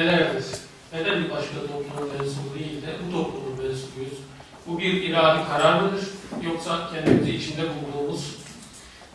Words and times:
nelerdir? 0.00 0.44
Neden 0.92 1.24
bir 1.24 1.30
başka 1.30 1.60
toplumun 1.60 2.12
mensubu 2.18 2.58
değil 2.58 2.82
de 2.82 2.96
bu 3.06 3.12
toplumun 3.12 3.52
mensubuyuz? 3.52 4.18
Bu 4.66 4.78
bir 4.78 5.02
iradi 5.02 5.48
karar 5.48 5.82
mıdır? 5.82 6.08
Yoksa 6.42 6.90
kendimizi 6.92 7.30
içinde 7.30 7.62
bulduğumuz, 7.62 8.36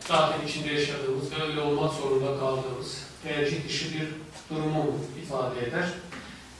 zaten 0.07 0.47
içinde 0.47 0.73
yaşadığımız 0.73 1.31
ve 1.31 1.43
öyle 1.43 1.59
olmak 1.59 1.93
zorunda 1.93 2.39
kaldığımız 2.39 3.03
tercih 3.23 3.67
dışı 3.67 3.85
bir 3.93 4.07
durumu 4.49 4.83
mu 4.83 4.99
ifade 5.23 5.67
eder? 5.67 5.85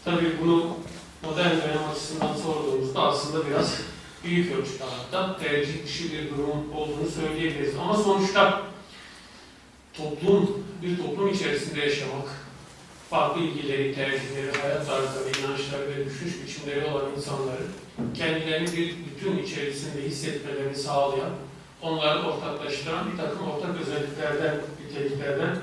Tabii 0.06 0.32
bunu 0.42 0.78
modern 1.24 1.50
dönem 1.50 1.90
açısından 1.92 2.36
sorduğumuzda 2.36 3.02
aslında 3.02 3.48
biraz 3.50 3.82
büyük 4.24 4.56
ölçüde 4.56 4.84
hatta 4.84 5.38
tercih 5.38 5.86
dışı 5.86 6.14
bir 6.14 6.30
durum 6.30 6.74
olduğunu 6.76 7.10
söyleyebiliriz. 7.10 7.76
Ama 7.76 7.96
sonuçta 7.98 8.62
toplum, 9.94 10.64
bir 10.82 10.98
toplum 10.98 11.34
içerisinde 11.34 11.80
yaşamak, 11.80 12.45
farklı 13.10 13.42
ilgileri, 13.42 13.96
tercihleri, 13.96 14.58
hayat 14.62 14.88
tarzları, 14.88 15.30
inançları 15.30 15.88
ve 15.88 16.06
düşünüş 16.06 16.34
biçimleri 16.44 16.86
olan 16.86 17.12
insanların 17.16 17.72
kendilerini 18.14 18.78
bir 18.78 18.96
bütün 19.06 19.38
içerisinde 19.38 20.02
hissetmelerini 20.02 20.76
sağlayan, 20.76 21.32
onları 21.82 22.28
ortaklaştıran 22.28 23.12
bir 23.12 23.18
takım 23.18 23.52
ortak 23.52 23.82
özelliklerden, 23.82 24.58
niteliklerden 24.86 25.58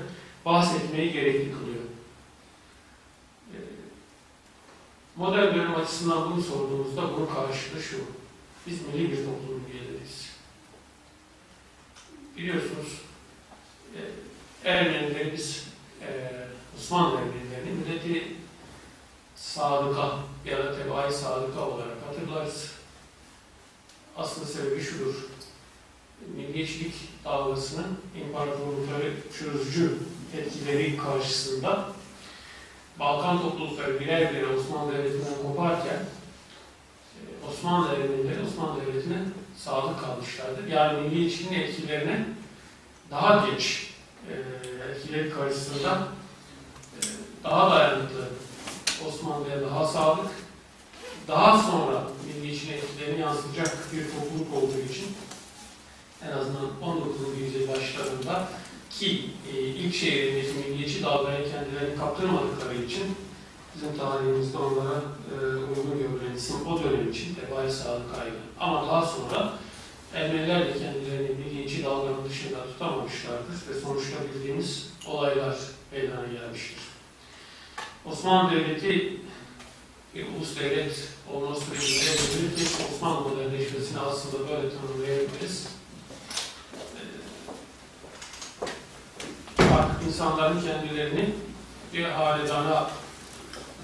bahsetmeyi 0.45 1.11
gerekli 1.11 1.53
kılıyor. 1.53 1.83
Ee, 3.53 3.57
Modern 5.15 5.55
dönem 5.55 5.75
açısından 5.75 6.31
bunu 6.31 6.41
sorduğumuzda 6.41 7.01
bunun 7.01 7.25
karşılığı 7.25 7.81
şu. 7.81 7.97
Biz 8.67 8.87
milli 8.87 9.11
bir 9.11 9.17
toplumun 9.17 9.63
üyeleriyiz. 9.73 10.29
Biliyorsunuz 12.37 13.03
Ermenileri 14.65 15.33
biz 15.33 15.67
e, 16.01 16.07
Osmanlı 16.83 17.17
Ermenilerini 17.17 17.79
milleti 17.79 18.35
sadıka 19.35 20.09
ya 20.45 20.57
da 20.57 20.77
tebai 20.77 21.13
sadıka 21.13 21.61
olarak 21.61 21.97
hatırlarız. 22.07 22.71
Aslında 24.17 24.47
sebebi 24.47 24.81
şudur. 24.81 25.15
Milliyetçilik 26.35 26.93
dalgasının 27.25 27.97
imparatorlukları 28.25 29.13
çözücü 29.39 29.97
etkileri 30.37 30.97
karşısında 30.97 31.89
Balkan 32.99 33.41
toplulukları 33.41 33.99
birer 33.99 34.33
birer 34.33 34.47
Osmanlı 34.47 34.93
Devleti'nden 34.93 35.43
koparken 35.43 35.99
Osmanlı 37.49 37.91
Devleti'nde 37.91 38.47
Osmanlı 38.47 38.81
Devleti'ne 38.81 39.17
sadık 39.57 40.01
kalmışlardır. 40.01 40.67
Yani 40.67 41.01
milliyetçiliğin 41.01 41.61
etkilerine 41.61 42.25
daha 43.11 43.49
geç 43.49 43.89
e, 44.29 44.33
etkileri 44.91 45.29
karşısında 45.29 45.91
e, 45.91 46.22
daha 47.43 47.75
dayanıklı 47.75 48.27
Osmanlı'ya 49.07 49.61
daha 49.61 49.87
sadık, 49.87 50.31
daha 51.27 51.71
sonra 51.71 52.03
milliyetçiliğin 52.27 52.77
etkilerini 52.77 53.21
yansıtacak 53.21 53.77
bir 53.93 54.05
topluluk 54.05 54.53
olduğu 54.53 54.91
için 54.91 55.05
en 56.27 56.31
azından 56.31 56.81
19. 56.81 57.15
yüzyıl 57.39 57.67
başlarında 57.67 58.47
ki 58.89 59.29
e, 59.53 59.59
ilk 59.59 59.95
şehrindeki 59.95 60.53
milliyetçi 60.53 61.03
dalgaya 61.03 61.51
kendilerini 61.51 61.95
kaptırmadıkları 61.97 62.75
için 62.75 63.15
bizim 63.75 63.97
tarihimizde 63.97 64.57
onlara 64.57 65.01
e, 65.31 65.45
uygun 65.55 65.97
görülen 65.99 66.35
isim 66.35 66.67
o 66.67 66.83
dönem 66.83 67.11
için 67.11 67.35
Tebai 67.35 67.71
Sadık 67.71 68.17
Aygın. 68.21 68.39
Ama 68.59 68.87
daha 68.87 69.05
sonra 69.05 69.53
Ermeniler 70.13 70.65
de 70.67 70.73
kendilerini 70.73 71.29
milliyetçi 71.29 71.83
dalganın 71.83 72.29
dışında 72.29 72.65
tutamamışlardır 72.65 73.55
ve 73.69 73.79
sonuçta 73.81 74.17
bildiğimiz 74.23 74.89
olaylar 75.07 75.55
meydana 75.91 76.27
gelmiştir. 76.27 76.92
Osmanlı 78.05 78.51
Devleti 78.51 79.17
bir 80.15 80.25
ulus 80.27 80.59
devlet 80.59 81.09
olma 81.33 81.55
sürecinde 81.55 82.11
belirli 82.11 82.67
Osmanlı 82.93 83.29
modernleşmesini 83.29 83.99
aslında 83.99 84.49
böyle 84.49 84.69
tanımlayabiliriz. 84.69 85.67
Ee, 89.59 89.63
Artık 89.73 90.07
insanların 90.07 90.61
kendilerini 90.61 91.29
bir 91.93 92.03
haledana 92.03 92.89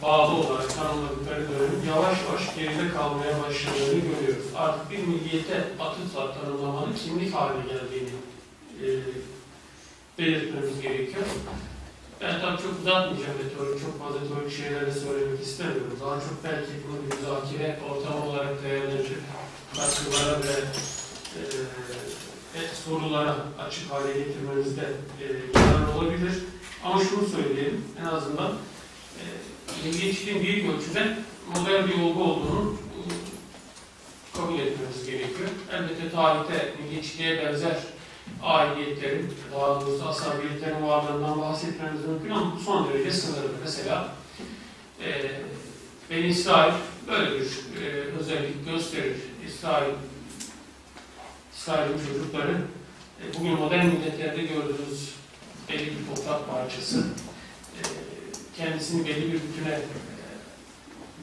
bağlı 0.01 0.33
olarak 0.35 0.75
tanımladıkları 0.75 1.47
dönemin 1.49 1.87
yavaş 1.87 2.17
yavaş 2.21 2.55
geride 2.55 2.93
kalmaya 2.93 3.43
başladığını 3.43 3.99
görüyoruz. 4.01 4.45
Artık 4.55 4.91
bir 4.91 4.97
milliyete 4.99 5.67
atıfla 5.79 6.33
tanımlamanın 6.33 6.93
kimlik 6.93 7.33
haline 7.35 7.63
geldiğini 7.73 8.09
e, 8.83 8.87
belirtmemiz 10.17 10.81
gerekiyor. 10.81 11.25
Ben 12.21 12.41
tabii 12.41 12.61
çok 12.61 12.79
uzatmayacağım 12.81 13.37
teorik, 13.57 13.81
çok 13.81 13.99
fazla 13.99 14.19
teorik 14.27 14.57
şeyler 14.57 14.85
de 14.87 14.91
söylemek 14.91 15.41
istemiyorum. 15.41 15.99
Daha 16.01 16.15
çok 16.15 16.43
belki 16.43 16.71
bunu 16.87 16.97
müzakere 17.09 17.79
ortamı 17.89 18.25
olarak 18.25 18.63
değerlendirip 18.63 19.21
katkılara 19.75 20.39
ve 20.43 20.55
e, 21.37 21.41
e, 22.59 22.61
sorulara 22.85 23.35
açık 23.59 23.91
hale 23.91 24.13
getirmemizde 24.13 24.87
e, 25.21 25.25
yarar 25.59 25.95
olabilir. 25.95 26.33
Ama 26.83 27.03
şunu 27.03 27.27
söyleyelim, 27.27 27.85
en 28.01 28.05
azından 28.05 28.51
e, 29.19 29.23
milliyetçiliğin 29.87 30.41
büyük 30.41 30.69
ölçüde 30.75 31.17
modern 31.55 31.87
bir 31.87 32.03
olgu 32.03 32.23
olduğunu 32.23 32.75
kabul 34.35 34.59
etmemiz 34.59 35.05
gerekiyor. 35.05 35.49
Elbette 35.71 36.11
tarihte 36.11 36.73
milliyetçiliğe 36.81 37.45
benzer 37.45 37.77
aidiyetlerin, 38.43 39.33
daha 39.53 39.81
doğrusu 39.81 40.09
asabiyetlerin 40.09 40.87
varlığından 40.87 41.41
bahsetmemiz 41.41 42.05
mümkün 42.05 42.29
ama 42.29 42.55
bu 42.55 42.59
son 42.59 42.89
derece 42.89 43.11
sınırlı. 43.11 43.49
Mesela 43.63 44.13
e, 45.05 45.31
Beni 46.09 46.27
İsrail 46.27 46.73
böyle 47.07 47.31
bir 47.31 47.45
e, 47.81 47.89
özellik 48.19 48.65
gösterir. 48.65 49.15
İsrail, 49.47 49.93
İsrail'in 51.55 51.97
çocukları 52.07 52.61
e, 53.21 53.39
bugün 53.39 53.51
modern 53.51 53.85
milletlerde 53.85 54.41
gördüğümüz 54.41 55.09
belli 55.69 55.85
bir 55.85 56.15
toprak 56.15 56.49
parçası 56.49 56.99
e, 57.77 57.81
kendisini 58.57 59.07
belli 59.07 59.27
bir 59.27 59.33
bütüne 59.33 59.73
e, 59.73 59.81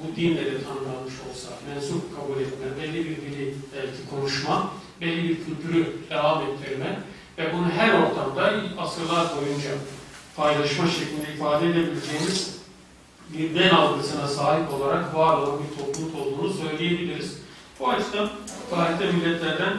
bu 0.02 0.16
dinle 0.16 0.44
de 0.44 0.62
tanımlanmış 0.62 1.14
olsa, 1.30 1.48
mensup 1.68 2.16
kabul 2.16 2.40
etme, 2.40 2.82
belli 2.82 3.04
bir 3.04 3.16
dili 3.16 3.54
belki 3.76 4.10
konuşma, 4.10 4.72
belli 5.00 5.28
bir 5.28 5.36
kültürü 5.44 5.96
devam 6.10 6.42
ettirme 6.42 7.00
ve 7.38 7.52
bunu 7.52 7.70
her 7.70 7.88
ortamda 7.88 8.52
asırlar 8.78 9.26
boyunca 9.36 9.70
paylaşma 10.36 10.86
şeklinde 10.86 11.34
ifade 11.34 11.70
edebileceğimiz 11.70 12.56
bir 13.32 13.60
ben 13.60 13.68
algısına 13.68 14.28
sahip 14.28 14.72
olarak 14.74 15.14
var 15.14 15.38
olan 15.38 15.58
bir 15.58 15.78
topluluk 15.78 16.20
olduğunu 16.20 16.52
söyleyebiliriz. 16.52 17.38
Bu 17.80 17.88
açıdan 17.88 18.28
tarihte 18.70 19.12
milletlerden 19.12 19.72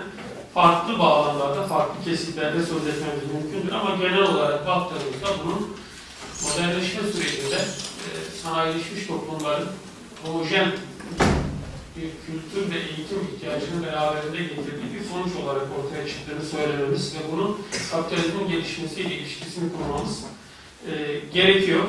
farklı 0.54 1.00
bağlamlarda, 1.00 1.64
farklı 1.64 2.04
kesitlerde 2.04 2.60
söz 2.60 2.88
etmemiz 2.88 3.24
mümkündür 3.34 3.74
ama 3.74 3.96
genel 3.96 4.22
olarak 4.22 4.68
baktığımızda 4.68 5.28
bunun 5.46 5.78
modernleşme 6.44 7.02
sürecinde 7.02 7.56
e, 7.56 8.08
sanayileşmiş 8.44 9.08
toplumların 9.08 9.68
homojen 10.26 10.72
bir 11.98 12.12
kültür 12.26 12.72
ve 12.72 12.80
eğitim 12.80 13.20
ihtiyacını 13.36 13.86
beraberinde 13.86 14.38
getirdiği 14.38 14.94
bir 14.94 15.04
sonuç 15.06 15.36
olarak 15.44 15.68
ortaya 15.80 16.08
çıktığını 16.08 16.44
söylememiz 16.46 17.16
ve 17.16 17.20
bunun 17.32 17.58
kapitalizmin 17.92 18.48
gelişmesiyle 18.48 19.16
ilişkisini 19.16 19.70
kurmamız 19.74 20.24
e, 20.92 21.20
gerekiyor. 21.34 21.84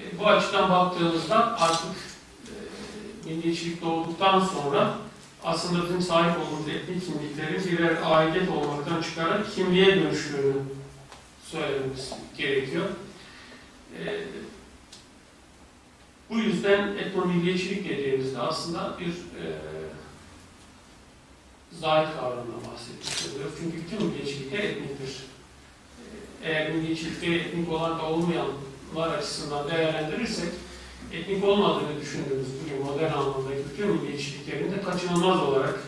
E, 0.00 0.18
bu 0.18 0.26
açıdan 0.26 0.70
baktığımızda 0.70 1.60
artık 1.60 1.90
e, 2.46 3.30
milliyetçilik 3.30 3.82
doğduktan 3.82 4.40
sonra 4.40 4.94
aslında 5.44 5.84
bizim 5.84 6.02
sahip 6.02 6.38
olduğumuz 6.40 6.68
etnik 6.68 7.06
kimliklerin 7.06 7.78
birer 7.78 7.96
aidiyet 8.04 8.48
olmaktan 8.48 9.02
çıkarak 9.02 9.54
kimliğe 9.54 9.86
dönüştüğünü 9.86 10.54
söylememiz 11.50 12.12
gerekiyor. 12.36 12.84
E, 13.98 14.24
bu 16.32 16.38
yüzden 16.38 16.96
etnomilliyetçilik 16.96 17.88
dediğimizde 17.88 18.38
aslında 18.38 18.96
bir 19.00 19.06
e, 19.06 19.44
zahit 21.80 22.16
kavramından 22.16 22.60
bahsetmiş 22.72 23.34
oluyor. 23.34 23.50
Çünkü 23.58 23.76
bütün 23.76 24.06
milliyetçilikler 24.06 24.58
etniktir. 24.58 25.22
E, 26.44 26.48
eğer 26.48 26.72
milliyetçilikleri 26.72 27.34
etnik 27.34 27.72
olan 27.72 27.98
da 27.98 28.02
olmayanlar 28.02 29.18
açısından 29.18 29.70
değerlendirirsek, 29.70 30.48
etnik 31.12 31.44
olmadığını 31.44 32.00
düşündüğümüz 32.00 32.48
bugün 32.64 32.84
modern 32.86 33.12
anlamdaki 33.12 33.62
bütün 33.72 33.88
milliyetçiliklerin 33.88 34.72
de 34.72 34.82
kaçınılmaz 34.82 35.42
olarak 35.42 35.80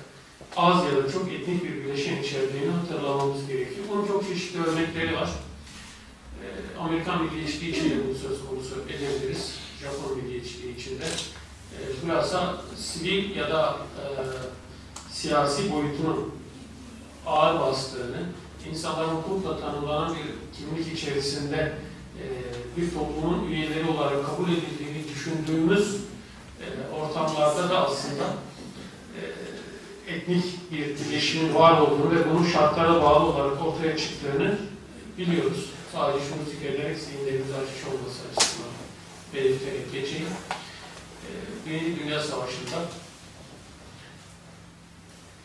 az 0.56 0.84
ya 0.84 1.04
da 1.04 1.12
çok 1.12 1.32
etnik 1.32 1.64
bir 1.64 1.84
bileşen 1.84 2.22
içerdiğini 2.22 2.70
hatırlamamız 2.70 3.46
gerekiyor. 3.46 3.86
Bunun 3.92 4.06
çok 4.06 4.28
çeşitli 4.28 4.62
örnekleri 4.62 5.16
var. 5.16 5.30
E, 6.42 6.78
Amerikan 6.78 7.24
milliyetçiliği 7.24 7.72
için 7.72 7.90
de 7.90 7.94
bunu 8.06 8.14
söz 8.14 8.46
konusu 8.48 8.74
edebiliriz. 8.88 9.63
Japon 9.84 10.16
milliyetçiliği 10.16 10.76
içinde. 10.76 11.04
E, 11.74 12.76
sivil 12.76 13.36
ya 13.36 13.50
da 13.50 13.76
e, 13.98 14.04
siyasi 15.12 15.72
boyutunun 15.72 16.34
ağır 17.26 17.60
bastığını, 17.60 18.26
insanların 18.70 19.08
hukukla 19.08 19.60
tanımlanan 19.60 20.14
bir 20.14 20.58
kimlik 20.58 20.98
içerisinde 20.98 21.72
e, 22.18 22.24
bir 22.76 22.94
toplumun 22.94 23.46
üyeleri 23.48 23.90
olarak 23.90 24.26
kabul 24.26 24.48
edildiğini 24.48 25.08
düşündüğümüz 25.14 25.96
e, 26.60 26.94
ortamlarda 26.94 27.70
da 27.70 27.86
aslında 27.86 28.24
e, 30.08 30.14
etnik 30.14 30.44
bir 30.72 30.86
birleşimin 30.86 31.54
var 31.54 31.80
olduğunu 31.80 32.10
ve 32.10 32.30
bunun 32.30 32.46
şartlara 32.46 33.02
bağlı 33.02 33.24
olarak 33.24 33.66
ortaya 33.66 33.96
çıktığını 33.96 34.58
biliyoruz. 35.18 35.70
Sadece 35.92 36.24
şunu 36.24 36.50
zikrederek 36.50 36.98
zihinlerimizi 36.98 37.54
açmış 37.54 37.84
olması 37.84 38.20
açısından 38.30 38.73
belirterek 39.34 39.92
geçeyim. 39.92 40.28
E, 41.26 41.30
Birinci 41.66 42.00
Dünya 42.00 42.20
Savaşı'nda 42.20 42.78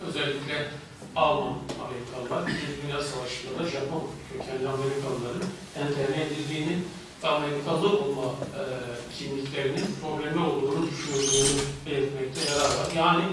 özellikle 0.08 0.68
Alman 1.16 1.58
Amerikalılar, 1.86 2.48
Birinci 2.48 2.82
Dünya 2.84 3.04
Savaşı'nda 3.04 3.64
da 3.64 3.70
Japon 3.70 4.04
kökenli 4.32 4.70
Amerikalıların 4.70 5.50
enterne 5.76 6.24
edildiğini 6.24 6.78
ve 7.24 7.28
Amerikalı 7.28 8.00
olma 8.00 8.26
e, 8.26 8.64
kimliklerinin 9.18 9.96
problemi 10.02 10.46
olduğunu 10.46 10.88
düşünüldüğünü 10.92 11.62
belirtmekte 11.86 12.52
yarar 12.52 12.70
var. 12.70 12.92
Yani 12.96 13.24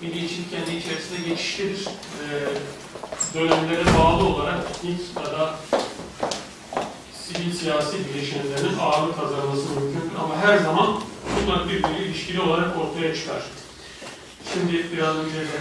milliyetçilik 0.00 0.50
kendi 0.50 0.76
içerisinde 0.76 1.28
geçişlidir. 1.28 1.86
E, 1.86 2.24
dönemlere 3.34 3.84
bağlı 3.98 4.26
olarak 4.28 4.64
ilk 4.82 5.16
ya 5.16 5.54
sivil 7.28 7.52
siyasi 7.52 7.96
bileşenlerin 8.08 8.78
ağırlık 8.78 9.16
kazanması 9.16 9.68
mümkündür 9.68 10.16
ama 10.18 10.36
her 10.36 10.58
zaman 10.58 11.00
bunlar 11.36 11.68
birbiriyle 11.68 12.06
ilişkili 12.06 12.40
olarak 12.40 12.76
ortaya 12.76 13.14
çıkar. 13.14 13.42
Şimdi 14.52 14.92
biraz 14.92 15.16
önce 15.16 15.40
de 15.40 15.58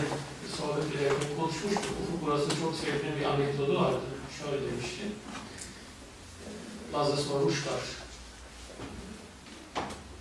sohbet 0.57 0.95
ederken 0.95 1.37
konuşmuştuk. 1.39 1.93
Ufuk 2.03 2.25
burası 2.25 2.49
çok 2.61 2.75
sevdiğim 2.75 3.19
bir 3.19 3.25
anekdotu 3.25 3.81
vardı. 3.81 3.99
Şöyle 4.39 4.71
demişti. 4.71 5.03
Laz'a 6.93 7.17
sormuşlar. 7.17 7.81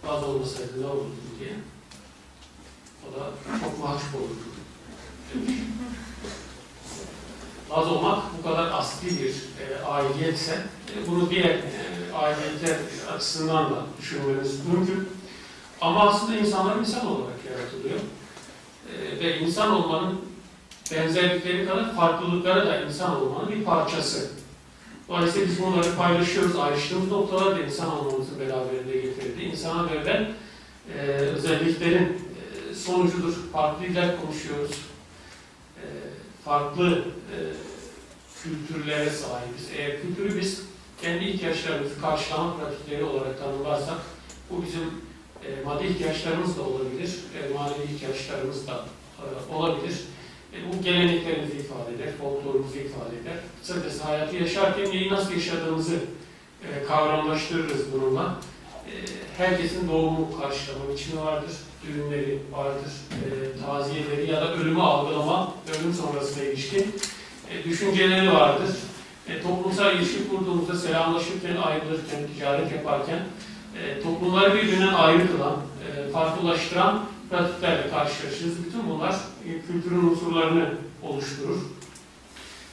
Laz 0.07 0.25
olmasaydı 0.25 0.83
ne 0.83 0.87
olurdu 0.87 1.15
diye. 1.41 1.53
O 3.05 3.21
da 3.21 3.31
çok 3.61 3.79
mahcup 3.79 4.15
olurdu. 4.15 4.47
demiş. 5.35 5.50
Laz 7.71 7.89
olmak 7.89 8.23
bu 8.39 8.49
kadar 8.49 8.71
asli 8.73 9.09
bir 9.09 9.31
e, 9.31 9.85
aidiyetse 9.85 10.53
e, 10.53 11.11
bunu 11.11 11.31
diğer 11.31 11.51
e, 11.51 11.63
aidiyetler 12.15 12.77
açısından 13.15 13.65
da 13.65 13.87
düşünmeniz 14.01 14.67
mümkün. 14.67 15.09
Ama 15.81 16.09
aslında 16.09 16.37
insanlar 16.37 16.77
insan 16.77 17.07
olarak 17.07 17.39
yaratılıyor. 17.51 18.01
E, 18.93 19.21
ve 19.21 19.39
insan 19.39 19.71
olmanın 19.71 20.21
benzerlikleri 20.93 21.69
kadar 21.69 21.97
farklılıkları 21.97 22.67
da 22.67 22.81
insan 22.81 23.23
olmanın 23.23 23.51
bir 23.53 23.65
parçası. 23.65 24.31
Dolayısıyla 25.09 25.49
biz 25.49 25.63
bunları 25.63 25.97
paylaşıyoruz. 25.97 26.57
Ayrıştığımız 26.57 27.11
noktalar 27.11 27.57
da 27.57 27.61
insan 27.61 27.99
olmamızı 27.99 28.41
beraberinde 28.41 28.97
getirdi. 28.97 29.43
İnsana 29.43 29.91
verilen 29.91 30.29
e, 30.99 31.01
özelliklerin 31.11 32.23
e, 32.71 32.75
sonucudur. 32.75 33.35
Farklı 33.53 33.87
konuşuyoruz. 34.23 34.71
Farklı 36.47 36.99
e, 36.99 37.38
kültürlere 38.43 39.11
sahibiz. 39.11 39.71
Eğer 39.76 40.03
kültürü 40.03 40.41
biz 40.41 40.62
kendi 41.03 41.25
ihtiyaçlarımızı 41.25 42.00
karşılama 42.00 42.57
pratikleri 42.57 43.05
olarak 43.05 43.38
tanımlarsak 43.38 43.99
bu 44.50 44.62
bizim 44.62 44.83
e, 45.45 45.65
maddi 45.65 45.87
ihtiyaçlarımız 45.87 46.59
da 46.59 46.62
olabilir, 46.62 47.11
e, 47.38 47.55
manevi 47.55 47.95
ihtiyaçlarımız 47.95 48.67
da 48.67 48.85
e, 49.19 49.55
olabilir. 49.55 49.97
E, 50.53 50.57
bu 50.73 50.83
geleneklerimizi 50.83 51.57
ifade 51.57 51.95
eder, 51.95 52.12
folklorumuzu 52.19 52.79
ifade 52.79 53.17
eder. 53.23 53.37
Kısacası 53.61 54.03
hayatı 54.03 54.37
yaşarken 54.37 54.91
neyi 54.91 55.11
nasıl 55.11 55.33
yaşadığımızı 55.33 56.00
e, 56.62 56.85
kavramlaştırırız 56.85 57.93
bununla. 57.93 58.41
E, 58.87 58.95
herkesin 59.38 59.88
doğumu 59.88 60.41
karşılama 60.41 60.93
biçimi 60.93 61.21
vardır, 61.21 61.53
düğünleri 61.88 62.38
vardır, 62.52 62.93
e, 63.12 63.26
taziyeleri 63.66 64.31
ya 64.31 64.40
da 64.40 64.55
ölümü 64.55 64.81
algılama, 64.81 65.52
ölüm 65.81 65.95
sonrasına 65.95 66.45
ilişkin 66.45 66.95
e, 67.50 67.64
düşünceleri 67.64 68.33
vardır. 68.33 68.71
E, 69.28 69.43
toplumsal 69.43 69.97
ilişki 69.97 70.28
kurduğumuzda 70.28 70.75
selamlaşırken, 70.75 71.57
ayrılırken, 71.57 72.21
ticaret 72.35 72.73
yaparken 72.73 73.19
e, 73.83 74.02
toplumları 74.02 74.55
birbirinden 74.55 74.95
ayrı 74.95 75.37
kılan, 75.37 75.57
e, 75.57 76.11
farklılaştıran 76.11 77.05
pratiklerle 77.31 77.90
karşılaşırız. 77.90 78.64
Bütün 78.64 78.90
bunlar 78.90 79.12
e, 79.12 79.66
kültürün 79.66 80.09
unsurlarını 80.11 80.75
oluşturur. 81.02 81.57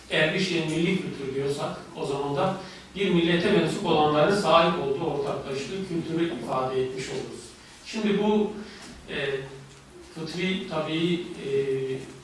eğer 0.09 0.33
bir 0.33 0.39
şeyin 0.39 0.71
milli 0.71 1.01
kültür 1.01 1.35
diyorsak 1.35 1.77
o 2.01 2.05
zaman 2.05 2.35
da 2.35 2.55
bir 2.95 3.09
millete 3.09 3.51
mensup 3.51 3.85
olanların 3.85 4.35
sahip 4.35 4.73
olduğu 4.83 5.05
ortaklaştığı 5.05 5.87
kültürü 5.87 6.33
ifade 6.43 6.81
etmiş 6.81 7.09
oluruz. 7.09 7.43
Şimdi 7.85 8.23
bu 8.23 8.51
e, 9.15 9.39
fıtri, 10.15 10.69
tabii 10.69 11.13
e, 11.13 11.49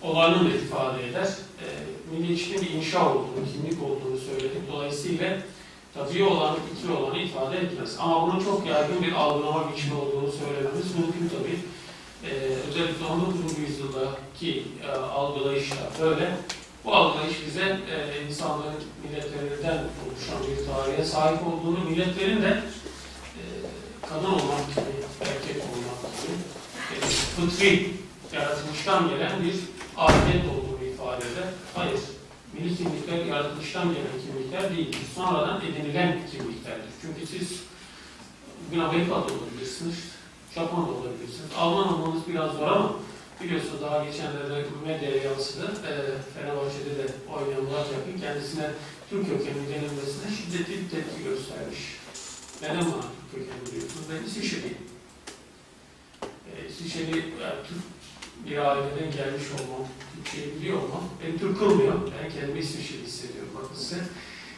olanı 0.01 0.45
da 0.45 0.55
ifade 0.55 1.07
eder. 1.09 1.27
E, 1.61 1.65
milliyetçiliğin 2.11 2.61
bir 2.61 2.69
inşa 2.69 3.09
olduğunu, 3.09 3.45
kimlik 3.53 3.83
olduğunu 3.83 4.17
söyledik. 4.17 4.61
Dolayısıyla 4.71 5.37
tabii 5.93 6.23
olan, 6.23 6.55
fıtri 6.55 6.93
olanı 6.93 7.19
ifade 7.19 7.57
etmez. 7.57 7.97
Ama 7.99 8.27
bunun 8.27 8.43
çok 8.43 8.67
yaygın 8.67 9.01
bir 9.01 9.11
algılama 9.11 9.71
biçimi 9.71 9.95
olduğunu 9.95 10.31
söylememiz 10.31 10.95
mümkün 10.95 11.37
tabii. 11.37 11.59
E, 12.23 12.31
özellikle 12.69 13.05
19. 13.05 13.57
yüzyıldaki 13.59 14.63
e, 14.87 14.91
algılayışla 14.91 15.91
böyle. 16.01 16.31
Bu 16.85 16.95
algılayış 16.95 17.37
bize 17.47 17.61
e, 17.65 18.27
insanların 18.29 18.83
milletlerinden 19.03 19.77
oluşan 19.77 20.39
bir 20.47 20.65
tarihe 20.65 21.05
sahip 21.05 21.47
olduğunu, 21.47 21.89
milletlerin 21.89 22.41
de 22.41 22.63
e, 23.37 23.41
kadın 24.09 24.25
olmak 24.25 24.65
erkek 25.21 25.63
olmak 25.63 25.88
e, 26.95 26.99
fıtri, 27.35 27.91
yaratılıştan 28.33 29.09
gelen 29.09 29.43
bir 29.43 29.55
afiyet 29.97 30.45
olduğunu 30.45 30.85
ifade 30.93 31.25
eder. 31.25 31.49
Hayır, 31.75 31.99
milli 32.53 32.77
kimlikler 32.77 33.25
yaratılıştan 33.25 33.87
gelen 33.87 34.17
kimlikler 34.25 34.77
değildir. 34.77 34.99
Sonradan 35.15 35.61
edinilen 35.61 36.19
kimliklerdir. 36.31 36.89
Çünkü 37.01 37.27
siz 37.27 37.59
bugün 38.67 38.79
Amerika'da 38.79 39.15
olabilirsiniz, 39.15 39.95
Japon'da 40.55 40.91
olabilirsiniz. 40.91 41.49
Alman 41.57 41.93
olmanız 41.93 42.27
biraz 42.27 42.51
zor 42.51 42.67
ama 42.67 42.95
biliyorsunuz 43.43 43.81
daha 43.81 44.05
geçenlerde 44.05 44.65
medyaya 44.85 45.23
yansıdı. 45.23 45.65
E, 45.65 45.91
Fenerbahçe'de 46.33 46.97
de 46.97 47.07
oynayan 47.33 47.63
Murat 47.63 47.87
Yakın 47.93 48.21
kendisine 48.21 48.71
Türk 49.09 49.27
kökenli 49.27 49.67
denilmesine 49.69 50.37
şiddetli 50.37 50.73
bir 50.73 50.89
tepki 50.89 51.23
göstermiş. 51.23 51.79
Neden 52.61 52.81
bana 52.81 53.05
Türk 53.31 53.45
kökenli 53.45 53.71
diyorsunuz? 53.71 54.05
Ben 54.11 54.27
İsviçreliyim. 54.27 54.88
E, 56.59 57.17
yani 57.43 57.55
Türk 57.67 57.81
bir 58.45 58.57
aileden 58.57 59.11
gelmiş 59.11 59.43
olmam, 59.51 59.87
Türkçeyi 60.15 60.55
biliyor 60.55 60.77
olmam 60.77 61.03
beni 61.23 61.37
Türk 61.39 61.59
kılmıyor. 61.59 61.93
Ben 61.93 62.31
kendimi 62.31 62.59
İsviçreli 62.59 63.03
hissediyorum. 63.03 63.49
Bakın 63.55 63.75
size 63.75 64.01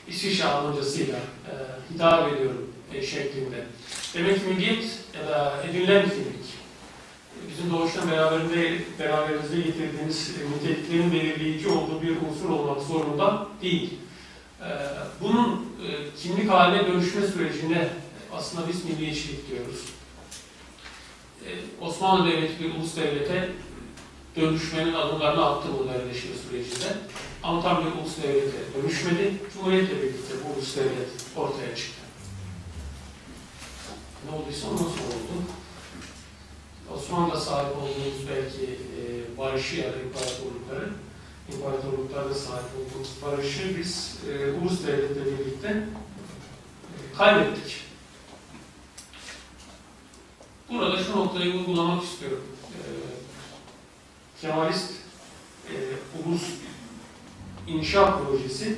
İsviçre 0.08 0.46
Almancasıyla 0.46 1.18
e, 1.18 1.54
hitap 1.94 2.34
ediyorum 2.34 2.72
e, 2.94 3.02
şeklinde. 3.02 3.66
Demek 4.14 4.36
ki 4.36 4.48
milliyet 4.48 4.86
ya 5.20 5.28
da 5.28 5.64
edinilen 5.70 6.10
kimlik 6.10 6.62
bizim 7.50 7.72
doğuştan 7.72 8.12
beraberinde, 8.12 8.78
beraberimizde 9.00 9.62
getirdiğimiz 9.62 10.32
niteliklerin 10.56 11.14
belirleyici 11.14 11.68
olduğu 11.68 12.02
bir 12.02 12.10
unsur 12.10 12.50
olmak 12.50 12.82
zorunda 12.82 13.48
değil. 13.62 13.94
Ee, 14.62 14.66
Bunun 15.22 15.54
e, 15.56 15.90
kimlik 16.24 16.50
haline 16.50 16.88
dönüşme 16.88 17.28
sürecine 17.28 17.90
aslında 18.34 18.68
biz 18.68 18.86
milliyetçilik 18.86 19.50
diyoruz. 19.50 19.86
Ee, 21.46 21.86
Osmanlı 21.86 22.32
Devleti 22.32 22.64
bir 22.64 22.76
ulus 22.76 22.96
devlete 22.96 23.50
dönüşmenin 24.36 24.94
adımlarını 24.94 25.46
attı 25.46 25.68
modernleşme 25.70 26.32
sürecinde. 26.50 26.98
Ama 27.44 27.62
tam 27.62 27.86
bir 27.86 28.02
ulus 28.02 28.18
devlete 28.24 28.58
dönüşmedi. 28.76 29.34
Cumhuriyetle 29.54 30.02
birlikte 30.02 30.34
bu 30.46 30.54
ulus 30.54 30.76
devlet 30.76 31.10
ortaya 31.36 31.76
çıktı. 31.76 32.02
Ne 34.30 34.36
olduysa 34.36 34.68
ondan 34.68 34.78
sonra 34.78 35.08
oldu. 35.08 35.44
Osmanlı'da 36.96 37.40
sahip 37.40 37.78
olduğumuz 37.78 38.28
belki 38.30 38.64
e, 38.74 39.38
barışı 39.38 39.76
ya 39.76 39.94
da 39.94 39.98
imparatorlukları, 39.98 40.90
imparatorluklarda 41.54 42.34
sahip 42.34 42.66
olduğumuz 42.78 43.10
barışı 43.26 43.78
biz 43.80 44.18
e, 44.30 44.52
ulus 44.52 44.88
devletle 44.88 45.26
birlikte 45.26 45.68
e, 45.68 47.18
kaybettik. 47.18 47.91
Burada 50.72 51.04
şu 51.04 51.12
noktayı 51.12 51.54
vurgulamak 51.54 52.04
istiyorum. 52.04 52.44
E, 52.72 52.80
Kemalist 54.42 54.92
e, 55.68 55.76
ulus 56.24 56.44
inşa 57.68 58.18
projesi 58.18 58.78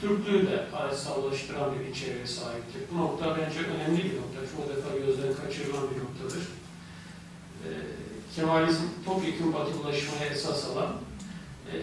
Türklüğü 0.00 0.46
de 0.46 0.66
araçsallaştıran 0.76 1.70
bir 1.74 1.90
içeriğe 1.90 2.26
sahiptir. 2.26 2.82
Bu 2.92 2.98
nokta 2.98 3.36
bence 3.38 3.58
önemli 3.58 4.04
bir 4.04 4.16
nokta. 4.16 4.40
Çoğu 4.56 4.76
defa 4.76 4.98
gözden 5.06 5.34
kaçırılan 5.34 5.82
bir 5.90 6.00
noktadır. 6.00 6.42
Ee, 7.64 7.68
Kemalizm 8.36 8.82
topyekun 9.06 9.52
batılaşmaya 9.52 10.26
esas 10.32 10.70
alan, 10.70 10.92
e, 11.72 11.76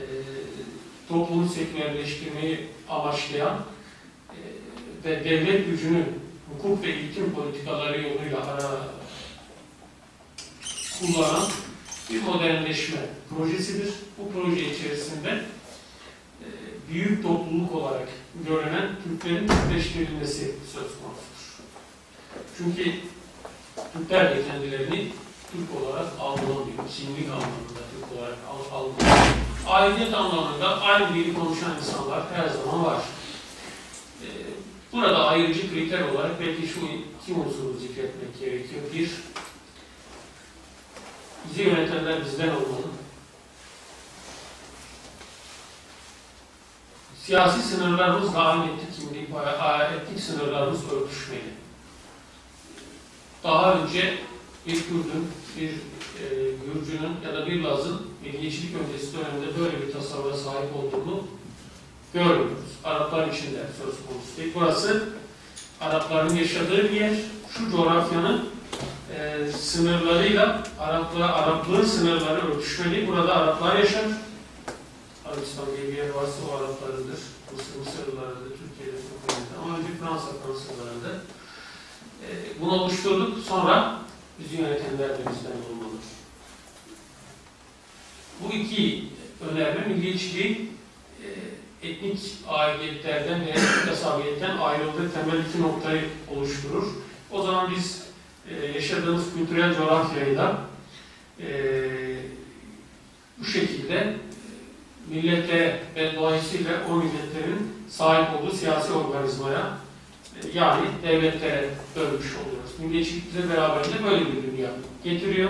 toplumu 1.09 1.49
sekülerleştirmeyi 1.49 2.67
amaçlayan 2.89 3.57
e, 4.29 4.39
ve 5.05 5.23
devlet 5.23 5.65
gücünü 5.65 6.05
hukuk 6.59 6.83
ve 6.83 6.91
eğitim 6.91 7.33
politikaları 7.33 8.01
yoluyla 8.01 8.45
ara 8.45 8.71
kullanan 10.99 11.47
bir 12.09 12.23
modernleşme 12.23 12.99
projesidir. 13.29 13.93
Bu 14.17 14.31
proje 14.33 14.61
içerisinde 14.61 15.29
e, 16.41 16.47
büyük 16.89 17.23
topluluk 17.23 17.75
olarak 17.75 18.07
görünen 18.47 18.89
Türklerin 19.03 19.47
Türkleştirilmesi 19.47 20.55
söz 20.73 20.83
konusudur. 20.83 21.59
Çünkü 22.57 22.91
Türkler 23.93 24.35
de 24.37 24.47
kendilerini 24.47 25.07
Türk 25.51 25.83
olarak 25.83 26.07
algılamıyor. 26.19 26.89
Kimlik 26.97 27.29
anlamında 27.29 27.81
Türk 27.91 28.19
olarak 28.19 28.37
al- 28.49 28.77
algılamıyor. 28.77 29.35
Aidiyet 29.67 30.13
anlamında 30.13 30.81
aynı 30.81 31.15
dili 31.15 31.33
konuşan 31.33 31.71
insanlar 31.81 32.23
her 32.35 32.49
zaman 32.49 32.85
var. 32.85 33.01
Burada 34.93 35.27
ayrıcı 35.27 35.73
kriter 35.73 36.01
olarak 36.01 36.39
belki 36.39 36.67
şu 36.67 36.79
iki 36.79 37.33
unsuru 37.33 37.77
zikretmek 37.79 38.39
gerekiyor. 38.39 38.81
Bir, 38.93 39.11
bizi 41.49 41.61
yönetenler 41.61 42.25
bizden 42.25 42.47
olmalı. 42.47 42.83
Siyasi 47.23 47.61
sınırlarımızla 47.61 48.39
aynı 48.45 48.71
etnik 48.71 48.93
etnik 49.95 50.19
sınırlarımız 50.19 50.91
örtüşmeli. 50.91 51.53
Daha 53.43 53.73
önce 53.73 54.17
bir 54.67 54.83
Kürdün, 54.83 55.27
bir 55.57 55.69
e, 55.69 56.25
Gürcü'nün 56.65 57.15
ya 57.25 57.33
da 57.33 57.47
bir 57.47 57.63
Laz'ın 57.63 58.01
milliyetçilik 58.23 58.75
öncesi 58.75 59.17
döneminde 59.17 59.59
böyle 59.59 59.87
bir 59.87 59.93
tasavvura 59.93 60.37
sahip 60.37 60.75
olduğunu 60.75 61.23
görmüyoruz. 62.13 62.69
Araplar 62.83 63.27
için 63.27 63.53
de 63.53 63.65
söz 63.77 63.95
konusu 64.07 64.37
değil. 64.37 64.51
Burası 64.55 65.09
Arapların 65.81 66.35
yaşadığı 66.35 66.83
bir 66.83 67.01
yer. 67.01 67.13
Şu 67.57 67.71
coğrafyanın 67.71 68.49
e, 69.15 69.51
sınırlarıyla 69.51 70.63
Araplığa, 70.79 71.33
Araplığın 71.33 71.85
sınırları 71.85 72.47
örtüşmeli. 72.47 73.07
Burada 73.07 73.35
Araplar 73.35 73.75
yaşar. 73.75 74.05
Arabistan 75.25 75.65
diye 75.77 75.87
bir 75.87 75.97
yer 75.97 76.09
varsa 76.09 76.37
o 76.51 76.57
Araplarıdır. 76.57 77.19
Mısır 77.51 77.79
Mısırlılarıdır, 77.79 78.49
Türkiye'de 78.49 78.97
Türklerinde. 79.01 79.53
Ama 79.63 79.77
önce 79.77 79.87
Fransa 79.99 80.27
Fransızlarıdır. 80.45 81.15
E, 82.25 82.29
bunu 82.61 82.71
oluşturduk. 82.71 83.39
Sonra 83.47 83.99
bizi 84.39 84.55
yönetenler 84.55 85.09
de 85.09 85.19
bizden 85.19 85.51
olmalıdır. 85.51 86.09
Bu 88.43 88.53
iki 88.53 89.03
önerme 89.51 89.87
milliyetçiliği 89.87 90.71
etnik 91.83 92.19
aidiyetlerden 92.47 93.41
ve 93.45 93.49
etnik 93.49 93.91
asabiyetten 93.91 94.57
ayrıldığı 94.57 95.11
temel 95.13 95.45
iki 95.49 95.61
noktayı 95.61 96.01
oluşturur. 96.35 96.83
O 97.31 97.41
zaman 97.41 97.71
biz 97.75 98.03
e, 98.49 98.65
yaşadığımız 98.65 99.33
kültürel 99.33 99.75
coğrafyayı 99.77 100.37
da 100.37 100.57
e, 101.39 101.49
bu 103.39 103.45
şekilde 103.45 103.95
e, 103.95 104.15
millete 105.09 105.79
ve 105.95 106.15
dolayısıyla 106.15 106.71
o 106.91 106.95
milletlerin 106.95 107.73
sahip 107.89 108.41
olduğu 108.41 108.55
siyasi 108.55 108.93
organizmaya 108.93 109.77
e, 110.35 110.57
yani 110.57 110.87
devletlere 111.03 111.69
bölmüş 111.95 112.35
oluyoruz. 112.35 112.79
Milliyetçilik 112.79 113.23
bize 113.27 113.49
beraberinde 113.49 114.03
böyle 114.03 114.25
bir 114.25 114.51
dünya 114.51 114.69
getiriyor. 115.03 115.49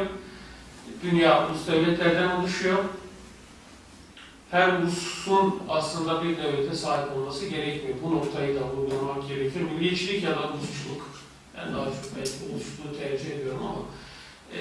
Dünya 1.04 1.50
ulus 1.50 1.68
devletlerden 1.68 2.30
oluşuyor. 2.30 2.78
Her 4.52 4.74
ulusun 4.74 5.56
aslında 5.70 6.24
bir 6.24 6.38
devlete 6.38 6.76
sahip 6.76 7.18
olması 7.18 7.46
gerekmiyor. 7.46 7.98
Bu 8.04 8.16
noktayı 8.16 8.56
da 8.56 8.60
vurgulamak 8.64 9.28
gerekir. 9.28 9.62
Milliyetçilik 9.62 10.24
ya 10.24 10.32
da 10.32 10.40
ulusçuluk. 10.40 11.10
Ben 11.58 11.74
daha 11.74 11.86
çok 11.86 12.16
belki 12.18 12.32
ulusçuluğu 12.32 13.00
tercih 13.00 13.36
ediyorum 13.36 13.62
ama 13.64 13.80
e, 14.54 14.60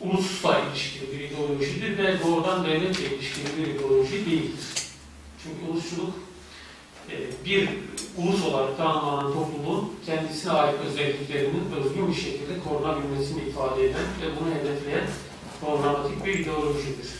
ulusla 0.00 0.60
ilişkili 0.60 1.12
bir 1.12 1.24
ideolojidir 1.24 1.98
ve 1.98 2.20
doğrudan 2.24 2.64
devletle 2.64 3.16
ilişkili 3.16 3.46
bir 3.58 3.66
ideoloji 3.66 4.26
değildir. 4.26 4.64
Çünkü 5.42 5.72
ulusçuluk 5.72 6.14
e, 7.10 7.14
bir 7.44 7.68
ulus 8.18 8.44
olarak 8.44 8.76
tanımlanan 8.76 9.32
topluluğun 9.32 9.92
kendisine 10.06 10.52
ait 10.52 10.74
özelliklerinin 10.86 11.64
özgün 11.76 12.08
bir 12.08 12.14
şekilde 12.14 12.60
korunabilmesini 12.68 13.42
ifade 13.42 13.84
eden 13.84 14.06
ve 14.22 14.40
bunu 14.40 14.54
hedefleyen 14.54 15.06
programatik 15.60 16.24
bir 16.26 16.38
ideolojidir. 16.38 17.19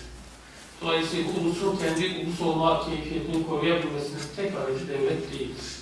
Dolayısıyla 0.82 1.30
ulusun 1.40 1.76
kendi 1.76 2.24
ulus 2.26 2.40
olma 2.40 2.84
keyfiyetini 2.84 3.46
koruyabilmesinin 3.46 4.20
tek 4.36 4.52
aracı 4.56 4.88
devlet 4.88 5.32
değildir. 5.32 5.80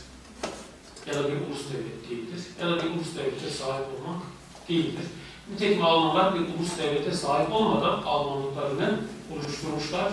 Ya 1.07 1.14
da 1.14 1.25
bir 1.25 1.33
ulus 1.33 1.64
devlet 1.73 2.11
değildir. 2.11 2.45
Ya 2.61 2.71
da 2.71 2.76
bir 2.76 2.90
ulus 2.90 3.17
devlete 3.17 3.50
sahip 3.50 3.87
olmak 3.87 4.23
değildir. 4.69 5.05
Nitekim 5.52 5.85
Almanlar 5.85 6.35
bir 6.35 6.40
ulus 6.40 6.78
devlete 6.78 7.12
sahip 7.12 7.52
olmadan 7.52 8.02
Almanlıklarını 8.02 9.00
oluşturmuşlar, 9.33 10.12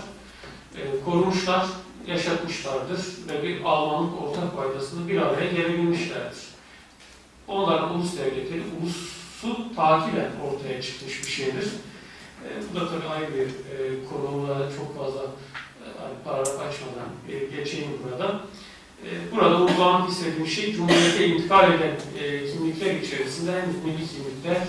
e, 0.75 0.81
korumuşlar, 1.05 1.67
yaşatmışlardır 2.07 2.99
ve 3.29 3.43
bir 3.43 3.63
Almanlık 3.63 4.21
ortak 4.21 4.55
faydasını 4.55 5.07
bir 5.07 5.17
araya 5.17 5.51
gelebilmişlerdir. 5.51 6.43
Onların 7.47 7.95
ulus 7.95 8.17
devletleri 8.17 8.63
ulusu 8.81 9.75
takiben 9.75 10.31
ortaya 10.45 10.81
çıkmış 10.81 11.23
bir 11.23 11.31
şeydir. 11.31 11.65
E, 12.45 12.49
bu 12.71 12.79
da 12.79 12.89
tabii 12.89 13.07
ayrı 13.07 13.33
bir 13.33 13.47
e, 13.47 14.05
konu, 14.09 14.41
Buna 14.41 14.57
çok 14.57 14.97
fazla 14.97 15.21
e, 15.21 15.85
hani 15.99 16.13
paragraf 16.23 16.67
açmadan 16.67 17.09
geçeyim 17.57 17.91
burada. 18.03 18.39
Burada 19.31 19.59
vurgulamak 19.59 20.09
istediğim 20.09 20.47
şey, 20.47 20.73
Cumhuriyete 20.73 21.27
intikal 21.27 21.71
eden 21.73 21.95
kimlikler 22.53 22.95
içerisinde 22.95 23.65
milli 23.85 24.07
kimlikler 24.07 24.67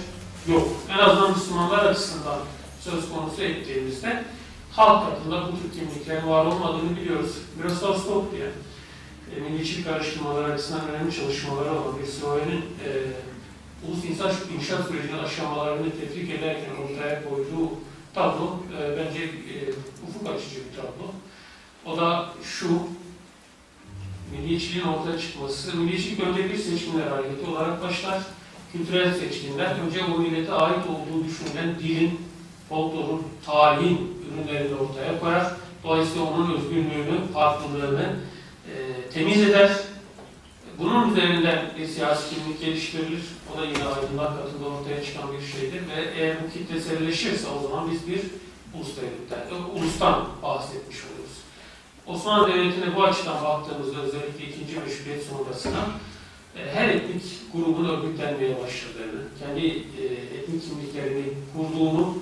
yok. 0.48 0.68
En 0.90 0.98
azından 0.98 1.30
Müslümanlar 1.30 1.84
açısından 1.84 2.38
söz 2.80 3.12
konusu 3.12 3.42
ettiğimizde 3.42 4.24
halk 4.72 5.10
katında 5.10 5.42
bu 5.42 5.50
tür 5.50 5.80
kimliklerin 5.80 6.28
var 6.28 6.46
olmadığını 6.46 6.96
biliyoruz. 6.96 7.36
Biraz 7.62 7.78
Stop 7.78 8.32
diye 8.32 8.46
milliyetçilik 9.40 9.86
araştırmaları 9.86 10.52
açısından 10.52 10.88
önemli 10.88 11.14
çalışmaları 11.14 11.70
olan 11.70 11.98
bir 11.98 12.20
COE'nin 12.20 12.60
e, 12.60 12.90
ulus 13.88 14.04
inşaat, 14.04 14.34
inşaat 14.58 14.88
sürecinin 14.88 15.18
aşamalarını 15.18 15.90
tefrik 16.00 16.30
ederken 16.30 16.70
ortaya 16.84 17.22
koyduğu 17.28 17.70
tablo 18.14 18.60
e, 18.80 18.96
bence 18.98 19.22
e, 19.24 19.56
ufuk 20.08 20.34
açıcı 20.34 20.56
bir 20.56 20.76
tablo. 20.76 21.12
O 21.86 21.96
da 21.96 22.28
şu, 22.42 22.68
milliyetçiliğin 24.32 24.86
ortaya 24.86 25.18
çıkması, 25.18 25.76
milliyetçilik 25.76 26.20
önce 26.20 26.50
bir 26.50 26.56
seçimler 26.56 27.06
hareketi 27.06 27.50
olarak 27.50 27.82
başlar. 27.82 28.22
Kültürel 28.72 29.14
seçkinler 29.14 29.76
önce 29.86 30.04
o 30.04 30.18
millete 30.18 30.52
ait 30.52 30.86
olduğu 30.86 31.24
düşünülen 31.24 31.78
dilin, 31.78 32.20
folklorun, 32.68 33.22
tarihin 33.46 34.18
ürünlerini 34.28 34.74
ortaya 34.74 35.20
koyar. 35.20 35.52
Dolayısıyla 35.84 36.24
onun 36.24 36.54
özgürlüğünü, 36.54 37.32
farklılığını 37.34 38.16
e, 38.66 39.10
temiz 39.10 39.42
eder. 39.42 39.70
Bunun 40.78 41.12
üzerinden 41.12 41.70
bir 41.78 41.86
siyasi 41.86 42.34
kimlik 42.34 42.60
geliştirilir. 42.60 43.22
O 43.54 43.58
da 43.60 43.64
yine 43.64 43.84
aydınlar 43.84 44.28
katında 44.36 44.68
ortaya 44.68 45.04
çıkan 45.04 45.32
bir 45.32 45.46
şeydir 45.46 45.80
ve 45.80 46.20
eğer 46.20 46.36
bu 46.44 46.52
kitleselleşirse 46.52 47.46
o 47.48 47.68
zaman 47.68 47.90
biz 47.90 48.08
bir 48.08 48.20
ulus 48.74 48.96
devletten, 48.96 49.56
e, 49.56 49.78
ulustan 49.78 50.28
bahsetmiş 50.42 50.96
oluruz. 50.96 51.36
Osmanlı 52.06 52.48
Devleti'ne 52.48 52.96
bu 52.96 53.04
açıdan 53.04 53.44
baktığımızda 53.44 54.00
özellikle 54.02 54.44
ikinci 54.44 54.80
meşruiyet 54.80 55.26
sonrasına 55.26 55.80
e, 56.56 56.74
her 56.74 56.88
etnik 56.88 57.22
grubun 57.52 57.88
örgütlenmeye 57.88 58.50
başladığını, 58.50 59.22
kendi 59.38 59.66
e, 59.66 60.04
etnik 60.38 60.62
kimliklerini 60.68 61.24
kurduğunu 61.56 62.14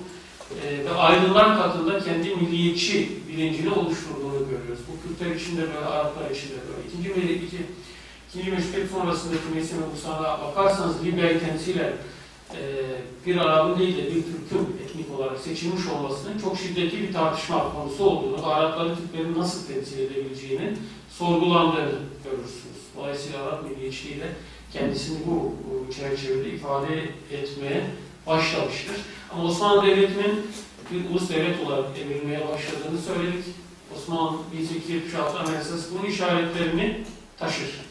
ve 0.85 0.91
aydınlar 0.91 1.57
katında 1.57 1.99
kendi 1.99 2.35
milliyetçi 2.35 3.09
bilincini 3.29 3.69
oluşturduğunu 3.69 4.39
görüyoruz. 4.49 4.79
Bu 4.87 5.07
Kürtler 5.07 5.35
için 5.35 5.57
de 5.57 5.61
böyle, 5.61 5.85
Araplar 5.85 6.31
için 6.31 6.49
de 6.49 6.53
böyle. 6.53 6.87
İkinci, 6.87 7.33
ikinci 7.33 7.57
meşruiyet 8.35 8.91
sonrasındaki 8.91 9.43
Mesih 9.55 9.73
ve 9.73 9.87
Musa'na 9.91 10.39
bakarsanız 10.41 11.05
Libya'yı 11.05 11.39
temsilen 11.39 11.93
e, 12.53 12.61
bir 13.25 13.37
Arap'ın 13.37 13.79
değil 13.79 13.97
de 13.97 14.15
bir 14.15 14.23
Türk'ün 14.23 14.85
etnik 14.85 15.19
olarak 15.19 15.39
seçilmiş 15.39 15.87
olmasının 15.87 16.39
çok 16.39 16.57
şiddetli 16.57 17.01
bir 17.01 17.13
tartışma 17.13 17.73
konusu 17.73 18.03
olduğunu, 18.03 18.47
Arapların 18.47 18.95
Türklerin 18.95 19.39
nasıl 19.39 19.67
temsil 19.67 19.99
edebileceğini 19.99 20.73
sorgulandığını 21.09 21.99
görürsünüz. 22.23 22.75
Dolayısıyla 22.97 23.43
Arap 23.43 23.63
milliyetçiliği 23.69 24.19
de 24.19 24.27
kendisini 24.73 25.17
bu 25.27 25.53
çerçevede 25.95 26.49
ifade 26.49 26.99
etmeye 27.31 27.83
başlamıştır. 28.27 28.95
Ama 29.33 29.43
Osmanlı 29.43 29.85
Devleti'nin 29.85 30.47
bir 30.91 31.09
ulus 31.09 31.29
devlet 31.29 31.65
olarak 31.65 31.85
evrilmeye 31.97 32.39
başladığını 32.39 33.01
söyledik. 33.01 33.45
Osmanlı 33.95 34.37
1876 34.53 35.39
Anayasası 35.39 35.93
bunun 35.93 36.09
işaretlerini 36.09 37.03
taşır. 37.37 37.84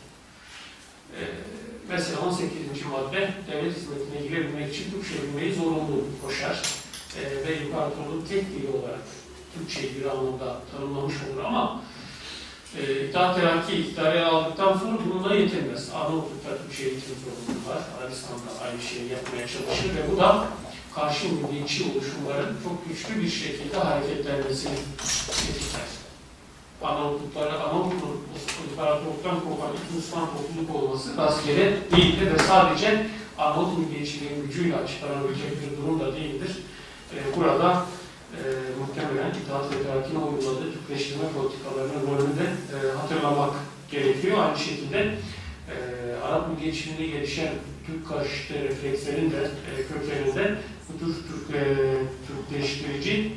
Mesela 1.89 2.21
18. 2.21 2.53
madde 2.91 3.31
devlet 3.53 3.77
hizmetine 3.77 4.29
girebilmek 4.29 4.75
için 4.75 4.91
Türkçe 4.91 5.15
bilmeyi 5.23 5.55
zorunlu 5.55 6.05
koşar. 6.23 6.63
Ee, 7.19 7.49
ve 7.49 7.59
imparatorluğun 7.67 8.25
tek 8.29 8.51
dili 8.51 8.69
olarak 8.77 9.01
Türkçeyi 9.55 9.97
bir 9.97 10.05
anlamda 10.05 10.61
tanımlamış 10.73 11.15
olur 11.15 11.45
ama 11.45 11.83
e, 12.79 13.07
İttihat 13.07 13.37
Terakki 13.37 13.75
iktidarı 13.77 14.27
aldıktan 14.27 14.79
sonra 14.79 14.99
bununla 15.07 15.35
yetinmez. 15.35 15.91
Arnavutluk'ta 15.95 16.59
Türkçe 16.59 16.85
eğitim 16.85 17.15
zorunluluğu 17.25 17.69
var. 17.69 17.83
Arabistan'da 18.01 18.65
aynı 18.65 18.83
şeyi 18.83 19.11
yapmaya 19.11 19.47
çalışır 19.47 19.97
ve 19.97 20.13
bu 20.13 20.19
da 20.19 20.47
karşı 20.95 21.27
milliyetçi 21.33 21.85
oluşumların 21.85 22.57
çok 22.65 22.89
güçlü 22.89 23.23
bir 23.23 23.31
şekilde 23.31 23.79
hareketlenmesini 23.79 24.77
tetikler. 25.27 26.04
Arnavutlukları, 26.83 27.63
Arnavutluk'un 27.63 28.21
imparatorluktan 28.71 29.41
kopan 29.41 29.71
ilk 29.73 29.97
Müslüman 29.97 30.27
topluluk 30.27 30.83
olması 30.83 31.17
rastgele 31.17 31.91
değildir 31.91 32.35
ve 32.35 32.39
sadece 32.39 33.07
Arnavut 33.39 33.79
milliyetçiliğin 33.79 34.47
gücüyle 34.47 34.77
açıklanabilecek 34.77 35.51
bir 35.63 35.77
durum 35.77 36.01
da 36.01 36.15
değildir. 36.17 36.57
Ee, 37.15 37.37
burada 37.37 37.87
e, 38.33 38.41
muhtemelen 38.81 39.31
İttihat 39.31 39.65
ve 39.73 39.83
Terakki'nin 39.83 40.23
uyguladığı 40.23 40.73
Türkleştirme 40.73 41.25
politikalarının 41.37 42.07
rolünü 42.07 42.37
de 42.39 42.47
e, 42.75 42.97
hatırlamak 42.97 43.55
gerekiyor. 43.91 44.39
Aynı 44.39 44.59
şekilde 44.59 44.99
e, 44.99 45.77
Arap 46.27 46.49
milliyetçiliğinde 46.49 47.07
gelişen 47.07 47.53
Türk 47.87 48.09
karşıtı 48.09 48.55
reflekslerin 48.55 49.31
de 49.31 49.43
e, 49.43 49.73
kökeninde 49.93 50.55
bu 50.89 50.99
tür 50.99 51.15
Türk, 51.15 51.57
e, 51.57 51.65
Türkleştirici 52.27 53.33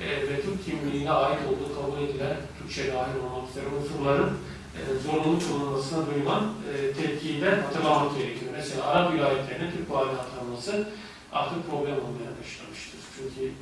e, 0.00 0.06
ve 0.06 0.42
Türk 0.42 0.64
kimliğine 0.64 1.10
ait 1.10 1.38
olduğu 1.48 1.74
kabul 1.74 2.08
edilen 2.08 2.36
Türkçe 2.64 2.92
dahil 2.92 3.16
olmak 3.24 3.50
üzere 3.50 3.66
unsurların 3.78 4.30
e, 4.78 4.80
zorunlu 5.06 5.38
kılınmasına 5.38 6.06
duyulan 6.06 6.42
e, 6.70 6.92
tepkiyi 6.92 7.44
hatırlamak 7.44 8.18
gerekiyor. 8.18 8.52
Mesela 8.56 8.86
Arap 8.86 9.12
vilayetlerine 9.12 9.70
Türk 9.70 9.90
valide 9.90 10.20
atanması 10.20 10.88
artık 11.32 11.70
problem 11.70 11.96
olmaya 12.04 12.32
başlamıştır. 12.40 13.00
Çünkü 13.16 13.52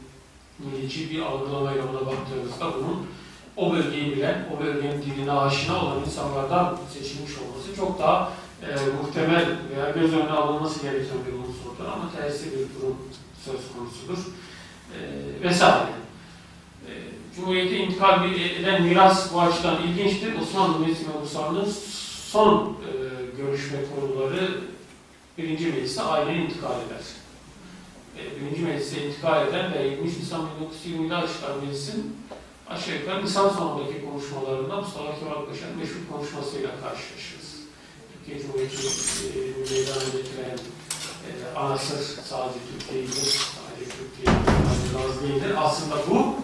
milliyetçi 0.59 1.11
bir 1.11 1.21
algılamayla 1.21 1.83
ona 1.83 2.07
baktığımızda 2.07 2.75
bunun 2.75 3.07
o 3.57 3.73
bölgeyi 3.73 4.17
bilen, 4.17 4.49
o 4.57 4.65
bölgenin 4.65 5.03
diline 5.03 5.33
aşina 5.33 5.85
olan 5.85 6.01
insanlardan 6.01 6.79
seçilmiş 6.93 7.33
olması 7.39 7.77
çok 7.77 7.99
daha 7.99 8.33
e, 8.63 8.69
muhtemel 9.03 9.47
veya 9.75 9.91
göz 9.91 10.13
önüne 10.13 10.31
alınması 10.31 10.83
gereken 10.83 11.19
bir 11.27 11.33
unsurdur 11.33 11.93
ama 11.93 12.11
tersi 12.17 12.45
bir 12.45 12.59
durum 12.59 12.97
söz 13.45 13.61
konusudur. 13.77 14.33
E, 14.95 15.01
vesaire. 15.43 16.02
Cumhuriyete 17.37 17.77
intikal 17.77 18.33
eden 18.35 18.83
miras 18.83 19.35
bu 19.35 19.41
açıdan 19.41 19.83
ilginçtir. 19.83 20.41
Osmanlı 20.43 20.79
Meclisi 20.79 21.07
Mebusanı'nın 21.09 21.73
son 22.31 22.59
e, 22.65 22.93
görüşme 23.37 23.79
konuları 23.95 24.61
birinci 25.39 25.67
meclise 25.67 26.03
aile 26.03 26.37
intikal 26.37 26.77
eder. 26.87 27.05
E, 28.19 28.21
birinci 28.41 28.63
meclise 28.63 29.07
intikal 29.07 29.49
eden 29.49 29.73
ve 29.73 29.87
23 29.87 30.19
Nisan 30.19 30.41
1920'de 30.87 31.15
açılan 31.15 31.65
meclisin 31.65 32.17
aşağı 32.69 32.97
yukarı 32.97 33.25
Nisan 33.25 33.49
sonundaki 33.49 34.05
konuşmalarında 34.05 34.77
Mustafa 34.77 35.19
Kemal 35.19 35.47
Paşa'nın 35.47 35.77
meşhur 35.77 36.01
konuşmasıyla 36.13 36.71
karşılaşırız. 36.71 37.53
Türkiye 38.13 38.43
Cumhuriyeti 38.43 38.77
e, 38.77 39.41
meydana 39.75 40.05
getiren 40.05 40.59
e, 41.27 41.59
anasır 41.59 42.23
sadece 42.25 42.59
Türkiye'yidir, 42.73 43.41
sadece 43.57 43.91
Türkiye'yi 43.99 44.39
az 45.05 45.23
değildir. 45.23 45.55
Aslında 45.57 45.97
bu 46.11 46.37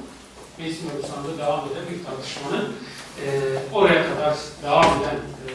Meclis 0.59 0.79
Mevzusu'nda 0.83 1.39
devam 1.39 1.61
eden 1.61 1.85
bir 1.91 2.05
tartışmanın 2.05 2.73
e, 3.25 3.27
oraya 3.73 4.09
kadar 4.09 4.37
devam 4.63 4.85
eden 4.85 5.17
e, 5.17 5.51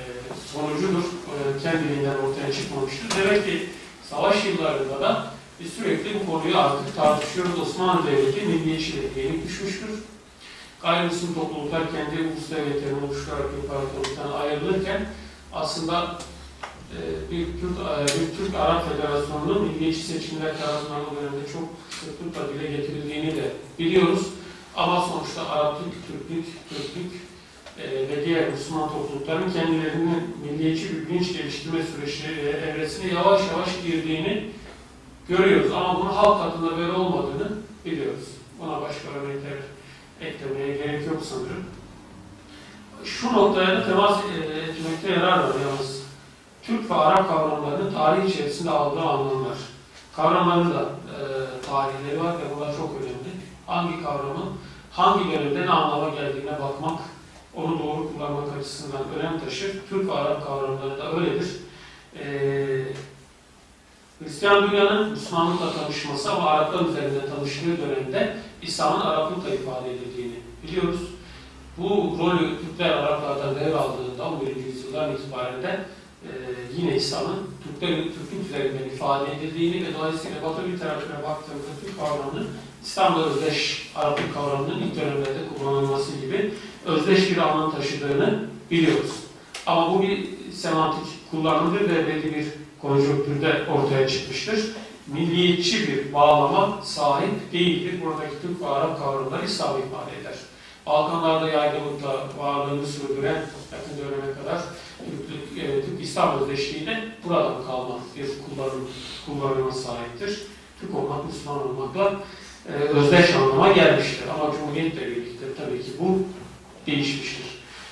sonucudur. 0.54 1.04
E, 1.04 1.63
kendiliğinden 1.63 2.16
ortaya 2.16 2.54
çıkmamıştır. 2.54 3.08
Demek 3.24 3.46
ki 3.46 3.70
savaş 4.10 4.46
yıllarında 4.46 5.02
da 5.02 5.28
biz 5.60 5.74
sürekli 5.74 6.20
bu 6.20 6.32
konuyu 6.32 6.58
artık 6.58 6.96
tartışıyoruz. 6.96 7.60
Osmanlı 7.60 8.08
Devleti 8.08 8.46
milliyetçiliğe 8.46 9.10
yenik 9.18 9.48
düşmüştür. 9.48 9.89
Gayrimüslim 10.82 11.34
topluluklar 11.34 11.92
kendi 11.92 12.22
ulus 12.22 12.52
devletlerini 12.52 13.06
oluşturarak 13.06 13.46
imparatorluktan 13.63 14.32
ayrılırken 14.42 15.06
aslında 15.54 16.18
e, 16.92 17.32
bir 17.32 17.46
Türk, 17.46 17.78
e, 17.80 18.04
bir 18.04 18.38
Türk 18.38 18.56
Arap 18.56 18.86
Federasyonu'nun 18.89 19.62
milliyetçi 19.62 20.04
seçimler 20.04 20.58
tarafından 20.60 21.02
o 21.02 21.16
dönemde 21.16 21.52
çok 21.54 21.63
sıklıkla 22.00 22.54
dile 22.54 22.78
getirildiğini 22.78 23.36
de 23.36 23.52
biliyoruz. 23.80 24.28
Ama 24.76 25.02
sonuçta 25.02 25.50
Araplık, 25.50 25.94
Türklük, 26.08 26.46
Türklük 26.70 27.12
e, 27.78 28.10
ve 28.10 28.26
diğer 28.26 28.50
Müslüman 28.50 28.90
toplulukların 28.90 29.52
kendilerinin 29.52 30.38
milliyetçi 30.44 30.90
bir 30.90 31.10
bilinç 31.10 31.34
geliştirme 31.34 31.84
süreçleri 31.84 32.40
e, 32.40 32.50
evresine 32.50 33.14
yavaş 33.14 33.42
yavaş 33.52 33.82
girdiğini 33.86 34.50
görüyoruz. 35.30 35.72
Ama 35.72 36.00
bunun 36.00 36.14
halk 36.14 36.44
katında 36.44 36.78
böyle 36.78 36.92
olmadığını 36.92 37.52
biliyoruz. 37.86 38.28
Buna 38.60 38.82
başka 38.82 39.10
örnekler 39.10 39.58
eklemeye 40.22 40.78
gerek 40.78 41.08
yok 41.08 41.22
sanırım. 41.26 41.66
Şu 43.04 43.34
noktaya 43.34 43.78
da 43.78 43.86
temas 43.86 44.20
e, 44.20 44.54
etmekte 44.58 45.12
yarar 45.12 45.40
var 45.40 45.56
yalnız. 45.62 46.04
Türk 46.64 46.90
ve 46.90 46.94
Arap 46.94 47.30
kavramlarının 47.30 47.94
tarih 47.94 48.30
içerisinde 48.30 48.70
aldığı 48.70 49.02
anlamlar. 49.02 49.58
Kavramların 50.16 50.74
da 50.74 50.82
e, 50.82 51.18
tarihleri 51.66 52.24
var 52.24 52.36
ve 52.36 52.56
bunlar 52.56 52.78
çok 52.78 52.92
önemli. 53.02 53.12
Hangi 53.67 54.04
kavramın 54.04 54.54
hangi 54.91 55.32
dönemde 55.32 55.62
ne 55.62 55.69
anlama 55.69 56.10
geldiğine 56.10 56.52
bakmak, 56.52 56.99
onu 57.56 57.80
doğru 57.80 58.13
kullanmak 58.13 58.58
açısından 58.60 59.02
önem 59.19 59.39
taşır. 59.39 59.71
Türk 59.89 60.08
ve 60.08 60.12
Arap 60.12 60.45
kavramları 60.47 60.97
da 60.99 61.13
öyledir. 61.13 61.49
E, 62.19 62.26
Hristiyan 64.19 64.71
dünyanın 64.71 65.12
Müslümanlıkla 65.12 65.73
tanışması 65.73 66.32
ama 66.32 66.49
Araplar 66.49 66.86
üzerinde 66.86 67.30
tanıştığı 67.36 67.78
dönemde 67.78 68.38
İslam'ın 68.62 69.02
Araplıkla 69.02 69.49
ifade 69.49 69.91
edildiğini 69.93 70.36
biliyoruz. 70.63 70.99
Bu 71.78 72.17
rolü 72.19 72.60
Türkler 72.62 72.89
Araplardan 72.89 73.56
devraldığında 73.56 74.30
11. 74.30 74.56
yüzyıldan 74.56 75.12
itibaren 75.12 75.63
de 75.63 75.86
e, 76.23 76.30
yine 76.78 76.95
İslam'ın 76.95 77.49
Türkler, 77.63 78.04
Türklük 78.04 78.45
üzerinden 78.49 78.95
ifade 78.95 79.32
edildiğini 79.34 79.88
ve 79.88 79.93
dolayısıyla 79.93 80.43
Batı 80.43 80.63
literatürüne 80.63 81.23
baktığımızda 81.23 81.71
Türk 81.82 81.99
kavramının 81.99 82.47
İslam'da 82.84 83.26
özdeş 83.26 83.91
Araplık 83.96 84.34
kavramının 84.34 84.82
ilk 84.82 84.96
dönemlerde 84.96 85.39
kullanılması 85.58 86.12
gibi 86.22 86.54
özdeş 86.86 87.32
bir 87.32 87.38
anlam 87.38 87.76
taşıdığını 87.76 88.50
biliyoruz. 88.72 89.12
Ama 89.65 89.93
bu 89.93 90.02
bir 90.02 90.30
semantik 90.54 91.32
kullanımdır 91.32 91.82
ve 91.82 92.08
belli 92.08 92.36
bir 92.36 92.46
konjonktürde 92.82 93.62
ortaya 93.72 94.08
çıkmıştır. 94.08 94.60
Milliyetçi 95.08 95.88
bir 95.88 96.13
bağlama 96.13 96.82
sahip 96.84 97.54
değildir. 97.54 98.02
Buradaki 98.06 98.41
Türk 98.41 98.62
ve 98.62 98.67
Arap 98.67 99.00
kavramları 99.00 99.46
İslam'ı 99.46 99.80
ifade 99.80 100.22
eder. 100.22 100.36
Balkanlarda 100.86 101.50
yaygınlıkla 101.50 102.28
varlığını 102.38 102.88
sürdüren 102.88 103.46
yakın 103.72 103.98
döneme 103.98 104.34
kadar 104.34 104.62
Türk, 105.00 105.63
e, 105.63 105.86
Türk 105.86 106.02
İslam 106.02 106.39
özdeşliği 106.39 106.86
de 106.86 107.00
buradan 107.26 107.65
kalma 107.67 108.00
bir 108.17 108.28
kullanım, 108.28 108.88
kullanıma 109.26 109.72
sahiptir. 109.72 110.41
Türk 110.82 110.96
olmak, 110.96 111.26
Müslüman 111.26 111.67
olmakla 111.67 112.13
özdeş 112.69 113.36
anlama 113.36 113.71
gelmiştir. 113.71 114.23
Ama 114.34 114.52
Cumhuriyet'le 114.52 115.02
birlikte 115.02 115.45
tabii 115.58 115.84
ki 115.84 115.91
bu 115.99 116.19
değişmiştir. 116.88 117.45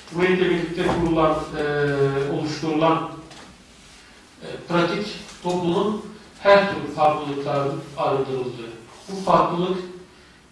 Cumhuriyet'le 0.10 0.42
birlikte 0.42 0.84
kurulan, 0.88 1.38
e, 1.58 1.64
oluşturulan 2.34 3.12
e, 4.42 4.48
pratik 4.68 5.08
toplumun 5.44 6.06
her 6.40 6.70
türlü 6.70 6.94
farklılıkların 6.96 7.80
arındırıldığı. 7.98 8.72
Bu 9.12 9.16
farklılık 9.16 9.78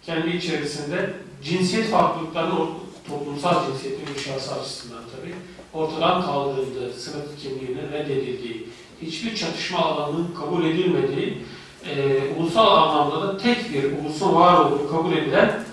kendi 0.02 0.36
içerisinde 0.36 1.14
cinsiyet 1.44 1.90
farklılıklarının 1.90 2.68
toplumsal 3.08 3.66
cinsiyetin 3.66 4.14
inşası 4.14 4.54
açısından 4.54 5.02
tabii 5.16 5.34
ortadan 5.72 6.22
kaldırıldığı, 6.22 6.92
sınıf 6.92 7.42
kimliğinin 7.42 7.92
reddedildiği, 7.92 8.68
hiçbir 9.02 9.36
çatışma 9.36 9.78
alanının 9.78 10.34
kabul 10.40 10.64
edilmediği, 10.64 11.38
e, 11.86 12.20
ulusal 12.38 12.66
anlamda 12.66 13.28
da 13.28 13.38
tek 13.38 13.72
bir 13.72 13.84
ulusun 13.98 14.34
var 14.34 14.60
olduğu 14.60 14.90
kabul 14.90 15.12
edilen 15.12 15.64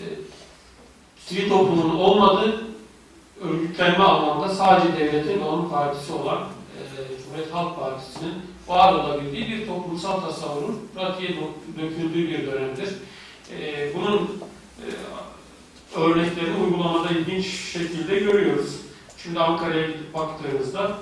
e, 0.00 0.04
sivil 1.26 1.48
toplumun 1.48 1.96
olmadığı 1.96 2.64
örgütlenme 3.40 4.04
anlamda 4.04 4.48
sadece 4.48 4.96
devletin 4.98 5.40
ve 5.40 5.44
onun 5.44 5.68
partisi 5.68 6.12
olan 6.12 6.38
e, 6.38 6.82
Cumhuriyet 7.22 7.54
Halk 7.54 7.80
Partisi'nin 7.80 8.34
var 8.68 8.92
olabildiği 8.92 9.48
bir 9.48 9.66
toplumsal 9.66 10.20
tasavvurun 10.20 10.88
pratiğe 10.94 11.30
dö- 11.30 11.82
döküldüğü 11.82 12.28
bir 12.28 12.46
dönemdir. 12.46 12.88
E, 13.60 13.88
bunun 13.94 14.42
e, 14.80 14.86
örneklerini 16.00 16.64
uygulamada 16.64 17.10
ilginç 17.10 17.46
şekilde 17.46 18.18
görüyoruz. 18.18 18.76
Şimdi 19.22 19.40
Ankara'ya 19.40 19.86
gidip 19.86 20.14
baktığınızda 20.14 20.96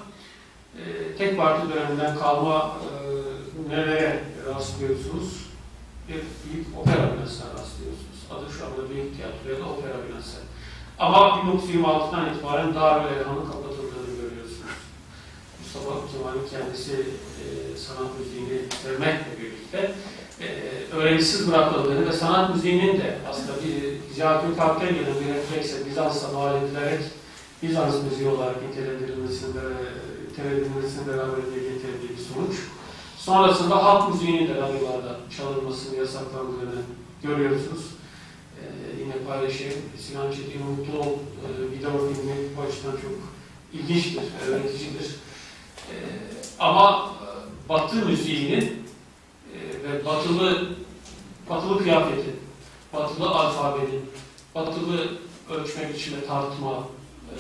e, 0.79 1.17
tek 1.17 1.37
parti 1.37 1.75
döneminden 1.75 2.19
kalma 2.19 2.77
e, 2.81 2.89
nelere 3.69 4.21
rastlıyorsunuz? 4.49 5.29
Bir 6.09 6.15
büyük 6.15 6.67
opera 6.79 7.13
binasına 7.13 7.49
rastlıyorsunuz. 7.59 8.19
Adı 8.31 8.53
şu 8.59 8.67
anda 8.67 8.91
Büyük 8.91 9.17
Tiyatro 9.17 9.51
ya 9.51 9.59
da 9.61 9.73
Opera 9.73 9.99
Binası. 10.09 10.39
Ama 10.99 11.19
1926'dan 11.19 12.35
itibaren 12.35 12.75
Darül 12.75 13.17
Elham'ın 13.17 13.47
kapatıldığını 13.47 14.13
görüyorsunuz. 14.21 14.77
Mustafa 15.59 15.91
Kemal'in 16.13 16.49
kendisi 16.51 16.93
e, 17.43 17.45
sanat 17.77 18.11
müziğini 18.19 18.59
sevmekle 18.83 19.33
birlikte 19.41 19.95
e, 20.41 20.47
öğrencisiz 20.97 21.49
bırakıldığını 21.49 22.09
ve 22.09 22.13
sanat 22.13 22.55
müziğinin 22.55 23.01
de 23.01 23.19
aslında 23.31 23.53
bir 23.65 24.15
Ziyaetül 24.15 24.57
Kalp'ten 24.57 24.95
gelen 24.95 25.15
bir 25.21 25.35
refleksle 25.35 25.87
Bizans'a 25.87 26.29
mal 26.33 26.63
edilerek 26.63 27.01
Bizans 27.63 27.95
müziği 28.03 28.29
olarak 28.29 28.57
nitelendirilmesinde, 28.63 29.61
nitelendirilmesini 30.31 31.09
beraberinde 31.09 31.59
getirdiği 31.59 32.09
bir 32.09 32.35
sonuç. 32.35 32.57
Sonrasında 33.25 33.85
halk 33.85 34.15
müziğinin 34.15 34.49
de 34.49 34.55
radyolarda 34.55 35.17
çalınmasını 35.37 35.97
yasaklandığını 35.97 36.83
görüyorsunuz. 37.23 37.85
Ee, 38.59 39.01
yine 39.01 39.13
paylaşayım. 39.29 39.79
Sinan 39.99 40.31
Çetin 40.31 40.63
Mutlu 40.67 40.99
Ol 40.99 41.13
e, 41.13 41.71
video 41.71 41.91
filmi 41.91 42.35
bu 42.57 42.63
açıdan 42.63 42.93
çok 42.93 43.13
ilginçtir, 43.73 44.23
öğreticidir. 44.49 45.17
Ee, 45.91 45.95
ama 46.59 47.11
e, 47.23 47.69
Batı 47.69 47.97
müziğinin 47.97 48.87
e, 49.55 49.59
ve 49.85 50.05
batılı 50.05 50.69
batılı 51.51 51.79
kıyafetin, 51.79 52.37
batılı 52.93 53.29
alfabenin, 53.29 54.11
batılı 54.55 55.09
ölçme 55.51 55.89
biçme 55.95 56.27
tartma 56.27 56.89
e, 57.31 57.37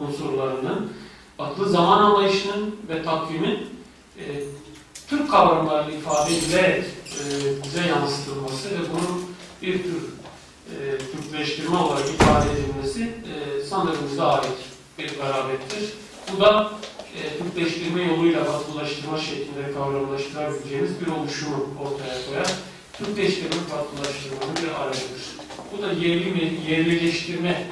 unsurlarının, 0.00 0.92
batılı 1.38 1.68
zaman 1.68 2.02
anlayışının 2.02 2.76
ve 2.88 3.02
takvimin 3.02 3.75
e, 4.18 4.24
Türk 5.08 5.30
kavramlarıyla 5.30 5.98
ifade 5.98 6.36
edilerek 6.36 6.84
e, 6.84 7.22
bize 7.64 7.88
yansıtılması 7.88 8.70
ve 8.70 8.78
bunun 8.92 9.24
bir 9.62 9.82
tür 9.82 10.02
e, 10.70 10.98
Türkleştirme 10.98 11.76
olarak 11.76 12.08
ifade 12.08 12.46
edilmesi 12.52 13.02
e, 13.02 13.64
sanırım 13.64 14.10
bize 14.10 14.22
ait 14.22 14.56
bir 14.98 15.18
garabettir. 15.18 15.92
Bu 16.32 16.40
da 16.40 16.72
e, 17.16 17.38
Türkleştirme 17.38 18.02
yoluyla 18.02 18.46
batılılaştırma 18.46 19.18
şeklinde 19.18 19.72
kavramlaştırabileceğimiz 19.74 20.90
bir 21.00 21.06
oluşumu 21.06 21.66
ortaya 21.82 22.26
koyar. 22.28 22.52
Türkleştirme 22.92 23.56
batılılaştırmanın 23.72 24.56
bir 24.62 24.82
aracıdır. 24.82 25.22
Bu 25.72 25.82
da 25.82 25.92
yerli 25.92 26.60
yerlileştirme, 26.70 27.66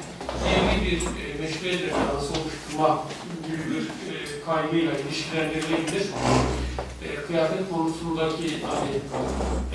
yerli 0.45 0.85
bir 0.85 0.97
e, 0.97 1.41
meşruiyet 1.41 1.81
referansı 1.81 2.33
oluşturma 2.33 3.03
gibi 3.47 3.75
bir 3.75 4.04
kaygıyla 4.45 4.91
ilişkilendirilebilir. 4.99 6.05
E, 7.05 7.15
kıyafet 7.27 7.69
konusundaki 7.71 8.47
hani 8.65 8.91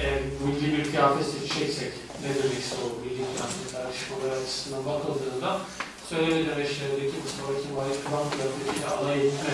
eğer 0.00 0.20
milli 0.44 0.78
bir 0.78 0.90
kıyafet 0.90 1.26
seçeceksek 1.26 1.92
ne 2.22 2.28
demekse 2.28 2.74
o 2.84 2.86
milli 3.04 3.16
kıyafet 3.16 3.72
tartışmaları 3.72 4.40
açısından 4.42 4.84
bakıldığında 4.86 5.60
söyleme 6.08 6.50
demeçlerindeki 6.50 7.16
Mustafa 7.24 7.52
Kemal'i 7.62 7.94
kıvam 8.04 8.26
kıyafetiyle 8.30 8.86
alay 8.96 9.18
etme, 9.26 9.50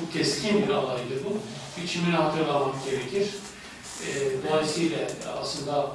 çok 0.00 0.12
keskin 0.12 0.62
bir 0.68 0.72
alaydır 0.74 1.18
bu. 1.24 1.32
Biçimini 1.82 2.16
hatırlamak 2.16 2.74
gerekir. 2.84 3.28
E, 4.06 4.08
dolayısıyla 4.48 4.98
aslında 5.42 5.90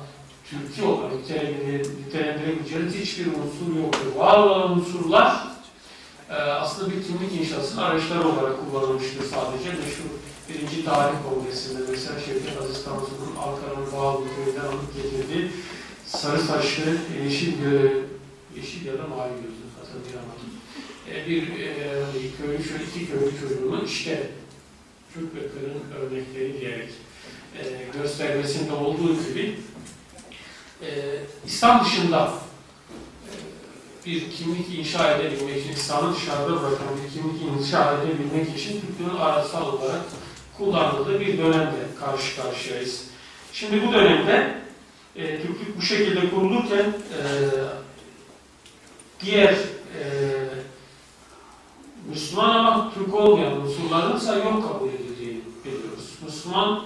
Türkiye 0.50 0.88
olarak 0.88 1.12
nitelendir- 1.14 1.90
nitelendirebileceğiniz 2.08 2.96
hiçbir 2.96 3.26
unsur 3.26 3.82
yoktur. 3.84 4.16
Var 4.16 4.38
olan 4.38 4.72
unsurlar 4.72 5.55
e, 6.30 6.34
aslında 6.34 6.92
bir 6.92 7.04
kimlik 7.04 7.42
inşasının 7.42 7.82
araçları 7.82 8.28
olarak 8.28 8.54
kullanılmıştır 8.60 9.24
sadece. 9.24 9.70
Meşhur 9.70 10.10
birinci 10.50 10.86
tarih 10.86 11.18
kongresinde 11.30 11.80
mesela 11.92 12.20
Şevket 12.20 12.62
Aziz 12.62 12.84
Tansu'nun 12.84 13.36
Ankara'nın 13.46 13.92
Bağlı 13.92 14.26
köyünden 14.36 14.66
alıp 14.66 14.96
getirdiği 14.96 15.52
sarı 16.06 16.40
saçlı, 16.40 16.98
yeşil, 17.24 17.54
yeşil 18.56 18.86
ya 18.86 18.94
da 18.94 19.08
mavi 19.08 19.32
gözlü 19.42 19.66
hatırlayamadım. 19.80 20.50
E, 21.12 21.30
bir 21.30 21.42
e, 21.42 22.06
köylü, 22.38 22.84
iki 22.90 23.08
köylü 23.08 23.32
çocuğunu 23.42 23.86
işte 23.86 24.30
Türk 25.14 25.36
ve 25.36 25.40
Kırım 25.40 25.84
örnekleri 26.02 26.60
diyerek 26.62 26.90
e, 27.60 27.64
göstermesinde 28.00 28.72
olduğu 28.72 29.24
gibi 29.24 29.60
e, 30.82 30.88
İslam 31.46 31.86
dışında 31.86 32.34
bir 34.06 34.32
kimlik 34.32 34.80
inşa 34.80 35.12
edebilmek 35.12 35.58
için, 35.58 35.72
İslam'ı 35.72 36.16
dışarıda 36.16 36.50
bırakan 36.50 36.88
bir 37.04 37.14
kimlik 37.14 37.42
inşa 37.42 37.94
edebilmek 37.94 38.58
için 38.58 38.82
Türklüğün 38.82 39.18
araçsal 39.20 39.74
olarak 39.74 40.02
kullanıldığı 40.58 41.20
bir 41.20 41.38
dönemde 41.38 41.86
karşı 42.00 42.42
karşıyayız. 42.42 43.04
Şimdi 43.54 43.88
bu 43.88 43.94
dönemde 43.94 44.62
e, 45.16 45.42
Türklük 45.42 45.78
bu 45.78 45.82
şekilde 45.82 46.30
kurulurken 46.30 46.86
e, 46.86 47.24
diğer 49.22 49.54
e, 49.54 50.04
Müslüman 52.10 52.50
ama 52.50 52.94
Türk 52.94 53.14
olmayan 53.14 53.62
unsurların 53.62 54.18
ise 54.18 54.32
yok 54.36 54.72
kabul 54.72 54.90
edildiğini 54.90 55.42
biliyoruz. 55.66 56.10
Müslüman 56.26 56.84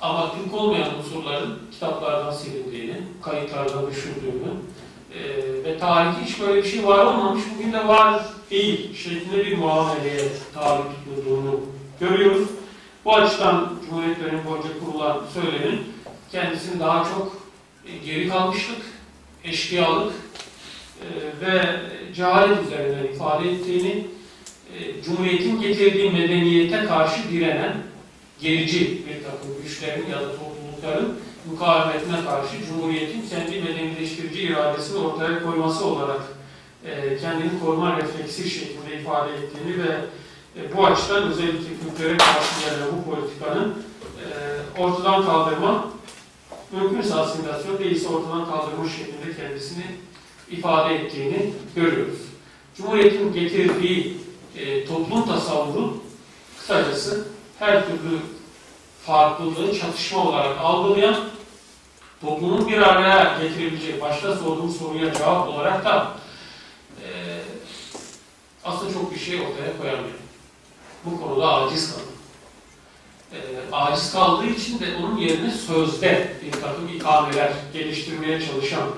ama 0.00 0.32
Türk 0.34 0.54
olmayan 0.54 0.98
unsurların 0.98 1.58
kitaplardan 1.72 2.32
silindiğini, 2.32 3.02
kayıtlardan 3.22 3.90
düşürdüğünü, 3.90 4.52
tarihte 5.80 6.24
hiç 6.24 6.40
böyle 6.40 6.62
bir 6.62 6.68
şey 6.68 6.86
var 6.86 7.04
olmamış, 7.04 7.42
bugün 7.54 7.72
de 7.72 7.88
var 7.88 8.24
değil 8.50 8.94
şeklinde 8.94 9.46
bir 9.46 9.58
muameleye 9.58 10.20
tabi 10.54 10.82
tutulduğunu 10.82 11.60
görüyoruz. 12.00 12.48
Bu 13.04 13.14
açıdan 13.16 13.72
Cumhuriyet 13.86 14.20
dönemi 14.20 14.46
boyunca 14.46 14.68
kurulan 14.84 15.22
söylemin 15.34 15.80
kendisini 16.32 16.80
daha 16.80 17.04
çok 17.04 17.36
e, 17.86 18.06
geri 18.06 18.28
kalmışlık, 18.28 18.82
eşkıyalık 19.44 20.12
e, 21.00 21.06
ve 21.46 21.62
cehalet 22.14 22.66
üzerinden 22.66 23.14
ifade 23.14 23.50
ettiğini, 23.50 24.06
e, 24.74 25.02
Cumhuriyet'in 25.02 25.60
getirdiği 25.60 26.10
medeniyete 26.10 26.84
karşı 26.84 27.30
direnen 27.30 27.76
gerici 28.40 28.80
bir 28.80 29.24
takım 29.24 29.62
güçlerin 29.62 30.06
ya 30.10 30.20
da 30.20 30.36
toplulukların 30.36 31.18
mukavemetine 31.50 32.24
karşı 32.24 32.66
Cumhuriyet'in 32.68 33.28
kendi 33.28 33.60
medenileştirici 33.60 34.42
iradesini 34.42 34.98
ortaya 34.98 35.42
koyması 35.42 35.84
olarak 35.84 36.20
e, 36.84 37.18
kendini 37.18 37.60
koruma 37.64 37.96
refleksi 37.96 38.50
şeklinde 38.50 39.00
ifade 39.00 39.32
ettiğini 39.32 39.78
ve 39.78 40.00
e, 40.56 40.76
bu 40.76 40.86
açıdan 40.86 41.22
özellikle 41.22 41.68
Kürtlere 41.84 42.16
karşı 42.16 42.60
gelen 42.60 42.88
bu 42.92 43.10
politikanın 43.10 43.74
e, 44.18 44.80
ortadan 44.80 45.24
kaldırma, 45.26 45.86
mümkünse 46.72 47.14
asimilasyon 47.14 47.78
değilse 47.78 48.08
ortadan 48.08 48.46
kaldırma 48.50 48.88
şeklinde 48.88 49.36
kendisini 49.36 49.84
ifade 50.50 50.94
ettiğini 50.94 51.52
görüyoruz. 51.76 52.18
Cumhuriyet'in 52.76 53.32
getirdiği 53.32 54.16
e, 54.56 54.84
toplum 54.84 55.26
tasavvuru 55.26 55.96
kısacası 56.58 57.28
her 57.58 57.86
türlü 57.86 58.18
farklılığı 59.06 59.78
çatışma 59.78 60.28
olarak 60.28 60.58
algılayan, 60.60 61.16
toplumun 62.20 62.68
bir 62.68 62.78
araya 62.78 63.38
getirebileceği, 63.42 64.00
başta 64.00 64.36
sorduğum 64.36 64.70
soruya 64.70 65.14
cevap 65.14 65.48
olarak 65.48 65.84
da 65.84 66.12
e, 67.02 67.08
aslında 68.64 68.92
çok 68.92 69.14
bir 69.14 69.18
şey 69.18 69.40
ortaya 69.40 69.78
koyamıyor. 69.78 70.18
Bu 71.04 71.20
konuda 71.20 71.54
aciz 71.54 71.92
kaldı. 71.92 72.02
E, 73.32 73.38
aciz 73.72 74.12
kaldığı 74.12 74.46
için 74.46 74.80
de 74.80 74.96
onun 74.96 75.16
yerine 75.16 75.50
sözde 75.50 76.32
bir 76.44 76.52
takım 76.52 76.88
ikameler 76.88 77.52
geliştirmeye 77.72 78.46
çalışan 78.46 78.88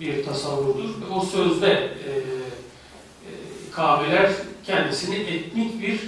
bir 0.00 0.24
tasavvurdur. 0.24 0.90
O 1.10 1.20
sözde 1.20 1.70
e, 1.70 2.10
e, 2.10 3.30
ikameler 3.68 4.32
kendisini 4.66 5.16
etnik 5.16 5.82
bir 5.82 6.00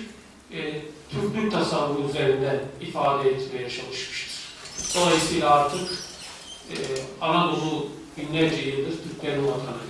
e, 0.59 0.81
Türklük 1.11 1.53
tasavvuru 1.53 2.09
üzerinden 2.09 2.61
ifade 2.81 3.29
etmeye 3.29 3.71
çalışmıştır. 3.71 4.43
Dolayısıyla 4.95 5.51
artık 5.51 6.12
e, 6.73 6.85
Anadolu 7.21 7.87
binlerce 8.19 8.57
yıldır 8.57 9.03
Türklerin 9.03 9.47
vatanıdır. 9.47 9.83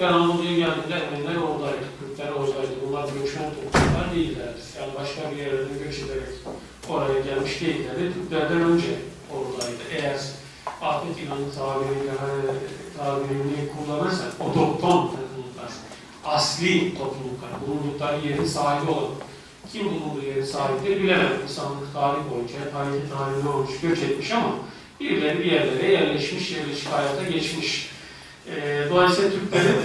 Ben 0.00 0.12
Anadolu'ya 0.12 0.56
geldiğimde 0.56 0.94
Ermeniler 0.94 1.36
oradaydı, 1.36 1.84
Kürtler 2.00 2.32
oradaydı. 2.32 2.70
Bunlar 2.88 3.04
göçmen 3.04 3.50
toplumlar 3.50 4.14
değillerdi. 4.14 4.60
Yani 4.80 4.92
başka 5.00 5.30
bir 5.30 5.36
yerden 5.36 5.78
göç 5.84 5.98
ederek 5.98 6.28
oraya 6.88 7.20
gelmiş 7.20 7.60
değillerdi. 7.60 8.12
Türklerden 8.14 8.60
önce 8.60 8.98
oradaydı. 9.34 9.82
Eğer 9.92 10.20
Ahmet 10.82 11.18
İnan'ın 11.18 11.50
tabirini, 11.50 12.10
tabirini 12.98 13.68
kullanırsak, 13.72 14.32
otokton 14.40 15.06
topluluklar, 15.06 15.72
asli 16.24 16.94
topluluklar, 16.98 17.50
bulundukları 17.66 18.26
yerin 18.26 18.44
sahibi 18.44 18.90
olan, 18.90 19.10
kim 19.72 19.84
bulunduğu 19.84 20.26
yerin 20.26 20.44
sahibidir 20.44 21.02
bilemem. 21.02 21.32
İnsanlık 21.42 21.92
tarihi 21.92 22.30
boyunca 22.30 22.54
hareket 22.72 23.14
halinde 23.14 23.48
olmuş, 23.48 23.80
göç 23.82 23.98
etmiş 23.98 24.30
ama 24.30 24.54
birileri 25.00 25.38
bir 25.38 25.44
yerlere 25.44 25.92
yerleşmiş, 25.92 26.50
yerleşik 26.50 26.92
hayata 26.92 27.22
geçmiş. 27.22 27.90
E, 28.46 28.86
dolayısıyla 28.90 29.30
Türklerin 29.30 29.76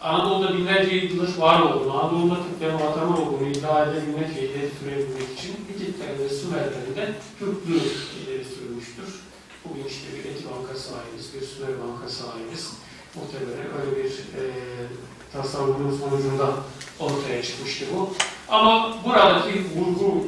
Anadolu'da 0.00 0.54
binlerce 0.54 0.96
yıldır 0.96 1.38
var 1.38 1.60
olduğunu, 1.60 2.02
Anadolu'da 2.02 2.36
Türklerin 2.50 2.74
vatanı 2.74 3.20
olduğunu 3.20 3.48
iddia 3.48 3.84
edebilmek 3.84 4.36
ve 4.36 4.40
ileri 4.40 4.70
sürebilmek 4.80 5.38
için 5.38 5.54
Hititlerin 5.68 6.18
ve 6.18 6.28
Sümerlerin 6.28 6.96
de 6.96 7.14
Türklüğü 7.38 7.80
ileri 8.22 8.44
sürmüştür. 8.44 9.20
Bugün 9.64 9.84
işte 9.84 10.06
bir 10.14 10.30
Eti 10.30 10.44
Banka 10.44 10.78
sahibiz, 10.78 11.34
bir 11.34 11.46
Sümer 11.46 11.70
Banka 11.70 12.08
sahibiz. 12.08 12.72
Muhtemelen 13.14 13.68
öyle 13.80 14.04
bir 14.04 14.10
e, 14.10 14.42
tasavvurun 15.32 15.98
sonucunda 15.98 16.54
ortaya 17.04 17.42
çıkmıştı 17.42 17.86
bu. 17.94 18.14
Ama 18.48 18.96
buradaki 19.04 19.64
vurgu 19.76 20.26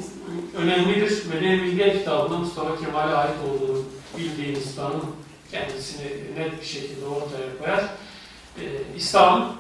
önemlidir. 0.55 1.23
Medeni 1.35 1.63
Milliyet 1.63 1.99
kitabında 1.99 2.39
Mustafa 2.39 2.85
Kemal'e 2.85 3.15
ait 3.15 3.35
olduğunu 3.49 3.83
bildiğiniz 4.19 4.67
İslam'ın 4.67 5.05
kendisini 5.51 6.07
net 6.37 6.61
bir 6.61 6.67
şekilde 6.67 7.07
ortaya 7.07 7.59
koyar. 7.59 7.85
Ee, 8.59 8.63
İslam 8.97 9.57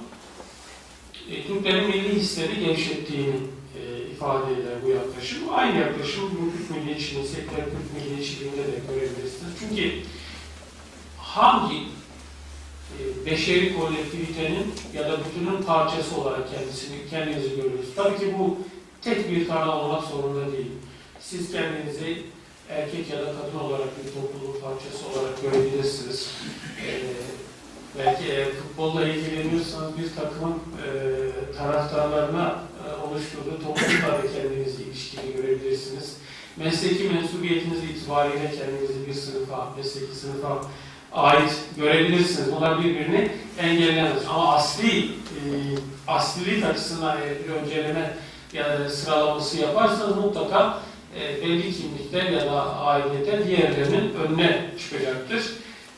e, 1.31 1.46
Türklerin 1.46 1.88
milli 1.88 2.14
hisleri 2.14 2.61
gevşettiğini 2.61 3.37
e, 3.79 4.11
ifade 4.12 4.53
eder 4.53 4.74
bu 4.85 4.90
yaklaşım. 4.90 5.38
Aynı 5.55 5.79
yaklaşım 5.79 6.31
bu 6.31 6.59
Türk 6.59 6.70
milliyetçiliği, 6.70 7.27
seküler 7.27 7.64
Türk 7.64 8.05
milliyetçiliğinde 8.05 8.57
de 8.57 8.81
görebilirsiniz. 8.88 9.53
Çünkü 9.61 9.92
hangi 11.18 11.77
beşeri 13.27 13.77
kolektivitenin 13.79 14.75
ya 14.94 15.12
da 15.12 15.18
bütünün 15.18 15.62
parçası 15.62 16.20
olarak 16.20 16.51
kendisini 16.55 16.97
kendinizi 17.11 17.49
görüyorsunuz. 17.51 17.94
Tabii 17.97 18.18
ki 18.18 18.35
bu 18.38 18.59
tek 19.03 19.31
bir 19.31 19.49
kanal 19.49 19.81
olmak 19.81 20.05
zorunda 20.05 20.53
değil. 20.53 20.73
Siz 21.20 21.53
kendinizi 21.53 22.23
erkek 22.68 23.11
ya 23.11 23.18
da 23.18 23.25
kadın 23.25 23.59
olarak 23.59 23.88
bir 23.99 24.12
topluluğun 24.12 24.61
parçası 24.61 25.07
olarak 25.09 25.42
görebilirsiniz. 25.42 26.31
Ee, 26.87 27.01
belki 27.99 28.25
eğer 28.33 28.49
futbolla 28.51 29.09
ilgileniyorsanız 29.09 29.99
bir 29.99 30.14
takımın 30.16 30.55
e, 30.55 30.88
taraftarlarına 31.59 32.59
e, 32.85 33.07
oluşturduğu 33.07 33.62
toplulukla 33.62 34.09
da 34.09 34.33
kendinizi 34.35 34.83
ilişkili 34.83 35.37
görebilirsiniz. 35.37 36.16
Mesleki 36.57 37.05
mensubiyetiniz 37.05 37.85
itibariyle 37.85 38.55
kendinizi 38.59 39.07
bir 39.07 39.14
sınıfa, 39.14 39.75
mesleki 39.77 40.14
sınıfa 40.14 40.61
ait 41.14 41.53
görebilirsiniz. 41.77 42.53
Bunlar 42.57 42.85
birbirini 42.85 43.31
engellemez. 43.59 44.22
Ama 44.31 44.55
asli, 44.55 44.98
e, 44.98 45.40
aslilik 46.09 46.64
açısından 46.64 47.16
bir 47.48 47.53
önceleme 47.53 48.16
ya 48.53 48.81
da 48.81 48.90
sıralaması 48.90 49.57
yaparsanız 49.57 50.16
mutlaka 50.16 50.79
e, 51.20 51.42
belli 51.42 51.72
kimlikler 51.72 52.24
ya 52.24 52.46
da 52.46 52.77
ailede 52.77 53.46
diğerlerinin 53.46 54.14
önüne 54.14 54.70
çıkacaktır. 54.79 55.42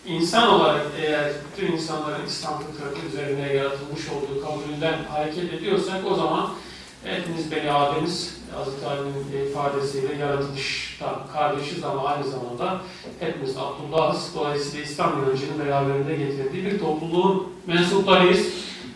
İnsan 0.07 0.49
olarak 0.49 0.87
eğer 1.03 1.33
bütün 1.53 1.73
insanların 1.73 2.27
İslam 2.27 2.63
fıtratı 2.63 3.07
üzerine 3.07 3.53
yaratılmış 3.53 4.03
olduğu 4.09 4.47
kabulünden 4.47 5.05
hareket 5.11 5.55
ediyorsak 5.55 6.01
o 6.11 6.15
zaman 6.15 6.51
hepimiz 7.07 7.51
Beni 7.51 7.73
Adem'iz, 7.73 8.37
Hazreti 8.55 8.87
Ali'nin 8.87 9.51
ifadesiyle 9.51 10.15
yaratılıştan 10.15 11.15
kardeşiz 11.33 11.85
ama 11.85 12.05
aynı 12.05 12.25
zamanda 12.29 12.81
hepimiz 13.21 13.57
Abdullah'ız. 13.57 14.31
Dolayısıyla 14.35 14.85
İslam 14.85 15.13
inancının 15.23 15.67
beraberinde 15.67 16.17
getirdiği 16.17 16.65
bir 16.65 16.79
topluluğun 16.79 17.53
mensuplarıyız. 17.67 18.47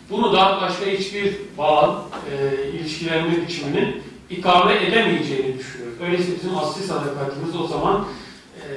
Bunu 0.09 0.33
da 0.33 0.61
başka 0.61 0.85
hiçbir 0.85 1.35
bağ, 1.57 2.05
e, 2.31 2.67
ilişkilenme 2.67 3.47
biçiminin 3.47 4.03
ikame 4.29 4.85
edemeyeceğini 4.85 5.59
düşünüyoruz. 5.59 6.01
Öyleyse 6.01 6.31
bizim 6.39 6.57
asli 6.57 6.83
sadakatimiz 6.83 7.55
o 7.55 7.67
zaman 7.67 8.05
e, 8.57 8.67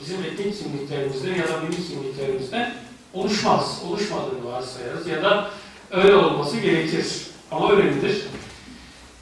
bizim 0.00 0.16
etnik 0.24 0.62
kimliklerimizde 0.62 1.30
ya 1.30 1.48
da 1.48 1.60
milli 1.60 1.88
kimliklerimizde 1.88 2.72
oluşmaz. 3.14 3.82
Oluşmadığını 3.88 4.44
varsayarız 4.44 5.06
ya 5.06 5.22
da 5.22 5.50
öyle 5.90 6.14
olması 6.14 6.56
gerekir. 6.56 7.06
Ama 7.50 7.72
öyle 7.72 7.82
midir? 7.82 8.24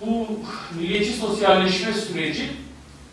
Bu 0.01 0.29
milliyetçi 0.79 1.13
sosyalleşme 1.13 1.93
süreci 1.93 2.51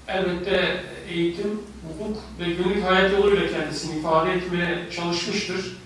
elbette 0.08 0.84
eğitim, 1.10 1.62
hukuk 1.88 2.17
ve 2.39 2.46
günlük 2.46 2.86
hayat 2.86 3.12
yoluyla 3.12 3.50
kendisini 3.50 4.00
ifade 4.00 4.34
etmeye 4.34 4.89
çalışmıştır. 4.96 5.78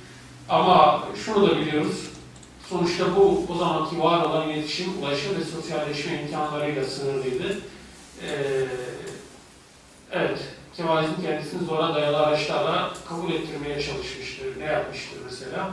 Ama 0.49 1.03
şunu 1.25 1.49
da 1.49 1.57
biliyoruz, 1.57 2.07
sonuçta 2.69 3.15
bu 3.15 3.45
o 3.49 3.57
zamanki 3.57 3.99
var 3.99 4.25
olan 4.25 4.49
iletişim, 4.49 5.01
ulaşım 5.01 5.39
ve 5.39 5.43
sosyalleşme 5.43 6.21
imkanlarıyla 6.21 6.83
sınırlıydı. 6.83 7.59
Ee, 8.23 8.65
evet, 10.11 10.39
Kemalizm 10.77 11.21
kendisini 11.21 11.65
zora 11.65 11.95
dayalı 11.95 12.17
araçlarla 12.17 12.93
kabul 13.09 13.31
ettirmeye 13.31 13.81
çalışmıştır. 13.81 14.59
Ne 14.59 14.65
yapmıştır 14.65 15.17
mesela? 15.25 15.69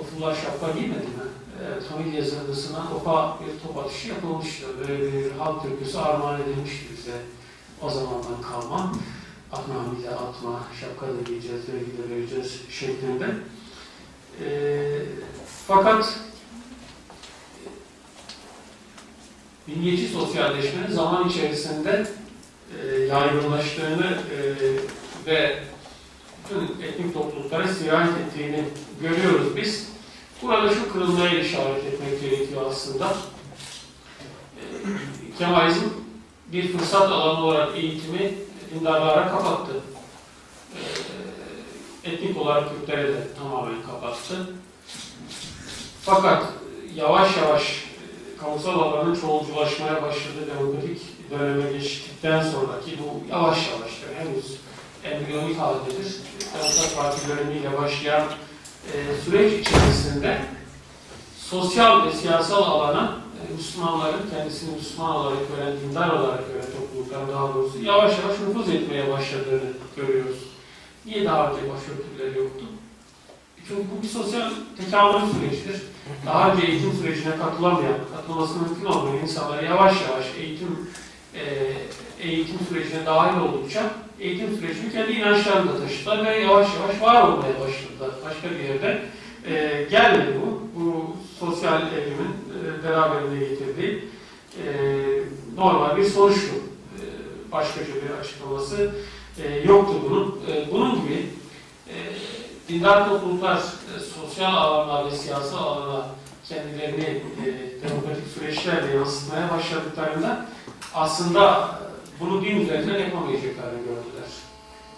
Ofullah 0.00 0.36
şapka 0.42 0.70
giymedi 0.70 0.98
mi? 0.98 1.24
Evet, 1.66 1.82
Hamid 1.90 2.12
yazılısına 2.12 2.86
opa 2.96 3.38
bir 3.40 3.68
top 3.68 3.84
atışı 3.84 4.08
yapılmıştı. 4.08 4.66
Böyle 4.80 5.12
bir 5.12 5.30
halk 5.30 5.62
türküsü 5.62 5.98
armağan 5.98 6.42
edilmişti 6.42 6.86
bize 6.98 7.16
o 7.82 7.90
zamandan 7.90 8.42
kalma. 8.50 8.92
Atma 9.52 9.74
Hamid'e 9.74 10.10
atma, 10.10 10.60
şapka 10.80 11.06
da 11.06 11.22
giyeceğiz, 11.26 11.60
vergi 11.68 11.98
de 11.98 12.14
vereceğiz 12.14 12.60
şeklinde. 12.70 13.26
Ee, 14.44 15.02
fakat 15.66 16.18
milliyetçi 19.66 20.08
sosyalleşmenin 20.08 20.92
zaman 20.92 21.28
içerisinde 21.28 22.06
e, 22.82 23.00
yaygınlaştığını 23.02 24.18
e, 24.36 24.38
ve 25.26 25.58
bütün 26.44 26.82
etnik 26.82 27.14
topluluklara 27.14 27.68
sirayet 27.68 28.12
ettiğini 28.16 28.64
görüyoruz 29.00 29.56
biz. 29.56 29.88
Burada 30.42 30.74
şu 30.74 30.92
kırılmaya 30.92 31.40
işaret 31.40 31.84
etmek 31.84 32.20
gerekiyor 32.20 32.62
aslında. 32.70 33.14
Ee, 34.58 35.38
Kemalizm 35.38 35.84
bir 36.52 36.78
fırsat 36.78 37.12
alanı 37.12 37.44
olarak 37.44 37.76
eğitimi 37.76 38.34
dindarlara 38.74 39.30
kapattı. 39.30 39.72
Ee, 40.74 42.10
Etnik 42.10 42.36
olarak 42.36 42.70
Kürtlere 42.70 43.08
de 43.08 43.28
tamamen 43.38 43.82
kapattı. 43.82 44.54
Fakat 46.02 46.44
yavaş 46.94 47.36
yavaş 47.36 47.62
e, 47.62 48.36
kamusal 48.40 48.80
alanın 48.80 49.20
çoğulculaşmaya 49.20 50.02
başladığı 50.02 50.46
demokratik 50.56 51.30
döneme 51.30 51.72
geçtikten 51.72 52.42
sonraki 52.42 52.98
bu 52.98 53.32
yavaş 53.32 53.68
yavaştır. 53.68 54.08
Henüz 54.18 54.56
embriyonik 55.04 55.58
haldedir. 55.58 56.16
Demokrat 56.54 56.96
Parti 56.96 57.28
dönemiyle 57.28 57.78
başlayan 57.78 58.24
e, 58.92 59.22
süreç 59.24 59.60
içerisinde 59.60 60.38
sosyal 61.38 62.06
ve 62.06 62.12
siyasal 62.12 62.62
alana 62.62 63.18
e, 63.50 63.54
Müslümanların 63.56 64.30
kendisini 64.30 64.76
Müslüman 64.76 65.16
olarak 65.16 65.38
gören, 65.48 65.72
dindar 65.80 66.10
olarak 66.10 66.46
gören 66.48 66.66
toplulukların 66.78 67.32
daha 67.32 67.54
doğrusu 67.54 67.82
yavaş 67.82 68.18
yavaş 68.18 68.40
nüfuz 68.40 68.68
etmeye 68.68 69.12
başladığını 69.12 69.72
görüyoruz. 69.96 70.38
Niye 71.06 71.24
daha 71.24 71.50
önce 71.50 71.62
başörtüleri 71.72 72.38
yoktu? 72.38 72.64
Çünkü 73.68 73.82
bu 73.82 74.02
bir 74.02 74.08
sosyal 74.08 74.50
tekamül 74.76 75.32
sürecidir. 75.32 75.82
Daha 76.26 76.52
önce 76.52 76.66
eğitim 76.66 76.92
sürecine 76.92 77.36
katılamayan, 77.36 77.98
katılması 78.16 78.58
mümkün 78.58 78.84
olmayan 78.84 79.22
insanlara 79.22 79.62
yavaş 79.62 80.02
yavaş 80.02 80.26
eğitim 80.38 80.90
e, 81.34 81.42
eğitim 82.20 82.58
sürecine 82.68 83.06
dahil 83.06 83.40
oldukça 83.40 83.90
eğitim 84.20 84.56
sürecini 84.56 84.92
kendi 84.92 85.12
inançlarını 85.12 85.72
da 85.72 85.80
taşıdılar 85.80 86.24
ve 86.24 86.36
yavaş 86.36 86.68
yavaş 86.74 87.00
var 87.00 87.22
olmaya 87.22 87.60
başladılar. 87.60 88.10
Başka 88.24 88.50
bir 88.50 88.64
yerde 88.64 89.02
e, 89.46 89.84
gelmedi 89.90 90.40
bu. 90.42 90.64
Bu 90.80 91.16
sosyal 91.40 91.82
evrimin 91.92 92.34
e, 92.54 92.84
beraberinde 92.84 93.38
getirdiği 93.38 94.04
e, 94.64 94.66
normal 95.56 95.96
bir 95.96 96.04
sonuçtu. 96.04 96.54
E, 96.94 97.02
başkaca 97.52 97.94
bir 97.94 98.20
açıklaması 98.20 98.90
e, 99.44 99.58
yoktu 99.68 99.94
bunun. 100.10 100.40
E, 100.52 100.72
bunun 100.72 101.02
gibi 101.02 101.26
e, 101.88 101.94
dindar 102.68 103.08
topluluklar 103.08 103.56
e, 103.56 104.00
sosyal 104.00 104.54
alanlar 104.54 105.12
ve 105.12 105.16
siyasal 105.16 105.66
alana 105.66 106.06
kendilerini 106.48 107.04
e, 107.04 107.82
demokratik 107.88 108.26
süreçlerle 108.34 108.96
yansıtmaya 108.96 109.50
başladıklarında 109.50 110.46
aslında 110.94 111.70
bunu 112.20 112.44
din 112.44 112.60
üzerinden 112.60 112.98
yapamayacaklarını 112.98 113.78
gördüler. 113.78 113.83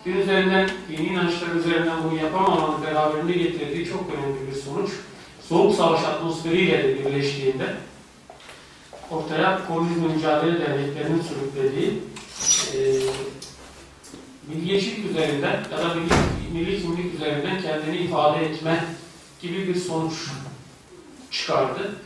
Din 0.07 0.17
üzerinden, 0.17 0.71
dini 0.89 1.07
inançlar 1.07 1.49
üzerinden 1.49 2.05
bunu 2.05 2.17
yapamamanın 2.23 2.83
beraberinde 2.83 3.33
getirdiği 3.33 3.87
çok 3.87 4.05
önemli 4.11 4.51
bir 4.51 4.61
sonuç. 4.61 4.91
Soğuk 5.49 5.75
savaş 5.75 6.05
atmosferiyle 6.05 6.85
de 6.85 6.99
birleştiğinde 6.99 7.75
ortaya 9.11 9.67
komünizm 9.67 10.05
mücadele 10.05 10.61
derneklerinin 10.61 11.23
sürüklediği 11.23 12.03
e, 12.75 12.79
milliyetçilik 14.49 15.11
üzerinden 15.11 15.65
ya 15.73 15.79
da 15.79 15.95
milli, 15.95 16.53
milli 16.53 16.83
kimlik 16.83 17.15
üzerinden 17.15 17.63
kendini 17.63 17.97
ifade 17.97 18.45
etme 18.45 18.85
gibi 19.43 19.69
bir 19.69 19.75
sonuç 19.75 20.15
çıkardı. 21.31 21.97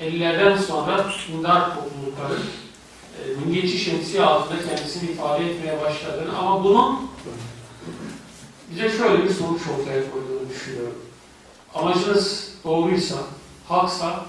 50'lerden 0.00 0.56
sonra 0.56 1.06
dindar 1.28 1.74
toplulukların 1.74 2.42
e, 3.26 3.46
milliyetçi 3.46 3.78
şemsiye 3.78 4.22
altında 4.22 4.68
kendisini 4.68 5.10
ifade 5.10 5.50
etmeye 5.50 5.80
başladığını 5.80 6.38
ama 6.38 6.64
bunun 6.64 6.98
bize 8.70 8.90
şöyle 8.90 9.24
bir 9.24 9.30
sonuç 9.30 9.60
ortaya 9.60 10.10
koyduğunu 10.10 10.48
düşünüyorum. 10.50 10.98
Amacınız 11.74 12.54
doğruysa, 12.64 13.16
haksa 13.68 14.24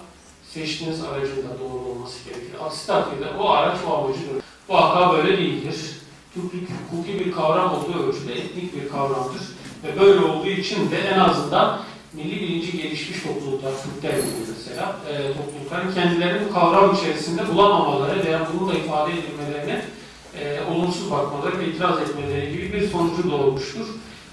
seçtiğiniz 0.53 1.03
aracın 1.03 1.37
da 1.37 1.59
doğru 1.59 1.89
olması 1.89 2.23
gerekir. 2.29 2.53
Aksi 2.65 2.87
takdirde 2.87 3.25
o 3.39 3.49
araç 3.49 3.77
o 3.89 3.93
amacı 3.93 4.19
görür. 4.19 4.43
Bu 4.69 4.75
haka 4.75 5.13
böyle 5.13 5.37
değildir. 5.37 5.75
Türklük 6.33 6.69
hukuki 6.69 7.19
bir 7.19 7.31
kavram 7.31 7.73
olduğu 7.75 8.07
ölçüde 8.07 8.33
etnik 8.33 8.75
bir 8.75 8.89
kavramdır. 8.89 9.41
Ve 9.83 9.99
böyle 9.99 10.25
olduğu 10.25 10.47
için 10.49 10.91
de 10.91 10.97
en 10.97 11.19
azından 11.19 11.81
milli 12.13 12.41
bilinci 12.41 12.77
gelişmiş 12.77 13.23
topluluklar, 13.23 13.71
Türkler 13.83 14.17
gibi 14.17 14.41
mesela, 14.57 14.95
e, 15.09 15.33
toplulukların 15.33 15.93
kendilerini 15.93 16.51
kavram 16.53 16.95
içerisinde 16.95 17.41
bulamamaları 17.53 18.25
veya 18.25 18.47
bunu 18.53 18.69
da 18.69 18.73
ifade 18.73 19.11
edilmelerine 19.11 19.85
e, 20.39 20.61
olumsuz 20.71 21.11
bakmaları 21.11 21.59
ve 21.59 21.67
itiraz 21.67 22.01
etmeleri 22.01 22.51
gibi 22.51 22.73
bir 22.73 22.87
sonucu 22.87 23.31
doğurmuştur. 23.31 23.87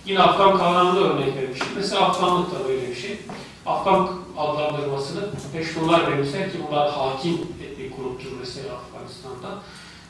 Yine 0.07 0.21
Afgan 0.21 0.59
kavramında 0.59 1.01
örnek 1.01 1.37
vermiştim. 1.37 1.69
Mesela 1.77 2.03
Afganlık 2.03 2.51
da 2.51 2.69
böyle 2.69 2.89
bir 2.89 2.95
şey. 2.95 3.19
Afgan 3.67 4.09
adlandırmasını 4.37 5.21
Peştunlar 5.53 6.13
benimser 6.13 6.53
ki 6.53 6.59
bunlar 6.69 6.91
hakim 6.91 7.35
etnik 7.35 7.97
gruptur 7.97 8.33
mesela 8.41 8.69
Afganistan'da. 8.75 9.59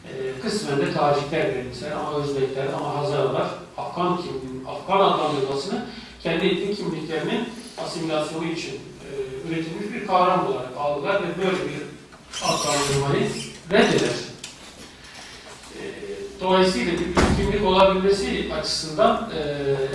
E, 0.04 0.40
kısmen 0.40 0.78
de 0.78 0.92
Tacikler 0.92 1.54
benimser 1.54 1.90
ama 1.90 2.18
Özbekler 2.18 2.66
ama 2.76 2.96
Hazarlar 2.96 3.46
Afgan, 3.76 4.16
kim, 4.16 4.68
Afgan 4.68 5.00
adlandırmasını 5.00 5.86
kendi 6.22 6.46
etnik 6.46 6.76
kimliklerinin 6.76 7.48
asimilasyonu 7.84 8.44
için 8.44 8.74
e, 8.74 9.08
üretilmiş 9.48 9.94
bir 9.94 10.06
kavram 10.06 10.46
olarak 10.46 10.76
aldılar 10.78 11.22
ve 11.22 11.42
böyle 11.44 11.56
bir 11.56 11.82
adlandırmayı 12.44 13.30
reddeder. 13.70 14.16
E, 15.74 15.82
dolayısıyla 16.40 16.92
bir 16.92 17.14
kimlik 17.36 17.64
olabilmesi 17.64 18.52
açısından 18.54 19.30
e, 19.36 19.40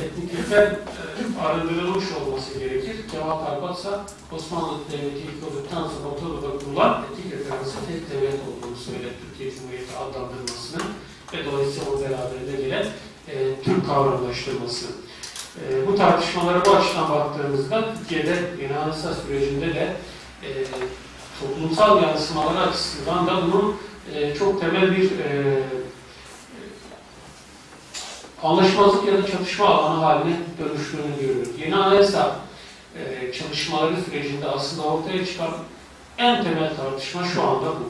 etniklikten 0.05 0.65
e, 0.65 1.41
arındırılmış 1.41 2.05
olması 2.11 2.59
gerekir. 2.59 2.95
Cevap 3.11 3.49
Arbatsa 3.49 4.05
Osmanlı 4.31 4.77
Devleti 4.91 5.17
ilk 5.17 5.51
olduktan 5.51 5.83
sonra 5.87 6.15
Otobü'de 6.15 6.65
kurulan 6.65 7.03
etnik 7.03 7.33
referansı 7.33 7.75
tek 7.87 8.11
devlet 8.11 8.33
olduğunu 8.33 8.75
söyler 8.75 9.11
Türkiye 9.21 9.51
Cumhuriyeti 9.55 9.97
adlandırmasının 9.97 10.85
ve 11.33 11.45
dolayısıyla 11.45 11.91
o 11.91 12.01
beraberinde 12.01 12.63
gelen 12.63 12.85
e, 13.27 13.63
Türk 13.63 13.87
kavramlaştırması. 13.87 14.85
E, 15.61 15.87
bu 15.87 15.95
tartışmalara 15.95 16.65
bu 16.65 16.71
açıdan 16.71 17.09
baktığımızda 17.09 17.93
Türkiye'de 17.99 18.35
yeni 18.61 18.77
anayasa 18.77 19.13
sürecinde 19.13 19.75
de 19.75 19.93
e, 20.43 20.49
toplumsal 21.41 22.03
yansımaları 22.03 22.59
açısından 22.59 23.27
da 23.27 23.41
bunun 23.43 23.75
e, 24.15 24.35
çok 24.35 24.61
temel 24.61 24.91
bir 24.97 25.03
e, 25.03 25.59
anlaşmazlık 28.43 29.07
ya 29.07 29.23
da 29.23 29.27
çatışma 29.27 29.67
alanı 29.67 29.99
haline 30.03 30.35
dönüştüğünü 30.59 31.19
görüyoruz. 31.21 31.49
Yeni 31.59 31.75
anayasa 31.75 32.39
e, 32.95 33.33
çalışmaları 33.33 33.95
sürecinde 34.01 34.47
aslında 34.47 34.87
ortaya 34.87 35.25
çıkan 35.25 35.51
en 36.17 36.43
temel 36.43 36.75
tartışma 36.75 37.23
şu 37.23 37.43
anda 37.43 37.65
bu. 37.65 37.89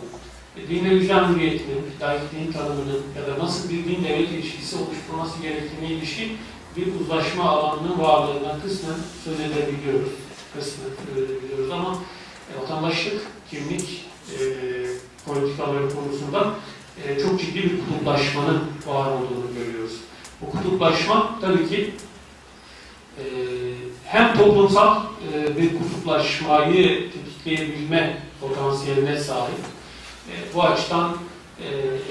E, 0.59 0.67
din 0.67 0.85
ve 0.85 0.89
vicdan 0.89 1.33
hürriyetinin, 1.33 2.51
tanımının 2.53 3.01
ya 3.17 3.35
da 3.35 3.43
nasıl 3.43 3.69
bir 3.69 3.85
din 3.85 4.03
devlet 4.03 4.29
ilişkisi 4.29 4.75
oluşturması 4.75 5.41
gerektiğine 5.41 5.87
ilişkin 5.87 6.37
bir 6.77 6.87
uzlaşma 6.99 7.43
alanının 7.43 7.99
varlığından 7.99 8.61
kısmen 8.61 8.95
söz 9.23 9.39
edebiliyoruz. 9.39 10.09
Kısmen 10.55 10.89
söz 11.05 11.23
edebiliyoruz 11.23 11.71
ama 11.71 11.97
e, 12.53 12.61
vatandaşlık, 12.61 13.21
kimlik 13.51 14.05
e, 14.31 14.39
politikaları 15.25 15.89
konusunda 15.95 16.53
e, 17.03 17.19
çok 17.19 17.39
ciddi 17.39 17.63
bir 17.63 17.79
kutuplaşmanın 17.79 18.61
var 18.87 19.07
olduğunu 19.07 19.53
görüyoruz. 19.57 19.93
Bu 20.41 20.51
kutuplaşma 20.51 21.39
tabii 21.41 21.69
ki 21.69 21.93
e, 23.17 23.23
hem 24.05 24.37
toplumsal 24.37 25.01
e, 25.33 25.57
bir 25.57 25.69
kutuplaşmayı 25.77 27.11
tetikleyebilme 27.11 28.17
potansiyeline 28.41 29.19
sahip. 29.19 29.59
E, 30.29 30.33
bu 30.55 30.63
açıdan 30.63 31.17
e, 31.59 31.67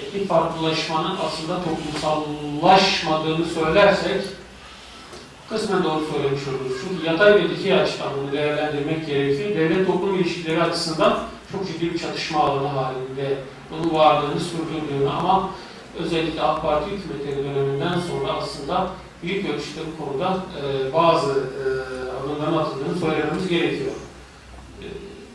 etnik 0.07 0.29
farklılaşmanın 0.29 1.17
aslında 1.27 1.61
toplumsallaşmadığını 1.65 3.47
söylersek 3.47 4.23
kısmen 5.53 5.85
doğru 5.85 6.05
söylemiş 6.13 6.43
oluruz. 6.49 6.81
Çünkü 6.83 7.07
yatay 7.07 7.35
ve 7.35 7.51
dikey 7.51 7.75
açıdan 7.75 8.09
bunu 8.23 8.33
değerlendirmek 8.33 9.07
gerekir. 9.07 9.57
Devlet 9.57 9.87
toplum 9.87 10.15
ilişkileri 10.15 10.63
açısından 10.63 11.19
çok 11.53 11.67
ciddi 11.67 11.95
bir 11.95 11.99
çatışma 11.99 12.41
alanı 12.41 12.67
halinde 12.67 13.39
bunun 13.71 13.95
varlığını 13.95 14.41
sürdürdüğünü 14.41 15.09
ama 15.09 15.51
özellikle 15.99 16.43
AK 16.43 16.63
Parti 16.63 16.91
hükümetleri 16.91 17.45
döneminden 17.45 18.01
sonra 18.01 18.33
aslında 18.33 18.91
büyük 19.23 19.51
ölçüde 19.51 19.81
bu 19.93 20.05
konuda 20.05 20.37
e, 20.63 20.93
bazı 20.93 21.31
e, 21.31 21.65
adımların 22.21 22.57
atıldığını 22.57 22.99
söylememiz 22.99 23.49
gerekiyor. 23.49 23.93
E, 24.81 24.87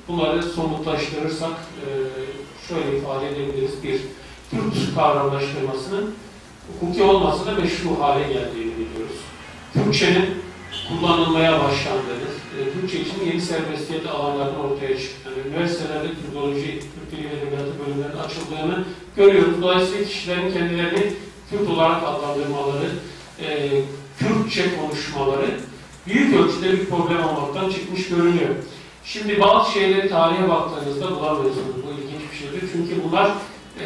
bunları 0.07 0.43
somutlaştırırsak 0.43 1.51
e, 1.51 1.87
şöyle 2.67 2.97
ifade 2.97 3.27
edebiliriz. 3.29 3.83
Bir, 3.83 4.01
Türk 4.51 4.95
kavramlaştırmasının 4.95 6.15
hukuki 6.79 7.03
olmasa 7.03 7.45
da 7.45 7.51
meşru 7.51 8.01
hale 8.01 8.29
biliyoruz. 8.29 8.66
Türkçenin 9.83 10.25
kullanılmaya 10.89 11.51
başlandığını, 11.51 12.29
e, 12.57 12.73
Türkçe 12.73 12.99
için 12.99 13.25
yeni 13.25 13.41
serbestiyet 13.41 14.07
alanlarının 14.07 14.59
ortaya 14.59 14.97
çıktığını, 14.99 15.35
üniversitelerde 15.47 16.07
Türkoloji, 16.25 16.79
Türk 16.79 17.11
Dili 17.11 17.29
ve 17.29 17.37
Edebiyatı 17.37 17.73
bölümlerinin 17.85 18.17
açıldığını 18.17 18.83
görüyoruz. 19.15 19.61
Dolayısıyla 19.61 20.05
kişilerin 20.05 20.53
kendilerini 20.53 21.13
Türk 21.49 21.69
olarak 21.69 22.03
adlandırmaları, 22.03 22.89
e, 23.41 23.69
Kürtçe 24.19 24.63
konuşmaları 24.81 25.59
büyük 26.07 26.35
ölçüde 26.35 26.71
bir 26.71 26.85
problem 26.85 27.23
olmaktan 27.23 27.69
çıkmış 27.69 28.09
görünüyor. 28.09 28.55
Şimdi 29.05 29.39
bazı 29.39 29.71
şeyleri 29.71 30.09
tarihe 30.09 30.49
baktığınızda 30.49 31.11
bulamıyorsunuz. 31.11 31.75
Bu 31.87 32.01
ilginç 32.01 32.21
bir 32.31 32.37
şeydir. 32.37 32.69
Çünkü 32.73 33.03
bunlar 33.03 33.27
e, 33.79 33.85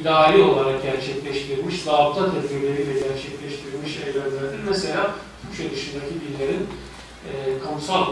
idari 0.00 0.42
olarak 0.42 0.82
gerçekleştirilmiş, 0.82 1.82
zabıta 1.82 2.32
tedbirleriyle 2.32 2.92
gerçekleştirilmiş 2.92 3.96
eylemlerdir. 4.06 4.60
Mesela 4.68 5.14
Türkçe 5.42 5.76
dışındaki 5.76 6.14
dillerin 6.20 6.66
e, 7.28 7.58
kamusal, 7.64 8.04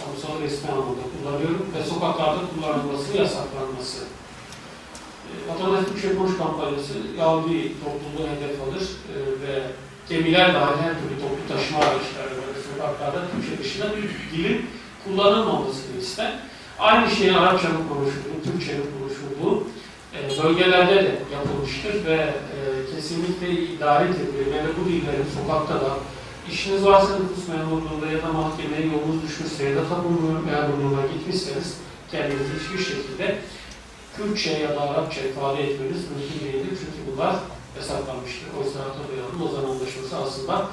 kamusal 0.00 0.42
resmi 0.42 0.70
anlamda 0.70 1.04
kullanıyorum 1.12 1.66
ve 1.74 1.84
sokaklarda 1.84 2.40
kullanılması, 2.54 3.16
yasaklanması. 3.16 4.04
E, 5.28 5.32
Vatandaş 5.48 5.84
Türkçe 5.84 6.16
Konuş 6.16 6.38
kampanyası 6.38 6.94
Yahudi 7.18 7.72
topluluğu 7.84 8.28
hedef 8.28 8.62
alır 8.62 8.82
e, 8.82 9.16
ve 9.42 9.62
gemiler 10.08 10.54
dahil 10.54 10.82
her 10.82 10.94
türlü 11.00 11.20
toplu 11.22 11.54
taşıma 11.54 11.78
araçları 11.78 12.34
ve 12.40 12.60
sokaklarda 12.72 13.26
Türkçe 13.30 13.64
dışında 13.64 13.86
bir 13.96 14.38
dilin 14.38 14.66
kullanılmamasını 15.04 16.00
ister. 16.00 16.32
Aynı 16.78 17.10
şeyin 17.10 17.34
Arapçanın 17.34 17.88
konuşulduğu, 17.88 18.38
Türkçenin 18.44 18.86
konuşulduğu 18.98 19.66
bölgelerde 20.42 20.94
de 20.94 21.18
yapılmıştır 21.32 22.04
ve 22.04 22.14
e, 22.14 22.58
kesinlikle 22.94 23.52
idari 23.52 24.12
tedbir 24.12 24.52
ve 24.52 24.62
bu 24.80 24.88
dillerin 24.88 25.26
sokakta 25.38 25.74
da 25.74 25.90
işiniz 26.50 26.84
varsa 26.84 27.18
nüfus 27.18 27.48
memurluğunda 27.48 28.06
ya 28.06 28.22
da 28.22 28.32
mahkemeye 28.32 28.86
yolunuz 28.86 29.22
düşmüşse 29.22 29.64
ya 29.64 29.76
da 29.76 29.88
tapu 29.88 30.08
memurluğuna 30.46 31.06
gitmişseniz 31.14 31.76
kendinizi 32.10 32.52
hiçbir 32.60 32.84
şekilde 32.84 33.38
Kürtçe 34.16 34.50
ya 34.50 34.76
da 34.76 34.80
Arapça 34.80 35.20
ifade 35.20 35.62
etmeniz 35.62 36.02
mümkün 36.10 36.46
değildir. 36.46 36.78
Çünkü 36.80 37.12
bunlar 37.12 37.34
yasaklanmıştır. 37.76 38.48
Oysa 38.58 38.78
hatırlayalım 38.80 39.40
Lozan 39.40 39.70
Anlaşması 39.70 40.16
aslında 40.16 40.66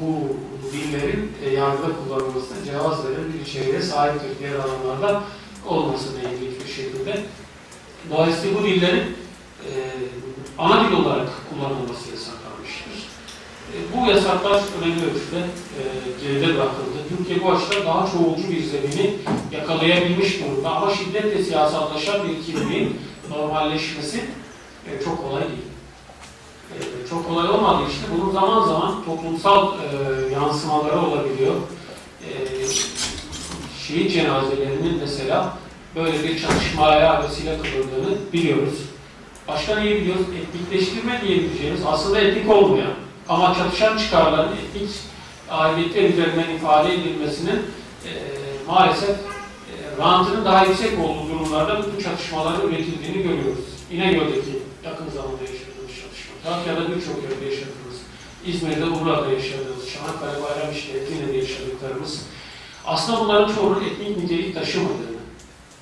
bu 0.00 0.36
dillerin 0.72 1.32
e, 1.44 1.50
yargıda 1.50 1.88
kullanılmasına 1.96 2.64
cevaz 2.64 3.04
veren 3.04 3.32
bir 3.34 3.40
içeriğe 3.46 3.82
sahiptir. 3.82 4.38
Diğer 4.38 4.54
alanlarda 4.54 5.22
olmasına 5.68 6.20
ilgili 6.20 6.60
bir 6.60 6.72
şekilde. 6.72 7.22
Dolayısıyla 8.10 8.58
bu 8.58 8.66
dillerin 8.66 9.16
e, 9.66 9.70
ana 10.58 10.88
dil 10.88 10.92
olarak 10.92 11.28
kullanılması 11.50 12.10
yasaklanmıştır. 12.10 12.92
E, 13.72 13.76
bu 13.96 14.10
yasaklar 14.10 14.62
önemli 14.82 15.04
ölçüde 15.04 15.38
e, 15.78 15.82
geride 16.22 16.54
bırakıldı. 16.54 16.98
Türkiye 17.16 17.42
bu 17.42 17.52
açıdan 17.52 17.86
daha 17.86 18.10
çoğulcu 18.10 18.48
bir 18.48 18.62
zemini 18.62 19.16
yakalayabilmiş 19.52 20.40
durumda 20.40 20.70
ama 20.70 20.94
şiddetle 20.94 21.44
siyasallaşan 21.44 22.28
bir 22.28 22.44
kimliğin 22.44 23.00
normalleşmesi 23.30 24.24
e, 24.86 25.04
çok 25.04 25.28
kolay 25.28 25.42
değil. 25.42 25.70
E, 26.74 27.08
çok 27.10 27.28
kolay 27.28 27.48
olmadığı 27.48 27.90
için 27.90 28.02
bunun 28.14 28.32
zaman 28.32 28.68
zaman 28.68 29.04
toplumsal 29.04 29.72
e, 29.72 30.32
yansımaları 30.32 31.00
olabiliyor. 31.00 31.54
E, 32.24 32.30
şehit 33.86 34.12
cenazelerinin 34.12 34.98
mesela 35.00 35.58
böyle 35.96 36.24
bir 36.24 36.40
çatışmaya 36.40 37.22
vesile 37.22 37.56
kıldığını 37.58 38.32
biliyoruz. 38.32 38.74
Başka 39.48 39.78
neyi 39.78 40.00
biliyoruz? 40.00 40.26
Etnikleştirme 40.42 41.20
diyebileceğimiz 41.20 41.80
aslında 41.86 42.20
etnik 42.20 42.50
olmayan 42.50 42.92
ama 43.28 43.54
çatışan 43.54 43.98
çıkarların 43.98 44.56
etnik 44.56 44.90
aidiyetler 45.50 46.02
üzerinden 46.02 46.50
ifade 46.56 46.94
edilmesinin 46.94 47.62
e, 48.06 48.10
maalesef 48.68 49.10
e, 49.10 49.72
rantının 49.98 50.44
daha 50.44 50.66
yüksek 50.66 50.98
olduğu 50.98 51.28
durumlarda 51.28 51.82
bu 51.96 52.02
çatışmaların 52.02 52.68
üretildiğini 52.68 53.22
görüyoruz. 53.22 53.64
İnegöl'deki 53.90 54.58
yakın 54.84 55.10
zamanda 55.10 55.42
yaşadığımız 55.42 55.92
çatışma, 56.00 56.34
Trakya'da 56.44 56.80
birçok 56.80 57.22
yerde 57.22 57.44
yaşadığımız, 57.44 57.96
İzmir'de 58.46 58.84
Urla'da 58.84 59.32
yaşadığımız, 59.32 59.92
Çanakkale 59.92 60.42
Bayram 60.42 60.72
işte 60.72 60.98
Edirne'de 60.98 61.36
yaşadıklarımız 61.36 62.22
aslında 62.86 63.20
bunların 63.20 63.54
çoğunun 63.54 63.84
etnik 63.84 64.16
nitelik 64.16 64.54
taşımadığını, 64.54 65.19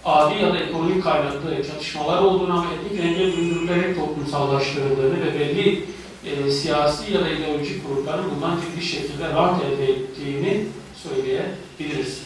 adi 0.09 0.43
ya 0.43 0.53
da 0.53 0.59
ekonomik 0.59 1.05
kaynaklı 1.05 1.63
çatışmalar 1.67 2.23
olduğunu 2.23 2.53
ama 2.53 2.67
etnik 2.73 3.03
renge 3.03 3.27
büründürülerek 3.27 3.97
toplumsallaştırıldığını 3.97 5.27
ve 5.27 5.41
belli 5.41 5.85
e, 6.25 6.51
siyasi 6.51 7.13
ya 7.13 7.21
da 7.21 7.29
ideolojik 7.29 7.89
grupların 7.89 8.25
bundan 8.35 8.61
ciddi 8.61 8.87
şekilde 8.87 9.29
rant 9.29 9.63
elde 9.65 9.93
ettiğini 9.93 10.67
söyleyebiliriz. 11.03 12.23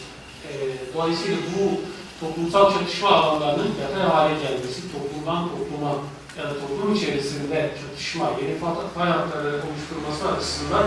E, 0.47 0.51
dolayısıyla 0.95 1.37
bu 1.37 1.81
toplumsal 2.25 2.73
çatışma 2.73 3.09
alanlarının 3.09 3.71
yatay 3.81 4.03
hale 4.03 4.33
gelmesi, 4.33 4.81
toplumdan 4.91 5.49
topluma 5.49 5.91
ya 6.37 6.43
da 6.43 6.53
toplum 6.59 6.95
içerisinde 6.95 7.71
çatışma, 7.81 8.31
yeni 8.41 8.59
fay 8.95 9.09
hatları 9.09 9.47
oluşturması 9.47 10.35
açısından 10.37 10.83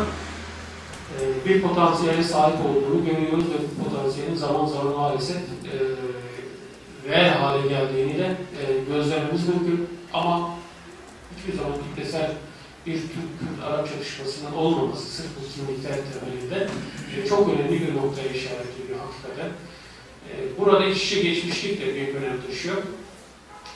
e, 1.15 1.45
bir 1.49 1.63
potansiyele 1.63 2.23
sahip 2.23 2.57
olduğunu 2.67 3.05
görüyoruz 3.05 3.45
ve 3.45 3.59
bu 3.71 3.85
potansiyelin 3.85 4.35
zaman 4.35 4.67
zaman 4.67 4.97
maalesef 4.97 5.37
e, 5.37 5.75
reel 7.09 7.31
hale 7.31 7.69
geldiğini 7.69 8.19
de 8.19 8.25
e, 8.27 8.95
gözlememiz 8.95 9.49
mümkün. 9.49 9.89
Ama 10.13 10.51
hiçbir 11.37 11.59
zaman 11.59 11.73
kitlesel 11.73 12.33
bir 12.87 12.93
Türk-Kürt-Arap 12.93 13.89
çatışmasının 13.89 14.53
olmaması 14.53 15.07
sırf 15.07 15.27
bu 15.37 15.55
kimlikler 15.55 15.93
temelinde 15.93 16.69
e, 17.17 17.29
çok 17.29 17.49
önemli 17.49 17.81
bir 17.81 17.95
noktaya 17.95 18.29
işaret 18.29 18.67
ediyor 18.85 18.99
hakikaten. 18.99 19.51
E, 20.31 20.59
burada 20.59 20.85
iç 20.85 21.05
içe 21.05 21.23
geçmişlik 21.23 21.81
de 21.81 21.95
büyük 21.95 22.15
önem 22.15 22.43
taşıyor. 22.47 22.83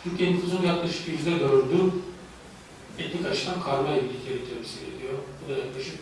Türkiye 0.04 0.32
nüfusunun 0.32 0.66
yaklaşık 0.66 1.08
yüzde 1.08 1.40
dördü 1.40 1.76
etnik 2.98 3.26
açıdan 3.26 3.62
karma 3.62 3.88
evlilikleri 3.88 4.38
temsil 4.38 4.82
ediyor. 4.82 5.14
Bu 5.44 5.52
da 5.52 5.58
yaklaşık 5.58 5.98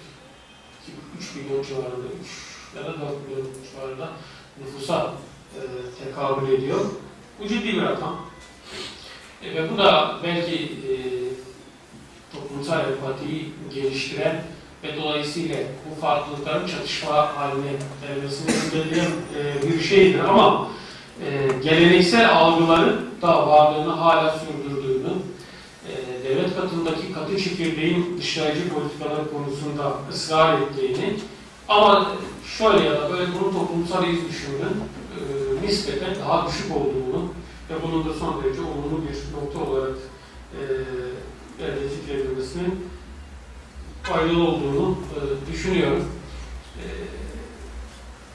3 1.20 1.34
milyon 1.36 1.62
civarında, 1.62 2.06
3 2.22 2.76
ya 2.76 2.84
da 2.84 2.86
4 2.86 3.00
milyon 3.28 3.46
civarında 3.72 4.12
nüfusa 4.60 5.14
e, 5.56 5.60
tekabül 6.04 6.52
ediyor. 6.52 6.80
Bu 7.41 7.49
ciddi 7.49 7.72
bir 7.72 7.82
rakam. 7.82 8.16
E, 9.43 9.55
ve 9.55 9.70
bu 9.72 9.78
da 9.78 10.16
belki 10.24 10.55
e, 10.55 10.93
toplumsal 12.32 12.80
empatiyi 12.80 13.53
geliştiren 13.74 14.43
ve 14.84 14.97
dolayısıyla 14.97 15.57
bu 15.57 16.01
farklılıkların 16.01 16.66
çatışma 16.66 17.36
haline 17.36 17.72
gelmesini 18.03 18.51
engelleyen 18.51 19.11
e, 19.39 19.68
bir 19.68 19.80
şeydir 19.80 20.18
ama 20.18 20.68
e, 21.24 21.49
geleneksel 21.62 22.30
algıların 22.30 23.11
da 23.22 23.47
varlığını 23.47 23.93
hala 23.93 24.39
sürdürdüğünü, 24.39 25.12
e, 25.89 26.24
devlet 26.28 26.57
katındaki 26.57 27.12
katı 27.12 27.39
çekirdeğin 27.39 28.18
dışlayıcı 28.18 28.68
politikalar 28.68 29.30
konusunda 29.32 29.93
ısrar 30.12 30.61
ettiğini 30.61 31.14
ama 31.68 32.12
şöyle 32.59 32.84
ya 32.84 32.93
da 32.93 33.11
böyle 33.12 33.26
bunun 33.34 33.53
toplumsal 33.53 34.09
iz 34.09 34.28
düşümünün 34.28 34.64
e, 34.64 34.97
nispeten 35.62 36.14
daha 36.20 36.48
düşük 36.48 36.76
olduğunu 36.76 37.32
ve 37.70 37.74
bunun 37.82 38.09
da 38.09 38.14
son 38.14 38.44
derece 38.44 38.61
olumlu 38.61 39.02
bir 39.02 39.36
nokta 39.36 39.70
olarak 39.70 39.96
e, 40.52 40.61
elde 41.64 41.88
zikredilmesinin 41.88 42.88
faydalı 44.02 44.42
olduğunu 44.42 44.98
e, 45.16 45.52
düşünüyorum. 45.52 46.04
E, 46.78 46.84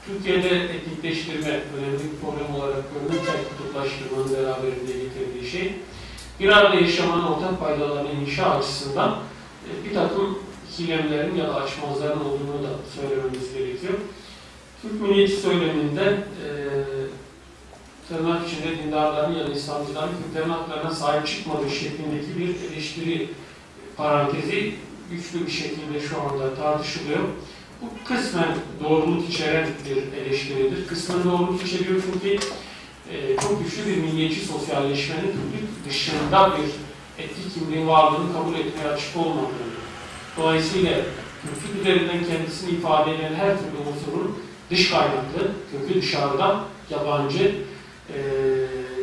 Türkiye'de 0.06 0.48
etnikleştirme 0.48 1.60
önemli 1.76 1.98
bir 1.98 2.18
problem 2.22 2.54
olarak 2.54 2.84
görünürken 2.94 3.36
kutuplaştırmanın 3.50 4.36
beraberinde 4.36 4.92
getirdiği 4.92 5.50
şey, 5.50 5.74
bir 6.40 6.48
arada 6.48 6.74
yaşamanın 6.74 7.22
ortak 7.22 7.60
faydalarının 7.60 8.20
inşa 8.20 8.50
açısından 8.50 9.18
e, 9.64 9.84
bir 9.84 9.94
takım 9.94 10.38
ikilemlerin 10.72 11.34
ya 11.34 11.48
da 11.48 11.54
açmazların 11.54 12.20
olduğunu 12.20 12.62
da 12.62 12.70
söylememiz 12.96 13.54
gerekiyor. 13.54 13.94
Türk 14.84 15.00
milliyetçi 15.00 15.36
söyleminde 15.36 16.04
e, 16.44 16.48
tırnak 18.08 18.48
içinde 18.48 18.78
dindarların 18.78 19.34
ya 19.34 19.46
da 19.46 19.52
İslamcıların 19.52 20.10
Kürtlerin 20.24 20.94
sahip 20.94 21.26
çıkmadığı 21.26 21.70
şeklindeki 21.70 22.38
bir 22.38 22.72
eleştiri 22.72 23.28
parantezi 23.96 24.74
güçlü 25.10 25.46
bir 25.46 25.52
şekilde 25.52 26.00
şu 26.08 26.22
anda 26.22 26.54
tartışılıyor. 26.54 27.18
Bu 27.82 28.08
kısmen 28.08 28.56
doğruluk 28.82 29.28
içeren 29.28 29.68
bir 29.88 30.20
eleştiridir. 30.20 30.86
Kısmen 30.86 31.24
doğruluk 31.24 31.62
içeriyor 31.62 32.02
çünkü 32.12 32.38
e, 33.12 33.36
çok 33.36 33.64
güçlü 33.64 33.86
bir 33.86 33.96
milliyetçi 33.96 34.40
sosyalleşmenin 34.40 35.22
Kürtlük 35.22 35.88
dışında 35.88 36.52
bir 36.58 36.70
etnik 37.24 37.54
kimliğin 37.54 37.88
varlığını 37.88 38.32
kabul 38.32 38.54
etmeye 38.54 38.88
açık 38.88 39.16
olmadığını, 39.16 39.74
dolayısıyla 40.36 40.92
Kürtlük 41.42 41.80
üzerinden 41.80 42.24
kendisini 42.24 42.70
ifade 42.70 43.14
eden 43.14 43.34
her 43.34 43.48
türlü 43.58 43.76
unsurun 43.90 44.38
dış 44.70 44.90
kaynaklı, 44.90 45.52
kökü 45.72 46.00
dışarıda, 46.02 46.60
yabancı, 46.90 47.54
e, 48.08 48.18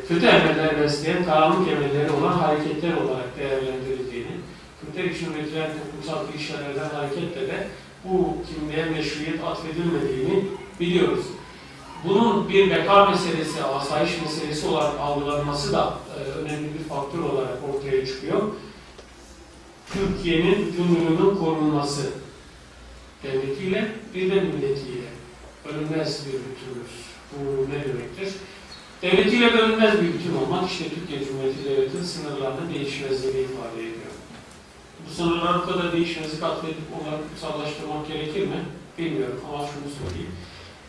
kötü 0.07 0.25
emeller 0.25 0.81
besleyen 0.81 1.25
karanlık 1.25 1.67
emelleri 1.67 2.11
olan 2.11 2.31
hareketler 2.31 2.93
olarak 2.97 3.37
değerlendirildiğini, 3.37 4.31
Kürtler 4.81 5.03
için 5.03 5.33
üretilen 5.33 5.69
toplumsal 5.73 6.27
klişelerden 6.27 6.89
hareketle 6.89 7.47
de 7.47 7.67
bu 8.05 8.37
kimliğe 8.47 8.85
meşruiyet 8.85 9.43
atfedilmediğini 9.43 10.45
biliyoruz. 10.79 11.25
Bunun 12.03 12.49
bir 12.49 12.71
beka 12.71 13.05
meselesi, 13.05 13.63
asayiş 13.63 14.21
meselesi 14.21 14.67
olarak 14.67 14.99
algılanması 14.99 15.73
da 15.73 15.93
e, 16.17 16.39
önemli 16.39 16.67
bir 16.73 16.83
faktör 16.83 17.19
olarak 17.19 17.57
ortaya 17.69 18.05
çıkıyor. 18.05 18.41
Türkiye'nin 19.93 20.75
gümrüğünün 20.77 21.35
korunması, 21.35 22.09
devletiyle 23.23 23.91
bir 24.15 24.31
de 24.31 24.41
milletiyle 24.41 25.07
bölünmez 25.65 26.25
bir 26.25 26.33
bütünüz. 26.33 26.91
Bu 27.31 27.69
ne 27.69 27.83
demektir? 27.83 28.33
Devletiyle 29.01 29.53
bölünmez 29.53 30.01
bir 30.01 30.13
bütün 30.13 30.35
olmak 30.35 30.71
işte 30.71 30.89
Türkiye 30.89 31.25
Cumhuriyeti 31.25 31.65
Devleti'nin 31.65 32.03
sınırlarının 32.03 32.73
değişmezliğini 32.73 33.39
ifade 33.39 33.79
ediyor. 33.81 34.11
Bu 35.07 35.13
sınırlar 35.13 35.61
bu 35.61 35.65
kadar 35.65 35.93
değişmezlik 35.93 36.43
atfedip 36.43 36.77
onları 37.01 37.21
kutsallaştırmak 37.29 38.07
gerekir 38.07 38.47
mi? 38.47 38.65
Bilmiyorum 38.97 39.41
ama 39.49 39.57
şunu 39.57 39.93
söyleyeyim. 39.99 40.35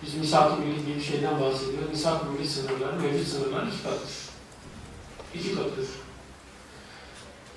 Biz 0.03 0.14
misak-ı 0.14 0.57
milli 0.57 0.87
diye 0.87 0.97
bir 0.97 1.03
şeyden 1.03 1.41
bahsediyoruz. 1.41 1.91
Misak-ı 1.91 2.27
milli 2.27 2.49
sınırları, 2.49 3.01
mevcut 3.01 3.29
sınırlar 3.29 3.66
iki 3.66 3.83
katıdır. 3.83 4.14
İki 5.35 5.55
katıdır. 5.55 5.89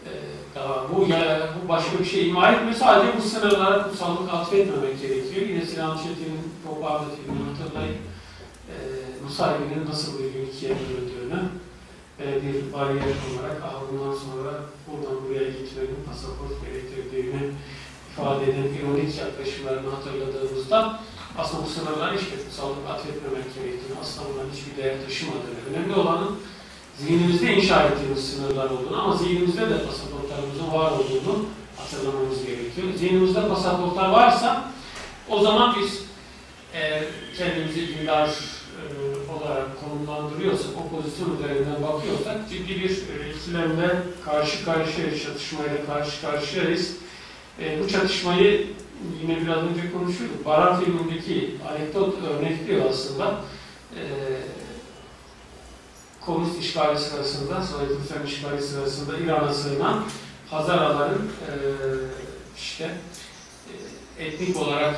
Ee, 0.06 0.10
daha 0.56 0.86
bu, 0.90 1.08
ya, 1.12 1.50
bu 1.64 1.70
başka 1.70 2.00
bir 2.00 2.06
şey 2.06 2.30
ima 2.30 2.52
etmiyor. 2.52 2.76
Sadece 2.76 3.18
bu 3.18 3.22
sınırlara 3.22 3.84
kutsallık 3.84 4.34
atfetmemek 4.34 5.02
gerekiyor. 5.02 5.48
Yine 5.48 5.66
Sinan 5.66 5.98
Çetin'in 5.98 6.54
Proparda 6.66 7.06
filmini 7.16 7.44
hatırlayın. 7.50 7.98
Ee, 8.70 8.74
Musaybi'nin 9.24 9.86
nasıl 9.90 10.20
bir 10.20 10.26
ülkeye 10.26 10.76
bölündüğünü 10.76 11.40
e, 12.20 12.26
bir 12.44 12.74
bariyer 12.74 13.16
olarak 13.30 13.58
ah, 13.64 13.82
bundan 13.92 14.16
sonra 14.16 14.52
buradan 14.88 15.16
buraya 15.24 15.50
gitmenin 15.50 16.04
pasaport 16.08 16.66
gerektirdiğini 16.66 17.52
ifade 18.12 18.44
eden 18.44 18.68
ironik 18.78 19.18
yaklaşımlarını 19.18 19.90
hatırladığımızda 19.90 21.00
aslında 21.38 21.64
bu 21.66 21.70
sınırlar 21.70 22.18
hiçbir 22.18 22.44
kutsallık 22.44 22.90
atfetmemek 22.90 23.56
gerektiğini, 23.56 24.00
aslında 24.02 24.30
bunların 24.30 24.50
hiçbir 24.50 24.84
değer 24.84 24.96
taşımadığını, 25.06 25.60
önemli 25.70 25.94
olanın 25.96 26.32
zihnimizde 27.00 27.54
inşa 27.54 27.84
ettiğimiz 27.84 28.30
sınırlar 28.30 28.70
olduğunu 28.70 29.02
ama 29.02 29.18
zihnimizde 29.18 29.62
de 29.62 29.86
pasaportlarımızın 29.86 30.72
var 30.74 30.92
olduğunu 30.92 31.46
hatırlamamız 31.78 32.46
gerekiyor. 32.46 32.88
Zihnimizde 32.98 33.48
pasaportlar 33.48 34.10
varsa 34.10 34.72
o 35.30 35.40
zaman 35.40 35.76
biz 35.82 36.02
eğer 36.74 37.04
kendimizi 37.38 37.88
dindar 37.88 38.28
e, 38.28 38.84
olarak 39.34 39.68
konumlandırıyorsak, 39.82 40.72
o 40.78 40.96
pozisyon 40.96 41.38
üzerinden 41.38 41.84
bakıyorsak 41.84 42.50
ciddi 42.50 42.76
bir 42.76 42.90
e, 42.90 43.36
ikilemle 43.36 43.96
karşı 44.26 44.66
karşıyayız, 44.66 45.24
çatışmayla 45.24 45.86
karşı 45.86 46.22
karşıyayız. 46.22 46.96
E, 47.60 47.84
bu 47.84 47.88
çatışmayı 47.88 48.68
yine 49.22 49.42
biraz 49.42 49.58
önce 49.58 49.92
konuşuyorduk. 49.94 50.46
Baran 50.46 50.84
filmindeki 50.84 51.56
anekdot 51.70 52.16
örnekliyor 52.24 52.90
aslında. 52.90 53.36
E, 53.96 54.02
komünist 56.26 56.60
işgali 56.60 57.00
sırasında, 57.00 57.64
Sovyet 57.64 57.90
Rusya 57.90 58.24
işgali 58.24 58.62
sırasında 58.62 59.18
İran'a 59.18 59.54
sığınan 59.54 60.04
Hazaraların 60.50 61.18
e, 61.18 61.54
işte 62.58 62.92
e, 64.20 64.26
etnik 64.26 64.58
olarak 64.58 64.96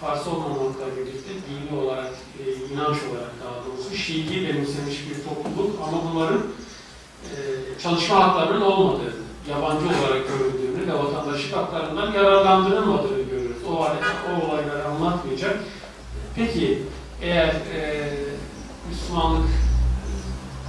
Farsı 0.00 0.30
olmamakla 0.30 0.86
birlikte 0.96 1.30
dini 1.30 1.80
olarak, 1.80 2.12
e, 2.38 2.74
inanç 2.74 2.96
olarak 3.10 3.30
daha 3.44 3.64
doğrusu 3.66 3.96
Şii'yi 3.96 4.48
benimsemiş 4.48 4.96
bir 5.10 5.24
topluluk 5.24 5.80
ama 5.88 6.02
bunların 6.10 6.42
e, 7.24 7.36
çalışma 7.82 8.16
haklarının 8.16 8.60
olmadığını, 8.60 9.12
yabancı 9.50 9.86
olarak 9.86 10.28
görüldüğünü 10.28 10.86
ve 10.86 10.98
vatandaşlık 10.98 11.56
haklarından 11.56 12.12
yararlandırılmadığını 12.12 13.22
görüyoruz. 13.22 13.56
O, 13.68 13.72
o 13.72 14.46
olayları 14.46 14.88
anlatmayacak. 14.88 15.56
Peki 16.34 16.82
eğer 17.22 17.48
e, 17.48 18.12
Müslümanlık 18.90 19.48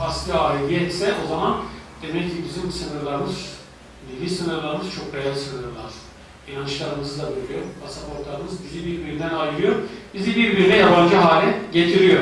asli 0.01 0.33
aidiyetse 0.33 1.13
o 1.25 1.27
zaman 1.27 1.57
demek 2.01 2.23
ki 2.23 2.43
bizim 2.49 2.71
sınırlarımız, 2.71 3.35
milli 4.11 4.29
sınırlarımız 4.29 4.87
çok 4.95 5.13
reel 5.13 5.35
sınırlar. 5.35 5.91
İnançlarımızı 6.51 7.21
da 7.21 7.25
bölüyor, 7.29 7.61
pasaportlarımız 7.83 8.53
bizi 8.63 8.85
birbirinden 8.85 9.33
ayırıyor, 9.33 9.75
bizi 10.13 10.35
birbirine 10.35 10.77
yabancı 10.77 11.15
hale 11.15 11.61
getiriyor. 11.73 12.21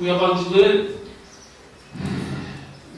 Bu 0.00 0.04
yabancılığı 0.04 0.86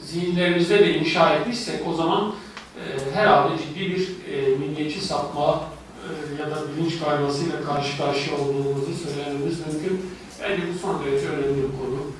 zihinlerimizde 0.01 0.79
de 0.79 0.97
inşa 0.97 1.35
etmişsek 1.35 1.87
o 1.87 1.93
zaman 1.93 2.33
e, 2.77 3.15
herhalde 3.15 3.57
ciddi 3.57 3.79
bir 3.79 4.07
e, 4.33 4.55
milliyetçi 4.55 5.01
sapma 5.01 5.63
e, 6.03 6.41
ya 6.41 6.51
da 6.51 6.57
bilinç 6.67 6.99
kaymasıyla 6.99 7.63
karşı 7.63 7.97
karşıya 7.97 8.37
olduğumuzu 8.37 8.91
söylememiz 9.03 9.59
mümkün. 9.59 10.11
Bence 10.41 10.61
bu 10.73 10.79
son 10.79 11.05
derece 11.05 11.27
önemli 11.27 11.57
bir 11.57 11.77
konu. 11.77 12.11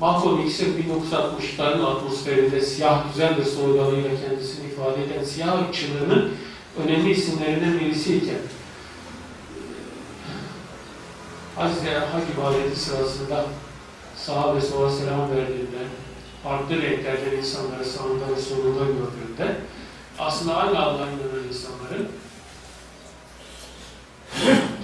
Malcolm 0.00 0.46
X'in 0.46 0.82
1960'ların 0.82 1.84
atmosferinde 1.84 2.60
siyah 2.60 3.12
güzel 3.12 3.38
bir 3.38 3.44
sloganıyla 3.44 4.10
kendisini 4.28 4.66
ifade 4.66 5.04
eden 5.04 5.24
siyah 5.24 5.62
ırkçılığının 5.62 6.32
önemli 6.84 7.10
isimlerinden 7.10 7.80
birisiyken 7.80 8.38
Hazreti 11.56 11.90
Hac 11.90 12.22
ibadeti 12.34 12.80
sırasında 12.80 13.46
sahabe 14.16 14.60
sonra 14.60 14.90
selam 14.90 15.30
verdiğinde 15.30 15.78
farklı 16.42 16.82
renklerden 16.82 17.36
insanları 17.36 17.84
sağında 17.84 18.36
ve 18.36 18.40
solunda 18.40 18.84
gördüğünde 18.84 19.56
aslında 20.18 20.56
aynı 20.56 20.78
Allah'a 20.78 21.06
inanan 21.06 21.48
insanların 21.48 22.08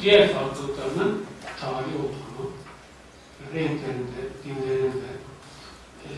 diğer 0.02 0.32
farklılıklarının 0.32 1.24
tarihi 1.60 1.96
olduğunu, 1.98 2.29
renklerinde, 3.54 4.22
dinlerinde, 4.44 5.10
e, 6.04 6.10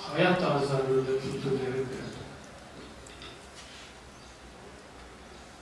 hayat 0.00 0.40
tarzlarında, 0.40 1.10
kültürlerinde. 1.22 2.04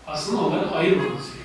Aslında 0.06 0.42
onları 0.42 0.70
ayırmaması 0.70 1.32
gerektiğini, 1.32 1.41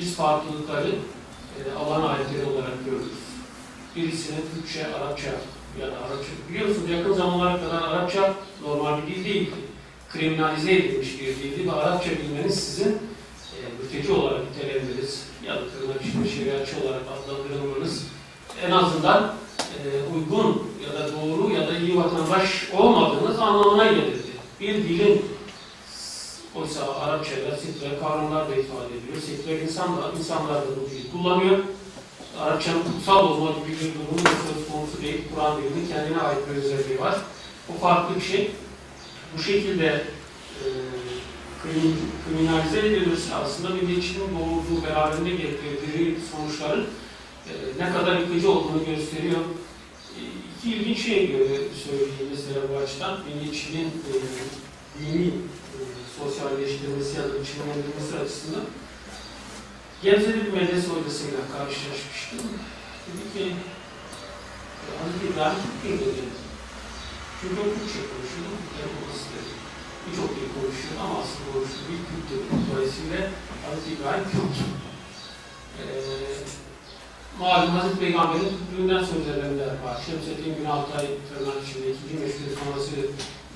biz 0.00 0.14
farklılıkları 0.14 0.88
e, 0.88 1.60
Allah'ın 1.78 2.06
ayetleri 2.06 2.46
olarak 2.46 2.84
görürüz. 2.84 3.18
Birisinin 3.96 4.44
Türkçe, 4.54 4.86
Arapça 4.86 5.30
ya 5.80 5.86
da 5.86 5.96
Arapça. 5.98 6.30
Biliyorsunuz 6.50 6.90
yakın 6.90 7.12
zamanlara 7.12 7.60
kadar 7.60 7.82
Arapça 7.82 8.34
normal 8.62 8.98
bir 9.02 9.14
dil 9.14 9.24
değildi. 9.24 9.54
Kriminalize 10.12 10.72
edilmiş 10.72 11.20
bir 11.20 11.26
dildi 11.26 11.68
ve 11.68 11.72
Arapça 11.72 12.10
bilmeniz 12.10 12.54
sizin 12.54 12.90
e, 12.90 13.56
mülteci 13.82 14.12
olarak 14.12 14.40
nitelendiririz 14.50 15.24
ya 15.46 15.54
da 15.54 15.60
tırnak 15.60 16.06
içinde 16.06 16.28
şeriatçı 16.28 16.76
olarak 16.84 17.02
adlandırılmanız 17.14 18.06
en 18.66 18.70
azından 18.70 19.34
e, 19.58 20.14
uygun 20.14 20.62
ya 20.86 21.00
da 21.00 21.08
doğru 21.12 21.52
ya 21.52 21.68
da 21.68 21.78
iyi 21.78 21.96
vatandaş 21.96 22.70
olmadığınız 22.78 23.38
anlamına 23.38 23.84
gelirdi. 23.84 24.28
Bir 24.60 24.74
dilin 24.74 25.24
oysa 26.68 27.00
Arapçayla 27.00 27.56
seküler 27.56 28.00
kavramlar 28.00 28.48
da 28.48 28.54
ifade 28.54 28.92
ediyor. 28.98 29.22
Seküler 29.26 29.62
insan 29.62 29.96
da, 29.96 30.12
insanlar 30.18 30.54
da 30.54 30.66
bu 30.76 30.90
dili 30.90 31.12
kullanıyor. 31.12 31.58
Arapçanın 32.40 32.82
kutsal 32.82 33.24
olma 33.24 33.50
gibi 33.50 33.76
bir 33.80 33.94
durumun 33.94 34.24
da 34.24 34.30
söz 34.30 34.72
konusu 34.72 35.02
değil. 35.02 35.22
Kur'an 35.34 35.62
dilinin 35.62 35.88
kendine 35.88 36.20
ait 36.20 36.38
bir 36.50 36.56
özelliği 36.56 37.00
var. 37.00 37.14
Bu 37.68 37.78
farklı 37.80 38.16
bir 38.16 38.20
şey. 38.20 38.50
Bu 39.36 39.42
şekilde 39.42 39.86
e, 39.86 40.66
krimin, 41.62 41.96
kriminalize 42.24 42.78
edilmesi 42.78 43.34
aslında 43.34 43.74
milliyetçinin 43.74 44.28
doğurduğu, 44.38 44.86
beraberinde 44.86 45.30
getirdiği 45.30 46.18
sonuçların 46.32 46.86
e, 47.48 47.52
ne 47.84 47.92
kadar 47.92 48.20
yıkıcı 48.20 48.50
olduğunu 48.50 48.84
gösteriyor. 48.86 49.40
E, 50.16 50.20
iki 50.58 50.76
ilginç 50.76 50.98
şey 50.98 51.26
söyleyeyim 51.86 52.28
mesela 52.30 52.60
bu 52.72 52.78
açıdan. 52.78 53.18
Milliyetçiliğin 53.24 53.86
e, 53.86 54.12
dini 55.00 55.32
sosyalleştirmesi 56.18 57.12
ya 57.18 57.24
da 57.28 57.34
biçimlendirmesi 57.40 58.12
açısından 58.22 58.66
Gebze'de 60.02 60.40
bir 60.44 60.52
medrese 60.58 60.88
hocasıyla 60.94 61.40
karşılaşmıştım. 61.54 62.40
Dedi 63.06 63.24
ki, 63.34 63.44
Hazreti 64.98 65.24
İbrahim 65.30 65.60
Türk'tür 65.82 66.06
dedi. 66.06 66.24
Çünkü 67.38 67.56
o 67.64 67.66
Türkçe 67.74 68.00
konuşuyordu, 68.10 68.54
Türkler 68.62 68.88
babası 68.94 69.26
dedi. 69.34 69.52
Birçok 70.04 70.30
dil 70.36 70.48
konuşuyor 70.56 70.96
ama 71.04 71.14
aslında 71.22 71.46
konuştuğu 71.52 71.84
bir 71.90 72.00
Türk. 72.28 72.44
Dolayısıyla 72.68 73.20
Hazreti 73.64 73.88
İbrahim 73.94 74.26
Türk. 74.34 74.54
Ee, 75.78 75.84
malum 77.40 77.70
Hazreti 77.76 77.98
Peygamber'in 78.04 78.52
Türklüğünden 78.54 79.04
söz 79.12 79.24
edenler 79.32 79.72
var. 79.84 79.96
Şemsettin 80.06 80.56
Günaltay 80.58 81.06
tırnak 81.26 81.58
içinde 81.64 81.86
ikinci 81.92 82.14
meşhur 82.22 82.50
sonrası 82.60 82.90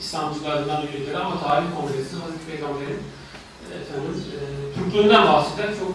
İslamcılarından 0.03 0.83
biridir 0.83 1.15
ama 1.15 1.41
tarih 1.41 1.67
kongresi 1.77 2.17
Hazreti 2.17 2.47
Peygamber'in 2.51 3.03
efendim, 3.81 4.25
e, 4.35 4.75
Türklüğünden 4.75 5.27
bahseder. 5.27 5.69
Çok 5.81 5.95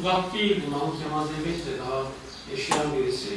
uzak 0.00 0.34
değil. 0.34 0.62
Mahmut 0.70 1.02
Kemal 1.02 1.26
Zeybek 1.26 1.66
de 1.66 1.72
daha 1.78 2.02
yaşayan 2.50 2.98
birisi. 2.98 3.30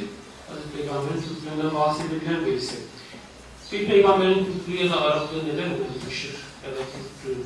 Hazreti 0.48 0.76
Peygamber'in 0.76 1.22
Türklüğünden 1.22 1.74
bahsedebilen 1.74 2.46
birisi. 2.46 2.76
Bir 3.72 3.86
peygamberin 3.86 4.44
Türklüğü 4.44 4.84
ya 4.84 4.90
da 4.92 5.00
Araplığı 5.00 5.44
neden 5.44 5.64
önemlidir 5.64 6.34
ya 6.64 6.70
da 6.70 6.82
Türklüğü? 6.92 7.42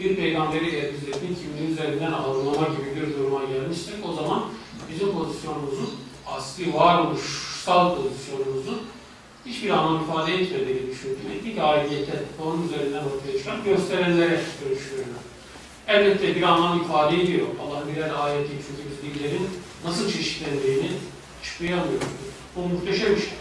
Bir 0.00 0.16
peygamberi 0.16 0.74
eğer 0.74 0.90
biz 0.94 1.08
etnik 1.08 1.42
kimliği 1.42 1.72
üzerinden 1.72 2.12
algılama 2.12 2.68
gibi 2.68 2.96
bir 2.96 3.18
duruma 3.18 3.44
gelmişsek 3.44 3.94
o 4.08 4.12
zaman 4.12 4.44
bizim 4.92 5.12
pozisyonumuzun 5.12 5.90
asli 6.26 6.74
varoluşsal 6.74 7.96
pozisyonumuzun 7.96 8.82
hiçbir 9.46 9.70
anlam 9.70 10.04
ifade 10.04 10.34
etmediğini 10.34 10.90
düşündüm. 10.90 11.18
Etnik 11.36 11.58
aidiyete 11.58 12.22
onun 12.42 12.68
üzerinden 12.68 13.02
ortaya 13.04 13.38
çıkan 13.38 13.64
gösterenlere 13.64 14.40
dönüştürüyor. 14.64 15.06
Elbette 15.88 16.36
bir 16.36 16.42
anlam 16.42 16.80
ifade 16.80 17.22
ediyor. 17.22 17.46
Allah'ın 17.62 17.88
birer 17.88 18.10
ayeti 18.14 18.50
çünkü 18.50 18.82
biz 18.90 19.14
dillerin 19.14 19.48
nasıl 19.84 20.12
çeşitlendiğini 20.12 20.90
açıklayamıyoruz. 21.40 22.08
Bu 22.56 22.60
muhteşem 22.60 23.16
bir 23.16 23.20
şey. 23.20 23.38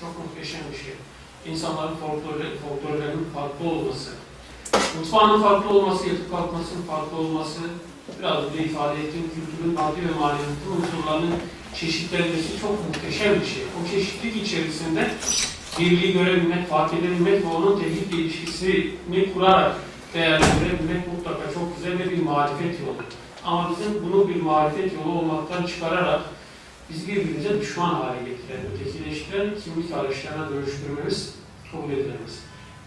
Çok 0.00 0.10
muhteşem 0.18 0.60
bir 0.72 0.78
şey. 0.78 0.94
İnsanların 1.52 1.96
folklorları, 1.96 2.56
folklorlarının 2.56 3.26
farklı 3.34 3.68
olması, 3.70 4.10
mutfağının 4.98 5.42
farklı 5.42 5.70
olması, 5.70 6.08
yatıp 6.08 6.30
kalkmasının 6.30 6.82
farklı 6.82 7.16
olması, 7.16 7.60
biraz 8.18 8.44
önce 8.44 8.64
ifade 8.64 9.00
ettiğim 9.00 9.30
kültürün 9.34 9.74
maddi 9.74 10.00
ve 10.08 10.20
maneviyatın 10.20 10.72
unsurlarının 10.76 11.34
çeşitlenmesi 11.80 12.60
çok 12.60 12.88
muhteşem 12.88 13.40
bir 13.40 13.46
şey. 13.46 13.62
O 13.62 13.90
çeşitlilik 13.90 14.46
içerisinde 14.46 15.10
birliği 15.78 16.12
görebilmek, 16.12 16.68
fark 16.68 16.94
edebilmek 16.94 17.44
ve 17.44 17.48
onun 17.48 17.80
tevhidle 17.80 18.16
ilişkisini 18.16 19.32
kurarak 19.34 19.76
değerlendirebilmek 20.14 21.12
mutlaka 21.12 21.52
çok 21.54 21.76
güzel 21.76 21.98
ve 21.98 22.10
bir 22.10 22.22
marifet 22.22 22.80
yolu. 22.80 22.96
Ama 23.44 23.70
bizim 23.70 24.04
bunu 24.04 24.28
bir 24.28 24.42
marifet 24.42 24.92
yolu 24.92 25.18
olmaktan 25.18 25.66
çıkararak 25.66 26.20
biz 26.90 27.08
birbirimize 27.08 27.60
düşman 27.60 27.94
hale 27.94 28.18
getiren, 28.18 28.60
ötekileştiren 28.74 29.50
kimlik 29.64 29.92
araçlarına 29.92 30.50
dönüştürmemiz 30.50 31.34
kabul 31.72 31.92
edilemez. 31.92 32.40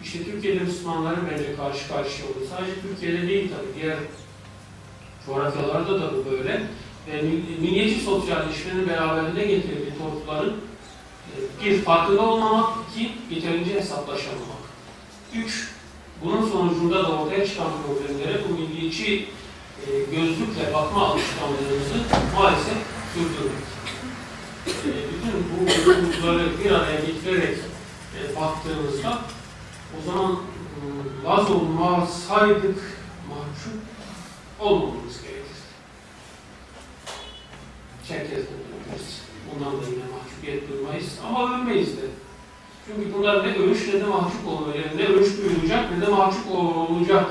İşte 0.03 0.23
Türkiye'de 0.23 0.59
Müslümanların 0.59 1.27
bence 1.31 1.55
karşı 1.55 1.87
karşıya 1.87 2.27
olduğu, 2.27 2.47
sadece 2.49 2.81
Türkiye'de 2.81 3.27
değil 3.27 3.51
tabii, 3.57 3.81
diğer 3.81 3.97
coğrafyalarda 5.25 6.01
da 6.01 6.13
bu 6.13 6.31
böyle. 6.31 6.61
Ve 7.07 7.21
milliyetçi 7.61 8.05
sosyalleşmenin 8.05 8.89
beraberinde 8.89 9.45
getirdiği 9.45 9.93
tortuların 9.97 10.55
e, 11.29 11.65
bir 11.65 11.81
farkında 11.81 12.21
olmamak, 12.21 12.69
iki 12.91 13.35
yeterince 13.35 13.73
hesaplaşamamak. 13.73 14.63
Üç, 15.35 15.71
bunun 16.23 16.49
sonucunda 16.49 17.03
da 17.03 17.07
ortaya 17.07 17.47
çıkan 17.47 17.67
problemlere 17.85 18.39
bu 18.49 18.53
milliyetçi 18.53 19.27
e, 19.87 19.89
gözlükle 19.99 20.73
bakma 20.73 21.07
alışkanlığımızı 21.07 21.99
maalesef 22.35 22.77
sürdürmek. 23.13 23.69
E, 24.67 24.89
bütün 25.11 25.45
bu 25.49 25.91
unsurları 26.07 26.59
bir 26.63 26.71
araya 26.71 26.99
getirerek 26.99 27.57
baktığımızda 28.35 29.21
o 29.97 30.11
zaman 30.11 30.31
e, 30.31 31.27
vaz 31.27 31.51
olmasaydık 31.51 32.99
mahcup 33.29 33.79
olmamamız 34.59 35.21
gerekir. 38.09 38.29
Çerkez'den 38.29 38.59
ölürüz. 38.69 39.21
Bundan 39.47 39.73
da 39.73 39.85
yine 39.85 40.03
mahcubiyet 40.15 40.69
duymayız 40.69 41.09
ama 41.27 41.55
ölmeyiz 41.55 41.97
de. 41.97 42.05
Çünkü 42.85 43.13
bunlar 43.13 43.47
ne 43.47 43.55
övüş 43.55 43.87
ne 43.87 44.01
de 44.01 44.03
mahcup 44.03 44.47
olma, 44.47 44.67
yani 44.75 44.97
ne 44.97 45.05
övüş 45.05 45.37
duyulacak 45.37 45.91
ne 45.91 46.05
de 46.05 46.09
mahcup 46.09 46.51
olacak 46.51 47.25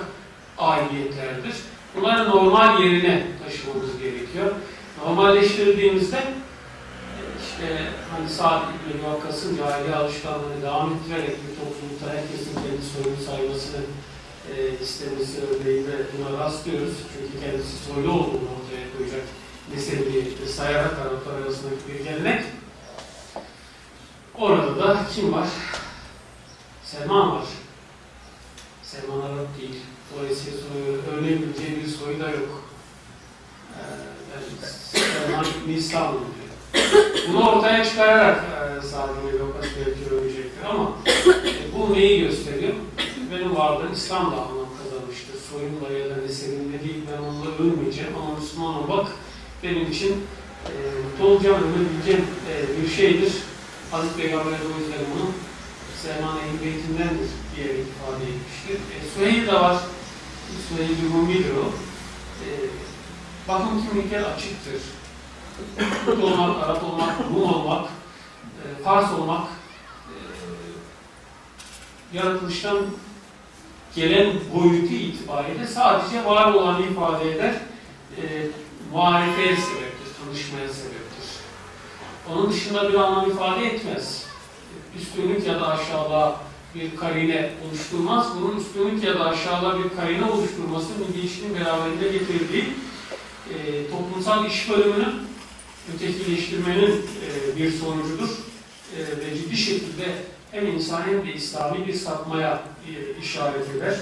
aidiyetlerdir. 0.59 1.55
Bunları 1.97 2.31
normal 2.31 2.83
yerine 2.83 3.26
taşımamız 3.45 3.99
gerekiyor. 4.03 4.53
Normalleştirdiğimizde 5.05 6.22
işte 7.43 7.66
hani 8.11 8.29
Sa'd 8.29 8.62
İbni 8.62 9.11
Vakkas'ın 9.11 9.57
cahiliye 9.57 9.95
alışkanlığını 9.95 10.62
devam 10.62 10.93
ettirerek 10.95 11.37
bir 11.43 11.53
toplulukta 11.61 12.07
herkesin 12.16 12.55
kendi 12.55 12.85
soyunu 12.93 13.20
saymasını 13.26 13.81
e, 14.51 14.83
istemesi 14.85 15.41
örneğinde 15.41 15.93
buna 16.12 16.45
rastlıyoruz. 16.45 16.95
Çünkü 17.12 17.45
kendisi 17.45 17.76
soylu 17.85 18.11
olduğunu 18.12 18.49
ortaya 18.57 18.87
koyacak 18.97 19.26
meseleyi 19.75 20.39
sayarak 20.57 20.99
Araplar 20.99 21.43
arasındaki 21.43 21.77
bir 21.89 22.05
gelenek. 22.05 22.45
Orada 24.35 24.79
da 24.79 25.07
kim 25.14 25.33
var? 25.33 25.49
Selman 26.85 27.33
var. 27.33 27.45
Selman 28.83 29.21
Arap 29.21 29.61
değil. 29.61 29.81
Dolayısıyla 30.14 30.59
soyu, 30.59 30.99
örneğin 31.12 31.55
bir 31.85 31.91
soyu 31.91 32.21
da 32.21 32.31
yok. 32.31 32.62
Ee, 33.75 33.81
yani 34.35 34.45
Selman 34.71 35.47
Nisan 35.66 36.12
diyor. 36.12 36.49
Bunu 37.29 37.51
ortaya 37.51 37.85
çıkararak 37.85 38.45
e, 38.45 38.83
Sadi 38.87 39.12
Bey 39.27 39.39
Lokası 39.39 39.69
belki 39.87 40.09
ama 40.69 40.93
e, 41.47 41.79
bu 41.79 41.93
neyi 41.93 42.21
gösteriyor? 42.21 42.73
Benim 43.31 43.57
varlığım 43.57 43.93
İslam'da 43.93 44.37
anlam 44.37 44.69
kazanmıştır. 44.83 45.35
Soyumla 45.51 45.99
ya 45.99 46.16
da 46.16 46.23
nesebimle 46.23 46.81
değil 46.85 47.03
ben 47.12 47.23
onunla 47.23 47.51
övmeyeceğim 47.59 48.12
ama 48.16 48.39
Müslüman 48.41 48.75
olmak 48.75 49.09
benim 49.63 49.91
için 49.91 50.25
e, 50.67 50.73
mutlu 51.05 51.27
olacağım, 51.27 51.63
övebileceğim 51.63 52.27
e, 52.51 52.83
bir 52.83 52.89
şeydir. 52.89 53.33
Hazreti 53.91 54.17
Peygamber 54.17 54.53
de 54.53 54.65
o 54.77 54.81
yüzden 54.81 55.01
bunu 55.15 55.31
Selman 56.03 56.37
Ehl 56.37 56.65
Beyti'ndendir 56.65 57.29
diye 57.57 57.67
ifade 57.67 58.25
etmiştir. 58.25 58.75
E, 58.75 58.97
Süheyl 59.15 59.47
de 59.47 59.55
var. 59.55 59.77
Süheyl 60.69 61.13
Rumi'dir 61.15 61.57
o. 61.57 61.67
E, 62.45 62.49
bakım 63.49 63.89
kimlikler 63.89 64.23
açıktır. 64.23 64.81
Kürt 66.05 66.25
olmak, 66.25 66.65
Arap 66.65 66.85
olmak, 66.85 67.15
Rum 67.21 67.55
olmak, 67.55 67.85
e, 67.85 68.83
Fars 68.83 69.13
olmak 69.13 69.47
e, 70.09 70.17
yaratılıştan 72.17 72.79
gelen 73.97 74.33
boyutu 74.55 74.95
itibariyle 74.95 75.67
sadece 75.67 76.25
var 76.25 76.53
olanı 76.53 76.87
ifade 76.87 77.33
eder. 77.33 77.55
E, 78.17 78.23
muharefeye 78.93 79.57
sebeptir, 79.57 80.09
tanışmaya 80.24 80.68
sebeptir. 80.68 81.28
Onun 82.32 82.53
dışında 82.53 82.93
bir 82.93 82.95
anlam 82.95 83.30
ifade 83.30 83.66
etmez. 83.66 84.26
Üstünlük 85.01 85.47
ya 85.47 85.61
da 85.61 85.68
aşağılığa 85.68 86.41
bir 86.74 86.97
karine 86.97 87.51
oluşturmaz. 87.68 88.26
Bunun 88.41 88.57
üstünlük 88.57 89.05
ya 89.05 89.18
da 89.18 89.24
aşağılığa 89.24 89.78
bir 89.78 89.97
karine 89.97 90.24
oluşturması 90.24 90.89
milliyetçiliğin 90.99 91.55
beraberinde 91.55 92.09
getirdiği 92.09 92.64
e, 93.55 93.91
toplumsal 93.91 94.47
iş 94.47 94.70
bölümünün 94.70 95.14
ötekileştirmenin 95.95 96.91
e, 96.97 97.57
bir 97.57 97.72
sonucudur. 97.72 98.28
E, 98.97 98.99
ve 98.99 99.36
ciddi 99.36 99.57
şekilde 99.57 100.14
hem 100.51 100.66
insan 100.66 101.03
hem 101.03 101.26
de 101.26 101.34
İslami 101.34 101.86
bir 101.86 101.95
sapmaya 101.95 102.62
e, 102.89 103.22
işaret 103.22 103.70
eder. 103.76 103.95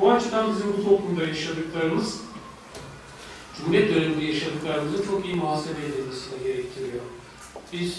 Bu 0.00 0.12
açıdan 0.12 0.54
bizim 0.54 0.72
bu 0.78 0.84
toplumda 0.84 1.24
yaşadıklarımız 1.24 2.20
Cumhuriyet 3.56 3.94
döneminde 3.94 4.24
yaşadıklarımızın 4.24 5.06
çok 5.06 5.24
iyi 5.24 5.34
muhasebe 5.34 5.80
edilmesini 5.80 6.42
gerektiriyor. 6.44 7.02
Biz 7.72 7.98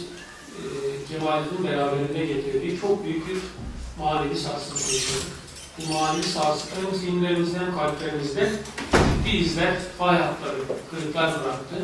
e, 0.50 0.62
Kemalizmin 1.10 1.64
beraberinde 1.64 2.26
getirdiği 2.26 2.80
çok 2.82 3.06
büyük 3.06 3.28
bir 3.28 3.38
manevi 4.00 4.36
sarsıntı 4.36 4.94
yaşadık. 4.94 5.28
Bu 5.78 5.94
manevi 5.94 6.24
sarsıntı 6.24 6.76
hem 6.76 7.00
zihinlerimizde 7.00 7.60
hem 7.60 7.76
kalplerimizde 7.76 8.52
ciddi 9.26 9.38
izler, 9.38 9.74
fay 9.98 10.18
hatları, 10.18 10.58
kırıklar 10.92 11.44
bıraktı. 11.44 11.76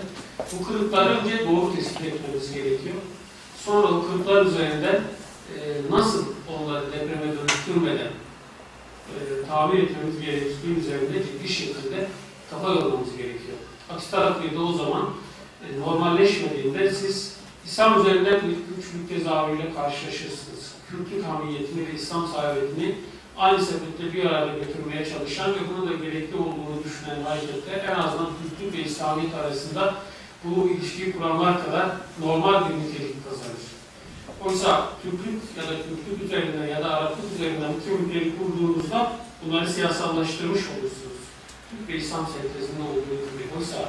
Bu 0.53 0.67
kırıkları 0.67 1.09
önce 1.09 1.47
doğru 1.47 1.75
tespit 1.75 2.05
etmemiz 2.05 2.53
gerekiyor. 2.53 2.95
Sonra 3.65 3.87
o 3.87 4.07
kırıklar 4.07 4.45
üzerinden 4.45 5.01
e, 5.55 5.59
nasıl 5.89 6.25
onları 6.49 6.85
depreme 6.91 7.37
dönüştürmeden 7.37 8.11
e, 9.09 9.19
tamir 9.47 9.83
etmemiz 9.83 10.21
gerektiği 10.21 10.79
üzerinde 10.79 11.23
ciddi 11.23 11.53
şekilde 11.53 12.07
kafa 12.49 12.67
yormamız 12.73 13.17
gerekiyor. 13.17 13.57
Aksi 13.89 14.11
tarafıyla 14.11 14.61
o 14.61 14.73
zaman 14.73 15.05
e, 15.63 15.79
normalleşmediğinde 15.79 16.91
siz 16.91 17.33
İslam 17.65 18.01
üzerinden 18.01 18.41
bir 18.41 18.75
güçlük 18.75 19.09
tezahürüyle 19.09 19.73
karşılaşırsınız. 19.73 20.73
Kürtlük 20.89 21.25
hamiyetini 21.25 21.87
ve 21.87 21.93
İslam 21.93 22.27
sahibetini 22.27 22.95
aynı 23.37 23.65
sebeple 23.65 24.13
bir 24.13 24.25
arada 24.25 24.53
götürmeye 24.53 25.05
çalışan 25.09 25.51
ve 25.51 25.59
bunun 25.69 25.89
da 25.89 26.05
gerekli 26.05 26.37
olduğunu 26.37 26.83
düşünen 26.83 27.23
hareketler 27.23 27.95
en 27.95 27.99
azından 27.99 28.29
Kürtlük 28.41 28.73
ve 28.73 28.89
İslamiyet 28.89 29.35
arasında 29.35 29.95
bu 30.43 30.69
ilişkiyi 30.69 31.11
kuranlar 31.11 31.65
kadar 31.65 31.89
normal 32.19 32.69
bir 32.69 32.75
nitelik 32.75 33.29
kazanır. 33.29 33.69
Oysa 34.45 34.89
Türklük 35.03 35.41
ya 35.57 35.63
da 35.63 35.75
Kürtlük 35.77 36.23
üzerinden 36.25 36.67
ya 36.67 36.83
da 36.83 36.89
Araplık 36.89 37.33
üzerinden 37.35 37.71
bu 37.73 37.83
kimlikleri 37.83 38.33
kurduğunuzda 38.37 39.11
bunları 39.45 39.69
siyasallaştırmış 39.69 40.61
olursunuz. 40.61 41.08
Türk 41.69 41.89
ve 41.89 41.95
İslam 42.03 42.25
sentezinde 42.33 42.83
olduğu 42.89 43.17
gibi. 43.29 43.43
Oysa 43.57 43.79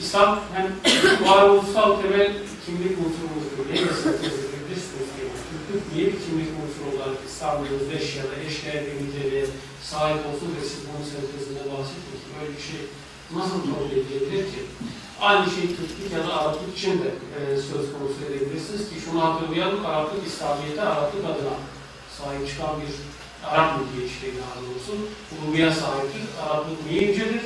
İslam 0.00 0.40
hem 0.54 0.66
varoluşsal 1.28 2.02
temel 2.02 2.32
kimlik 2.64 2.94
unsurumuzdur. 3.04 3.64
Neyle 3.70 3.92
sentez 4.02 4.34
edebilirsiniz 4.44 5.08
ki? 5.14 5.22
Türklük 5.48 5.84
bir 5.94 6.10
kimlik 6.22 6.50
unsuru 6.60 6.86
olarak 6.92 7.18
İslam'ın 7.28 7.66
özdeş 7.76 8.16
ya 8.16 8.24
da 8.24 8.34
bir 8.86 8.96
niteliğe 9.02 9.46
sahip 9.90 10.22
olsun 10.28 10.50
ve 10.56 10.62
siz 10.70 10.80
bunun 10.88 11.04
sentezinde 11.12 11.62
bahsettin 11.72 12.18
ki 12.22 12.28
böyle 12.34 12.50
bir 12.56 12.64
şey 12.70 12.80
nasıl 13.38 13.58
kabul 13.68 13.90
edilebilir 13.96 14.44
ki? 14.52 14.60
Aynı 15.20 15.46
şey 15.54 15.64
Türklük 15.76 16.12
ya 16.16 16.20
da 16.26 16.30
Araplık 16.40 16.78
için 16.78 16.94
de 17.02 17.10
e, 17.36 17.40
söz 17.70 17.84
konusu 17.92 18.18
edebilirsiniz 18.28 18.82
ki 18.90 18.96
şunu 19.04 19.24
hatırlayalım, 19.24 19.86
Araplık 19.86 20.26
İslamiyet'e 20.26 20.82
Araplık 20.82 21.24
adına 21.24 21.56
sahip 22.18 22.48
çıkan 22.48 22.74
bir 22.80 22.92
Arap 23.50 23.80
milliyetçiliği 23.80 24.32
daha 24.42 24.54
doğrusu 24.62 24.92
Urumya 25.32 25.72
sahiptir. 25.72 26.22
Araplık 26.42 26.86
niye 26.90 27.02
incedir? 27.02 27.40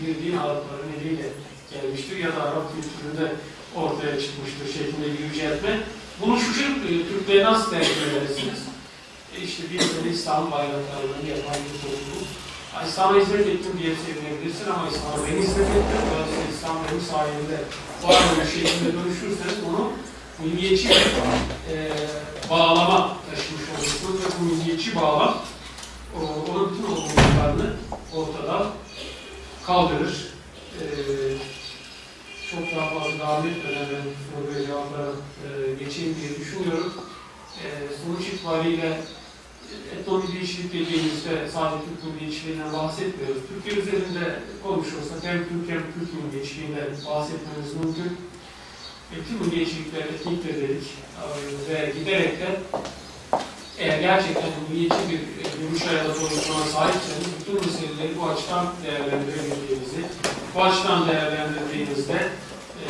Bir 0.00 0.24
din 0.24 0.36
Arapların 0.36 0.92
eliyle 1.00 1.28
gelmiştir 1.72 2.16
ya 2.16 2.36
da 2.36 2.42
Arap 2.42 2.66
kültüründe 2.74 3.32
ortaya 3.76 4.20
çıkmıştır 4.20 4.66
şeklinde 4.78 5.06
bir 5.12 5.24
yüceltme. 5.24 5.80
Bunu 6.20 6.40
şu 6.40 6.54
şey, 6.54 6.66
e, 6.66 7.08
Türkleri 7.08 7.44
nasıl 7.44 7.70
tercih 7.70 8.02
edersiniz? 8.02 8.60
E 9.36 9.40
işte 9.44 9.62
bir 9.72 9.78
sene 9.78 10.12
İslam 10.12 10.50
bayraklarını 10.50 11.28
yapan 11.28 11.58
bir 11.64 11.78
topluluk. 11.82 12.28
İslam'a 12.88 13.18
hizmet 13.18 13.46
ettim 13.46 13.72
diye 13.82 13.92
sevinebilirsin 14.04 14.70
ama 14.70 14.88
İslam'a 14.88 15.26
ben 15.26 15.42
hizmet 15.42 15.70
ettim. 15.78 16.02
Dolayısıyla 16.10 16.44
İslam 16.54 16.76
benim 16.84 17.00
sayemde 17.12 17.58
var 18.02 18.22
bir 18.38 18.50
şeklinde 18.54 18.90
dönüşürseniz 18.96 19.58
onu 19.68 19.92
milliyetçi 20.38 20.88
e, 20.88 21.90
bağlama 22.50 23.16
taşımış 23.30 23.62
olursunuz 23.78 24.20
ve 24.24 24.40
bu 24.40 24.44
milliyetçi 24.44 24.96
bağlam 24.96 25.42
o, 26.16 26.50
onun 26.50 26.70
bütün 26.70 26.84
olumluluklarını 26.84 27.76
ortadan 28.14 28.66
kaldırır. 29.66 30.32
E, 30.80 30.84
çok 32.50 32.76
daha 32.76 32.90
fazla 32.90 33.18
devam 33.18 33.46
etmeden 33.46 33.86
ben 33.92 34.02
soru 34.28 34.54
ve 34.54 34.66
cevaplara 34.66 35.08
e, 35.08 35.84
geçeyim 35.84 36.16
diye 36.20 36.38
düşünüyorum. 36.40 36.92
E, 37.64 37.66
sonuç 38.04 38.28
itibariyle 38.28 39.00
etnomilliyetçilik 39.98 40.72
dediğimizde 40.72 41.48
sadece 41.52 41.84
Türk 41.84 42.14
milliyetçiliğinden 42.14 42.72
bahsetmiyoruz. 42.72 43.42
Türkiye 43.48 43.82
üzerinde 43.82 44.40
konuşursak 44.62 45.18
hem 45.22 45.38
Türk 45.38 45.70
hem 45.70 45.82
Türk 45.94 46.24
milliyetçiliğinden 46.24 46.90
bahsetmemiz 47.06 47.74
mümkün. 47.74 48.16
E, 49.12 49.16
tüm 49.28 49.46
milliyetçilikler 49.46 50.00
etnik 50.00 50.44
de 50.44 50.54
dedik 50.54 50.84
ve 51.68 51.92
giderek 51.98 52.40
de 52.40 52.60
eğer 53.78 54.00
gerçekten 54.00 54.50
milliyetçi 54.70 54.98
bir 55.10 55.20
görüşe 55.60 55.92
ya 55.96 56.04
da 56.08 56.14
sahipseniz 56.72 57.26
bütün 57.40 57.54
meseleleri 57.54 58.18
bu 58.20 58.28
açıdan 58.28 58.66
değerlendirebildiğinizi, 58.84 60.02
bu 60.54 60.62
açıdan 60.62 61.08
değerlendirdiğinizde 61.08 62.28
e, 62.82 62.86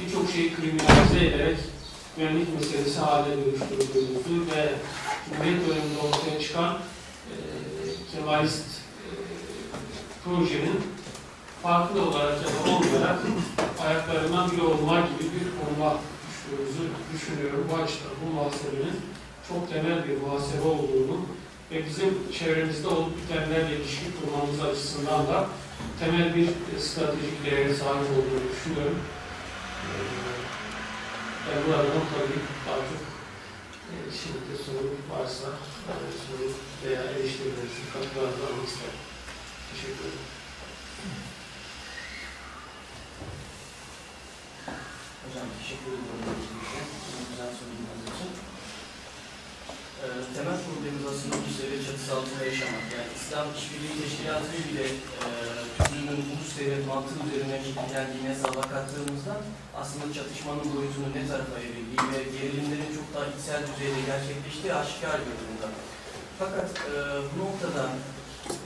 birçok 0.00 0.30
şeyi 0.30 0.54
kriminalize 0.54 1.26
ederek 1.26 1.58
güvenlik 2.16 2.60
meselesi 2.60 2.98
haline 2.98 3.36
dönüştürdüğünüzü 3.36 4.50
ve 4.54 4.72
Cumhuriyet 5.28 5.68
döneminde 5.68 6.00
ortaya 6.08 6.40
çıkan 6.40 6.74
e, 6.74 7.34
Kemalist 8.12 8.66
e, 8.66 9.06
projenin 10.24 10.80
farklı 11.62 12.02
olarak 12.02 12.38
ya 12.42 12.48
da 12.48 12.76
olmayarak 12.76 13.18
ayaklarından 13.86 14.50
biri 14.50 14.62
olma 14.62 15.00
gibi 15.00 15.24
bir 15.34 15.46
konuma 15.58 15.98
düştüğümüzü 16.28 16.84
düşünüyorum. 17.12 17.66
Açıdan 17.74 18.14
bu 18.20 18.34
muhasebenin 18.34 18.96
çok 19.48 19.70
temel 19.72 20.08
bir 20.08 20.20
muhasebe 20.20 20.68
olduğunu 20.68 21.16
ve 21.70 21.86
bizim 21.86 22.32
çevremizde 22.38 22.88
olup 22.88 23.16
bitenlerle 23.16 23.76
ilişki 23.76 24.06
kurmamız 24.16 24.60
açısından 24.60 25.26
da 25.26 25.46
temel 26.00 26.36
bir 26.36 26.48
stratejik 26.80 27.44
değere 27.44 27.74
sahip 27.74 28.08
olduğunu 28.16 28.44
düşünüyorum. 28.52 28.98
E, 29.88 29.92
Ben 31.46 31.58
burada 31.66 31.82
tabii 32.14 32.40
çok 32.66 33.02
e, 33.90 33.94
şimdi 34.20 34.40
de 34.48 34.56
sorun 34.64 34.96
varsa 35.12 35.48
e, 35.88 35.94
soru 36.22 36.46
veya 36.84 37.02
eleştirilerinizi 37.02 37.82
katkılarınızı 37.92 38.46
almak 38.46 38.68
isterim. 38.68 39.00
Teşekkür 39.72 40.04
ederim. 40.08 40.31
Hocam 45.22 45.48
teşekkür 45.58 45.92
ederim. 45.96 46.22
Çok 47.12 47.24
güzel 47.30 47.50
sorduğunuz 47.58 48.02
için. 48.12 48.30
Ee, 50.02 50.06
temel 50.34 50.58
problemimiz 50.64 51.04
aslında 51.10 51.36
bu 51.44 51.50
seviye 51.58 51.80
çatısı 51.86 52.10
altında 52.16 52.44
yaşamak. 52.50 52.86
Yani 52.96 53.10
İslam 53.20 53.46
İşbirliği 53.58 53.94
Teşkilatı 54.00 54.54
ile 54.68 54.86
e, 55.24 55.28
Türklüğün 55.76 56.30
ulus 56.32 56.52
devlet 56.58 56.84
mantığı 56.90 57.20
üzerine 57.26 57.58
şekillendiğine 57.68 58.28
hesaba 58.34 58.62
kattığımızda 58.72 59.34
aslında 59.80 60.06
çatışmanın 60.16 60.68
boyutunu 60.74 61.08
ne 61.16 61.22
tarafa 61.30 61.56
evrildiği 61.66 62.04
ve 62.12 62.20
gerilimlerin 62.36 62.90
çok 62.98 63.08
daha 63.14 63.26
içsel 63.32 63.62
düzeyde 63.68 64.00
gerçekleştiği 64.12 64.72
aşikar 64.82 65.18
bir 65.26 65.36
durumda. 65.38 65.68
Fakat 66.40 66.70
e, 66.90 66.92
bu 67.28 67.34
noktada 67.44 67.82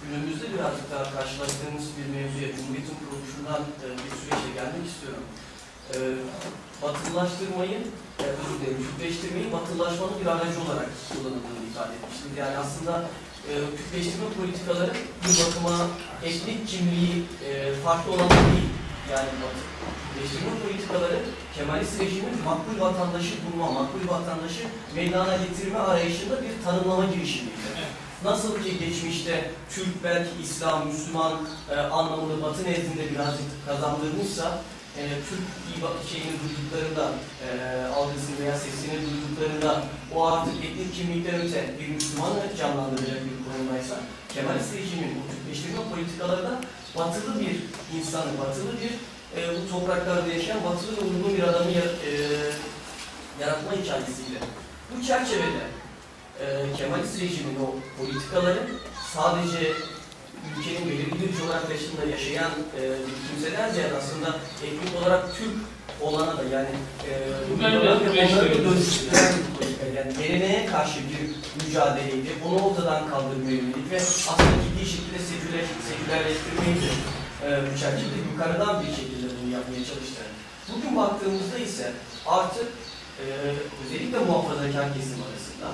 günümüzde 0.02 0.46
birazcık 0.54 0.86
daha 0.92 1.06
karşılaştığımız 1.16 1.86
bir 1.96 2.06
mevzuya, 2.14 2.48
Cumhuriyet'in 2.56 2.98
kuruluşundan 3.00 3.62
e, 3.84 3.86
bir 4.02 4.12
süreçle 4.18 4.50
gelmek 4.58 4.86
istiyorum. 4.92 5.26
E, 5.94 5.98
batılılaştırmayı, 6.82 7.78
e, 8.20 8.24
özür 8.40 8.54
dilerim, 8.60 8.86
Türkleştirmeyi 8.86 9.52
batılılaşmanın 9.52 10.20
bir 10.20 10.26
aracı 10.26 10.58
olarak 10.66 10.88
kullanıldığını 11.08 11.62
ifade 11.70 11.92
etmiştim. 11.96 12.30
Yani 12.38 12.56
aslında 12.58 13.04
e, 13.50 13.52
Türkleştirme 13.76 14.28
politikaları 14.40 14.92
bir 15.24 15.34
bakıma 15.42 15.76
etnik 16.22 16.68
kimliği 16.68 17.14
e, 17.48 17.74
farklı 17.84 18.12
olan 18.12 18.30
değil. 18.30 18.68
Yani 19.12 19.30
batı. 19.42 19.62
Türkleştirme 20.14 20.52
politikaları 20.66 21.18
Kemalist 21.56 22.00
rejimin 22.00 22.36
makbul 22.44 22.80
vatandaşı 22.80 23.34
bulma, 23.44 23.70
makbul 23.70 24.08
vatandaşı 24.08 24.62
meydana 24.94 25.36
getirme 25.36 25.78
arayışında 25.78 26.42
bir 26.42 26.64
tanımlama 26.64 27.04
girişimiydi. 27.04 27.56
Nasıl 28.24 28.62
ki 28.62 28.78
geçmişte 28.78 29.50
Türk 29.70 30.04
belki 30.04 30.30
İslam, 30.42 30.86
Müslüman 30.86 31.32
e, 31.70 31.76
anlamını 31.76 32.42
Batı 32.42 32.64
nezdinde 32.64 33.10
birazcık 33.10 33.66
kazandırmışsa, 33.66 34.62
e, 35.00 35.02
Türk 35.28 35.44
şeyini 36.10 36.32
duyduklarında, 36.42 37.12
e, 37.46 37.48
algısını 37.96 38.36
veya 38.40 38.56
sesini 38.58 38.96
duyduklarında 39.06 39.82
o 40.14 40.26
artık 40.26 40.54
etnik 40.64 40.94
kimlikten 40.96 41.40
öte 41.40 41.74
bir 41.80 41.88
Müslümanı 41.88 42.56
canlandıracak 42.58 43.20
bir 43.24 43.36
konumdaysa, 43.46 43.96
Kemalist 44.34 44.72
rejimin 44.74 45.10
bu 45.18 45.22
Türkleştirme 45.32 45.82
politikalarında 45.94 46.60
batılı 46.98 47.40
bir 47.40 47.54
insanı, 47.98 48.30
batılı 48.40 48.72
bir 48.82 48.92
e, 49.40 49.40
bu 49.56 49.70
topraklarda 49.70 50.32
yaşayan 50.32 50.64
batılı 50.64 50.96
uygun 51.08 51.36
bir 51.36 51.42
adamı 51.42 51.70
ya- 51.70 51.96
e, 52.08 52.12
yaratma 53.40 53.72
hikayesiydi. 53.72 54.38
Bu 54.90 55.06
çerçevede 55.06 55.64
e, 56.40 56.72
Kemalist 56.76 57.20
rejimin 57.22 57.56
o 57.66 57.66
politikaları 58.02 58.62
sadece 59.14 59.72
ülkenin 60.58 60.90
belirli 60.90 61.26
coğrafyasında 61.38 62.04
yaşayan 62.10 62.50
e, 62.78 62.82
ziyade 63.40 63.96
aslında 63.98 64.28
etnik 64.64 65.02
olarak 65.02 65.36
Türk 65.38 65.54
olana 66.00 66.38
da 66.38 66.42
yani 66.56 66.68
e, 67.08 67.12
onları- 67.54 68.64
dönüştüren. 68.64 69.32
Yani 69.96 70.12
geleneğe 70.18 70.66
karşı 70.66 70.98
bir 71.10 71.22
mücadeleydi. 71.66 72.28
Onu 72.46 72.64
ortadan 72.66 73.10
kaldırmaya 73.10 73.56
yönelik 73.56 73.90
ve 73.90 73.96
aslında 73.96 74.56
ciddi 74.64 74.90
şekilde 74.90 75.18
seküler, 75.30 75.64
sekülerleştirmeydi. 75.88 76.88
E, 77.44 77.46
bu 77.66 77.78
çerçevede 77.80 78.18
yukarıdan 78.32 78.82
bir 78.82 78.90
şekilde 78.98 79.26
bunu 79.36 79.52
yapmaya 79.52 79.82
çalıştı. 79.90 80.22
Bugün 80.72 80.96
baktığımızda 80.96 81.58
ise 81.58 81.92
artık 82.26 82.68
e, 83.22 83.24
özellikle 83.84 84.18
muhafazakar 84.18 84.94
kesim 84.94 85.18
arasında 85.26 85.68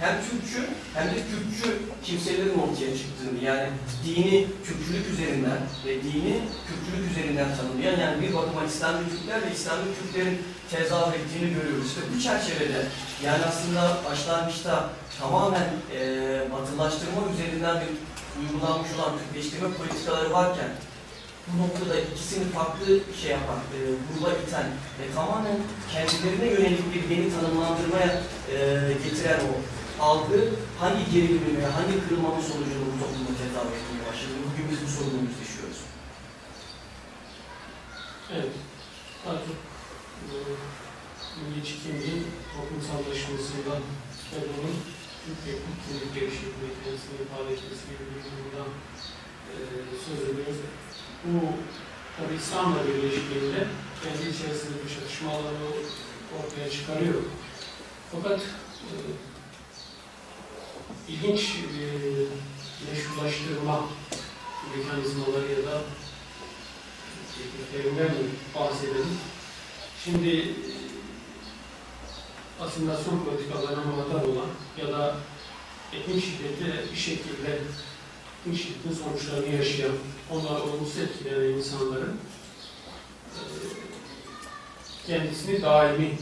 hem 0.00 0.14
Türkçü 0.26 0.60
hem 0.94 1.06
de 1.06 1.18
Kürtçü 1.28 1.78
kimselerin 2.04 2.58
ortaya 2.58 2.92
çıktığını 2.98 3.44
yani 3.44 3.68
dini 4.04 4.46
Kürtçülük 4.64 5.06
üzerinden 5.12 5.60
ve 5.86 6.02
dini 6.02 6.34
Kürtçülük 6.66 7.10
üzerinden 7.10 7.56
tanımlayan 7.56 8.00
yani 8.00 8.22
bir 8.22 8.34
bakıma 8.34 8.64
İslami 8.64 8.98
Türkler 9.10 9.42
ve 9.42 9.54
İslami 9.54 9.82
Kürtlerin 9.98 10.38
tezahür 10.70 11.14
ettiğini 11.14 11.54
görüyoruz. 11.54 11.86
İşte 11.86 12.00
bu 12.14 12.20
çerçevede 12.20 12.86
yani 13.24 13.44
aslında 13.44 13.98
başlangıçta 14.10 14.90
tamamen 15.20 15.68
e, 15.94 16.00
batılaştırma 16.52 17.20
üzerinden 17.32 17.76
bir 17.80 17.92
uygulanmış 18.40 18.88
olan 18.94 19.12
Türkleştirme 19.18 19.68
politikaları 19.74 20.32
varken 20.32 20.68
bu 21.48 21.62
noktada 21.62 22.00
ikisini 22.00 22.44
farklı 22.44 22.86
şey 23.22 23.30
yapan, 23.30 23.60
e, 23.76 23.78
gruba 24.08 24.30
iten 24.32 24.66
ve 24.98 25.14
tamamen 25.14 25.56
kendilerine 25.92 26.46
yönelik 26.54 26.94
bir 26.94 27.16
yeni 27.16 27.32
tanımlandırmaya 27.34 28.20
e, 28.52 28.56
getiren 29.04 29.40
o 29.40 29.77
algı 30.00 30.40
hangi 30.80 31.04
gerilimi 31.12 31.56
veya 31.56 31.70
hangi 31.76 31.94
kırılmanın 32.04 32.44
sonucunda 32.50 32.86
bu 32.90 32.96
toplumda 33.00 33.32
tezahür 33.40 33.74
etmeye 33.78 34.02
başladı? 34.08 34.34
Bugün 34.46 34.66
biz 34.70 34.80
bu 34.84 34.88
sorunu 34.96 35.20
yüzleşiyoruz. 35.26 35.80
Evet. 38.34 38.54
Artık 39.30 39.58
e, 40.32 40.36
milliyetçi 41.40 41.74
kimliğin 41.82 42.22
toplumsallaşmasında 42.54 43.74
ve 44.30 44.38
bunun 44.54 44.76
Türk 45.22 45.38
Kürt 45.44 45.62
kimlikleri 45.84 46.30
şeklinde 46.38 46.68
kendisini 46.84 47.16
ifade 47.24 47.50
etmesi 47.54 47.84
gibi 47.90 48.04
bir 48.10 48.22
durumdan 48.26 48.70
e, 49.50 49.54
söz 50.04 50.20
ediyoruz. 50.28 50.60
Bu 51.24 51.38
tabi 52.16 52.32
İslam'la 52.40 52.80
birleştiğinde 52.86 53.60
kendi 54.02 54.22
içerisinde 54.34 54.76
bir 54.82 54.90
çatışma 54.94 55.30
alanı 55.36 55.66
ortaya 56.38 56.68
çıkarıyor. 56.76 57.20
Fakat 58.12 58.40
e, 58.92 58.94
ilginç 61.08 61.40
e, 61.40 61.84
meşrulaştırma 62.90 63.88
mekanizmaları 64.76 65.52
ya 65.52 65.72
da 65.72 65.82
tekniklerinden 67.34 68.14
bahsedelim. 68.54 69.18
Şimdi 70.04 70.28
e, 70.38 70.44
asimilasyon 72.60 73.24
politikalarına 73.24 73.84
muhatap 73.84 74.28
olan 74.28 74.48
ya 74.78 74.98
da 74.98 75.16
etnik 75.92 76.24
şiddete 76.24 76.92
bir 76.92 76.96
şekilde 76.96 77.60
etnik 78.40 78.62
şiddetin 78.62 79.04
sonuçlarını 79.04 79.54
yaşayan, 79.54 79.92
onlara 80.30 80.62
olumsuz 80.62 80.98
etkilenen 80.98 81.58
insanların 81.58 82.16
e, 83.34 83.40
kendisini 85.06 85.62
daimi 85.62 86.18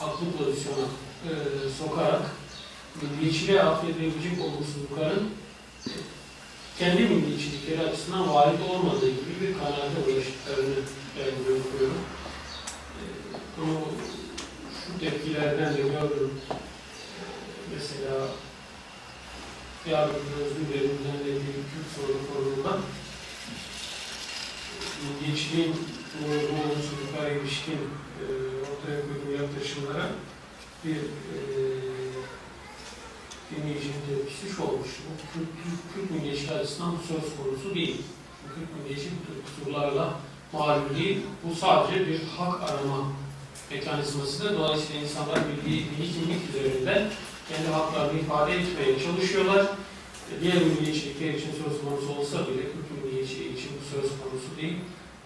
haklı 0.00 0.32
pozisyona 0.38 0.86
e, 1.24 1.30
sokarak 1.78 2.30
milliyetçiliğe 3.02 3.62
atfedilebilecek 3.62 4.40
olumsuzlukların 4.44 5.28
kendi 6.78 7.02
milliyetçilikleri 7.02 7.80
açısından 7.88 8.34
varit 8.34 8.60
olmadığı 8.70 9.10
gibi 9.10 9.34
bir 9.40 9.58
kanaate 9.58 9.98
ulaştıklarını 10.12 10.74
ben 11.18 11.44
görüyorum. 11.44 11.98
E, 12.98 13.02
Bunu 13.56 13.78
şu 14.86 15.00
tepkilerden 15.00 15.74
de 15.76 15.82
gördüm. 15.82 16.30
Mesela 17.74 18.28
Diyarbakır 19.84 20.40
Özgürler'in 20.44 20.98
düzenlediği 20.98 21.54
Kürt 21.70 21.88
sorunu 21.96 22.22
konusunda 22.34 22.78
milliyetçiliğin 25.02 25.76
bu 26.22 26.26
olumsuzluklara 26.30 27.28
ilişkin 27.28 27.72
e, 28.20 28.24
ortaya 28.60 29.00
koyduğu 29.00 29.42
yaklaşımlara 29.42 30.06
bir 30.84 30.96
e, 30.96 31.38
dinleyicinin 33.50 34.02
tepkisi 34.08 34.56
şu 34.56 34.62
olmuştu. 34.62 35.02
Bu 35.08 35.14
Kürt, 35.32 35.50
Kürt, 35.60 35.80
Kürt 35.94 36.10
milliyetçiliği 36.10 36.58
açısından 36.58 36.94
söz 37.08 37.26
konusu 37.38 37.74
değil. 37.74 37.96
Bu 38.42 38.46
Kürt 38.54 38.70
milliyetçi 38.76 39.08
bu 39.14 39.20
tür 39.26 39.36
kusurlarla 39.46 40.14
mağlup 40.52 40.98
değil. 40.98 41.18
Bu 41.44 41.54
sadece 41.54 42.06
bir 42.06 42.20
hak 42.36 42.70
arama 42.70 43.12
mekanizmasıdır. 43.70 44.58
Dolayısıyla 44.58 45.02
insanlar 45.02 45.38
milli, 45.48 45.74
milli 45.90 46.12
kimlik 46.14 46.42
üzerinde 46.50 47.10
kendi 47.48 47.68
haklarını 47.68 48.20
ifade 48.20 48.52
etmeye 48.54 48.98
çalışıyorlar. 49.04 49.64
E, 50.30 50.40
Diğer 50.40 50.56
milliyetçilikler 50.62 51.34
için 51.34 51.52
söz 51.64 51.74
konusu 51.84 52.20
olsa 52.20 52.38
bile 52.48 52.62
Kürt 52.62 53.04
milliyetçiliği 53.04 53.52
için 53.56 53.70
bu 53.78 53.84
söz 53.94 54.10
konusu 54.20 54.48
değil. 54.60 54.76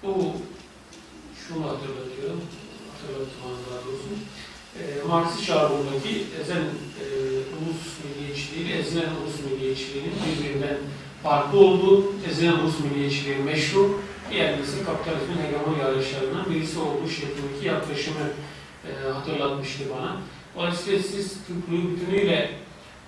Bu 0.02 0.32
şunu 1.42 1.62
hatırlatıyor, 1.70 2.34
hatırlatmam 2.92 3.52
daha 3.70 3.80
doğrusu. 3.86 4.08
E, 4.78 5.08
Marksist 5.08 5.44
jargondaki 5.44 6.24
ezen 6.40 6.62
e, 7.02 7.04
ulus 7.58 7.82
milliyetçiliği 8.04 8.66
ile 8.66 8.78
ezilen 8.78 9.10
ulus 9.22 9.44
milliyetçiliğinin 9.44 10.12
birbirinden 10.26 10.76
farklı 11.22 11.58
olduğu, 11.58 12.04
ezilen 12.30 12.52
ulus 12.52 12.80
milliyetçiliği 12.80 13.36
meşru, 13.36 14.00
diğer 14.30 14.58
birisi 14.58 14.84
kapitalizmin 14.84 15.36
hegemon 15.36 15.78
yarışlarından 15.78 16.50
birisi 16.50 16.78
olduğu 16.78 17.08
şeklindeki 17.08 17.66
yaklaşımı 17.66 18.26
e, 18.88 19.10
hatırlatmıştı 19.10 19.84
bana. 19.96 20.16
Dolayısıyla 20.56 21.02
siz 21.02 21.36
Kürtlüğü 21.46 21.90
bütünüyle 21.90 22.50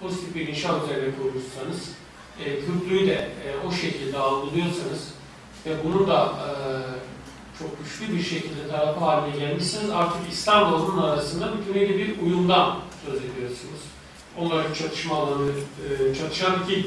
pozitif 0.01 0.35
bir 0.35 0.49
inşa 0.49 0.85
üzerine 0.85 1.15
kurmuşsanız, 1.17 1.91
e, 2.45 2.45
Kürtlüğü 2.61 3.07
de 3.07 3.15
e, 3.15 3.67
o 3.67 3.73
şekilde 3.73 4.19
algılıyorsanız 4.19 5.15
ve 5.67 5.71
bunu 5.85 6.09
da 6.09 6.25
e, 6.25 6.51
çok 7.59 7.69
güçlü 7.85 8.15
bir 8.15 8.23
şekilde 8.23 8.69
tarafı 8.71 9.01
haline 9.01 9.37
gelmişsiniz, 9.37 9.91
artık 9.91 10.33
İslam'la 10.33 10.77
onun 10.77 11.03
arasında 11.03 11.53
bütünüyle 11.59 11.99
bir 11.99 12.21
uyumdan 12.23 12.79
söz 13.07 13.17
ediyorsunuz. 13.17 13.81
Onların 14.39 14.73
çatışma 14.73 15.17
alanı, 15.17 15.51
e, 15.51 16.15
çatışan 16.15 16.55
iki 16.63 16.87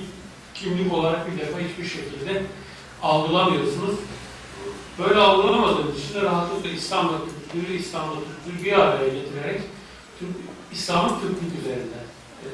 kimlik 0.53 0.93
olarak 0.93 1.31
bir 1.31 1.41
defa 1.41 1.59
hiçbir 1.59 1.85
şekilde 1.85 2.43
algılamıyorsunuz. 3.01 3.95
Böyle 4.99 5.19
algılamadığınız 5.19 6.03
için 6.03 6.13
de 6.13 6.21
rahatlıkla 6.21 6.69
İslam'la 6.69 7.17
Kürtlüğü, 7.53 7.77
İslam'la 7.77 8.15
Türklüğü 8.45 8.65
bir 8.65 8.73
araya 8.73 9.07
getirerek 9.07 9.61
İslam'ın 10.71 11.19
Türklük 11.19 11.59
üzerinden 11.61 12.07
e, 12.43 12.49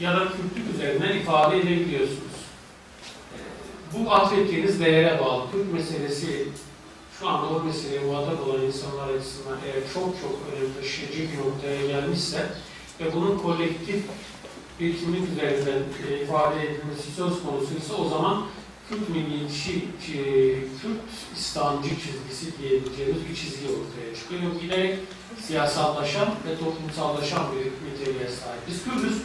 ya 0.00 0.16
da 0.16 0.28
Kürtlük 0.28 0.74
üzerinden 0.74 1.18
ifade 1.18 1.58
edebiliyorsunuz. 1.60 2.36
E, 3.34 3.38
bu 3.92 4.12
atfettiğiniz 4.12 4.80
değere 4.80 5.20
bağlı. 5.24 5.50
Türk 5.52 5.72
meselesi 5.72 6.48
şu 7.20 7.28
anda 7.28 7.46
o 7.46 7.64
meseleye 7.64 8.00
muhatap 8.00 8.48
olan 8.48 8.62
insanlar 8.62 9.08
açısından 9.08 9.58
eğer 9.64 9.82
çok 9.94 10.04
çok 10.04 10.32
önem 10.52 10.72
taşıyıcı 10.80 11.32
bir 11.32 11.38
noktaya 11.38 11.86
gelmişse 11.86 12.46
ve 13.00 13.14
bunun 13.14 13.38
kolektif 13.38 14.04
bir 14.80 14.98
kimlik 14.98 15.32
üzerinden 15.32 15.82
e, 16.08 16.22
ifade 16.22 16.62
edilmesi 16.62 17.12
söz 17.16 17.42
konusuysa 17.42 17.94
o 17.94 18.08
zaman 18.08 18.46
Kürt 18.88 19.08
milliyetçi, 19.08 19.72
e, 19.72 20.22
Kürt 20.60 21.00
İslamcı 21.36 21.88
çizgisi 21.88 22.58
diyebileceğimiz 22.58 23.28
bir 23.28 23.34
çizgi 23.34 23.66
ortaya 23.66 24.14
çıkıyor. 24.14 24.60
Giderek 24.62 24.98
siyasallaşan 25.40 26.28
ve 26.28 26.58
toplumsallaşan 26.58 27.44
bir 27.52 27.64
niteliğe 27.64 28.28
sahip. 28.28 28.60
Biz 28.68 28.84
Kürtüz. 28.84 29.22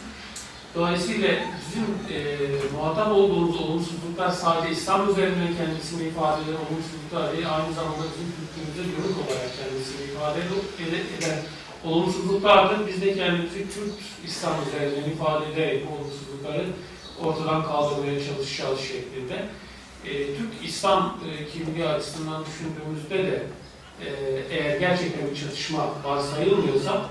Dolayısıyla 0.74 1.28
bizim 1.60 2.16
e, 2.16 2.20
muhatap 2.76 3.12
olduğumuz 3.12 3.60
olumsuzluklar 3.60 4.30
sadece 4.30 4.72
İslam 4.72 5.10
üzerinden 5.10 5.48
kendisini 5.58 6.08
ifade 6.08 6.42
eden 6.42 6.58
olumsuzluklar 6.64 7.32
değil, 7.32 7.46
aynı 7.56 7.74
zamanda 7.74 8.04
bizim 8.12 8.28
kültürümüze 8.36 8.82
dönük 8.96 9.16
olarak 9.18 9.50
kendisini 9.58 10.02
ifade 10.12 10.38
ed- 10.40 11.18
eden 11.18 11.38
olumsuzluklardır. 11.84 12.86
Biz 12.88 13.02
de 13.02 13.14
kendimizi 13.14 13.58
Kürt 13.58 13.94
İslam 14.26 14.54
üzerinden 14.68 15.10
ifade 15.10 15.52
ederek 15.52 15.82
olumsuzlukları 15.92 16.66
ortadan 17.24 17.62
kaldırmaya 17.66 18.24
çalışacağız 18.24 18.80
şeklinde. 18.80 19.48
E, 20.04 20.26
Türk 20.36 20.52
İslam 20.68 21.18
e, 21.28 21.46
kimliği 21.46 21.86
açısından 21.88 22.44
düşündüğümüzde 22.46 23.32
de 23.32 23.42
e, 24.04 24.08
eğer 24.50 24.78
gerçekten 24.80 25.30
bir 25.30 25.36
çatışma 25.40 25.86
varsayılmıyorsa 26.04 27.02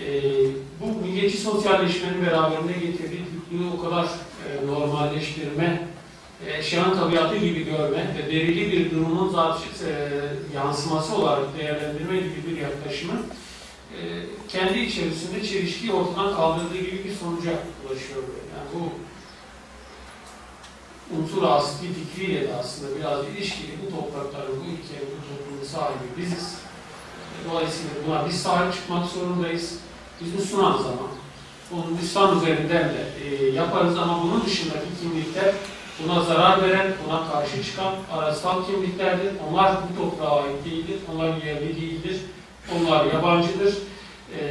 e, 0.00 0.22
bu 0.80 1.00
milliyetçi 1.00 1.38
sosyalleşmenin 1.38 2.26
beraberinde 2.26 2.72
getirdiği 2.72 3.24
Türklüğü 3.24 3.70
o 3.78 3.84
kadar 3.84 4.04
e, 4.04 4.66
normalleştirme, 4.66 5.88
e, 6.46 6.58
eşyanın 6.58 6.96
tabiatı 6.96 7.36
gibi 7.36 7.64
görme 7.64 8.14
ve 8.18 8.30
belirli 8.30 8.72
bir 8.72 8.90
durumun 8.90 9.28
zaten 9.28 9.68
e, 9.88 9.92
yansıması 10.54 11.16
olarak 11.16 11.58
değerlendirme 11.58 12.16
gibi 12.16 12.50
bir 12.50 12.60
yaklaşımın 12.60 13.26
e, 13.92 14.00
kendi 14.48 14.78
içerisinde 14.78 15.42
çelişkiyi 15.42 15.92
ortadan 15.92 16.36
kaldırdığı 16.36 16.78
gibi 16.78 17.04
bir 17.04 17.14
sonuca 17.14 17.52
ulaşıyor. 17.86 18.22
Yani 18.22 18.68
bu 18.74 18.92
unsur 21.16 21.42
asli 21.42 21.86
fikriyle 21.92 22.48
de 22.48 22.54
aslında 22.54 22.96
biraz 22.98 23.26
ilişkili 23.26 23.72
bu 23.86 23.90
toprakların, 23.96 24.56
bu 24.56 24.64
ülkenin, 24.64 25.10
bu 25.10 25.28
toplumun 25.28 25.64
sahibi 25.64 26.22
biziz. 26.22 26.54
Dolayısıyla 27.50 27.90
buna 28.06 28.28
biz 28.28 28.42
sahip 28.42 28.74
çıkmak 28.74 29.06
zorundayız. 29.06 29.78
Biz 30.20 30.34
Müslümanız 30.34 30.86
ama. 30.86 31.08
Bunu 31.70 31.84
İslam 32.02 32.38
üzerinden 32.38 32.84
de 32.84 33.04
e, 33.24 33.50
yaparız 33.50 33.98
ama 33.98 34.22
bunun 34.22 34.44
dışındaki 34.46 34.86
kimlikler 35.00 35.54
buna 36.02 36.20
zarar 36.20 36.62
veren, 36.62 36.92
buna 37.06 37.32
karşı 37.32 37.64
çıkan 37.64 37.94
arasal 38.12 38.66
kimliklerdir. 38.66 39.32
Onlar 39.50 39.76
bu 39.76 40.02
toprağa 40.02 40.42
ait 40.42 40.64
değildir. 40.64 40.96
Onlar 41.14 41.28
yerli 41.28 41.76
değildir. 41.80 42.20
Onlar 42.76 43.04
yabancıdır. 43.04 43.74
E, 44.38 44.42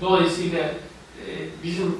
dolayısıyla 0.00 0.60
e, 0.60 1.28
bizim 1.64 1.96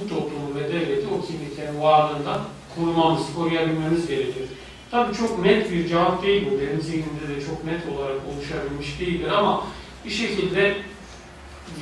bu 0.00 0.08
toplumu 0.08 0.54
ve 0.54 0.72
devleti 0.72 1.06
o 1.14 1.26
kimliklerin 1.26 1.80
varlığından 1.80 2.40
korumamız, 2.76 3.22
koruyabilmemiz 3.36 4.06
gerekir. 4.06 4.48
Tabii 4.90 5.16
çok 5.16 5.44
net 5.44 5.72
bir 5.72 5.88
cevap 5.88 6.22
değil 6.22 6.48
bu. 6.50 6.60
Benim 6.60 6.80
zihnimde 6.80 7.36
de 7.36 7.46
çok 7.46 7.64
net 7.64 7.80
olarak 7.96 8.16
oluşabilmiş 8.34 9.00
değildir 9.00 9.30
ama 9.30 9.64
bir 10.04 10.10
şekilde 10.10 10.76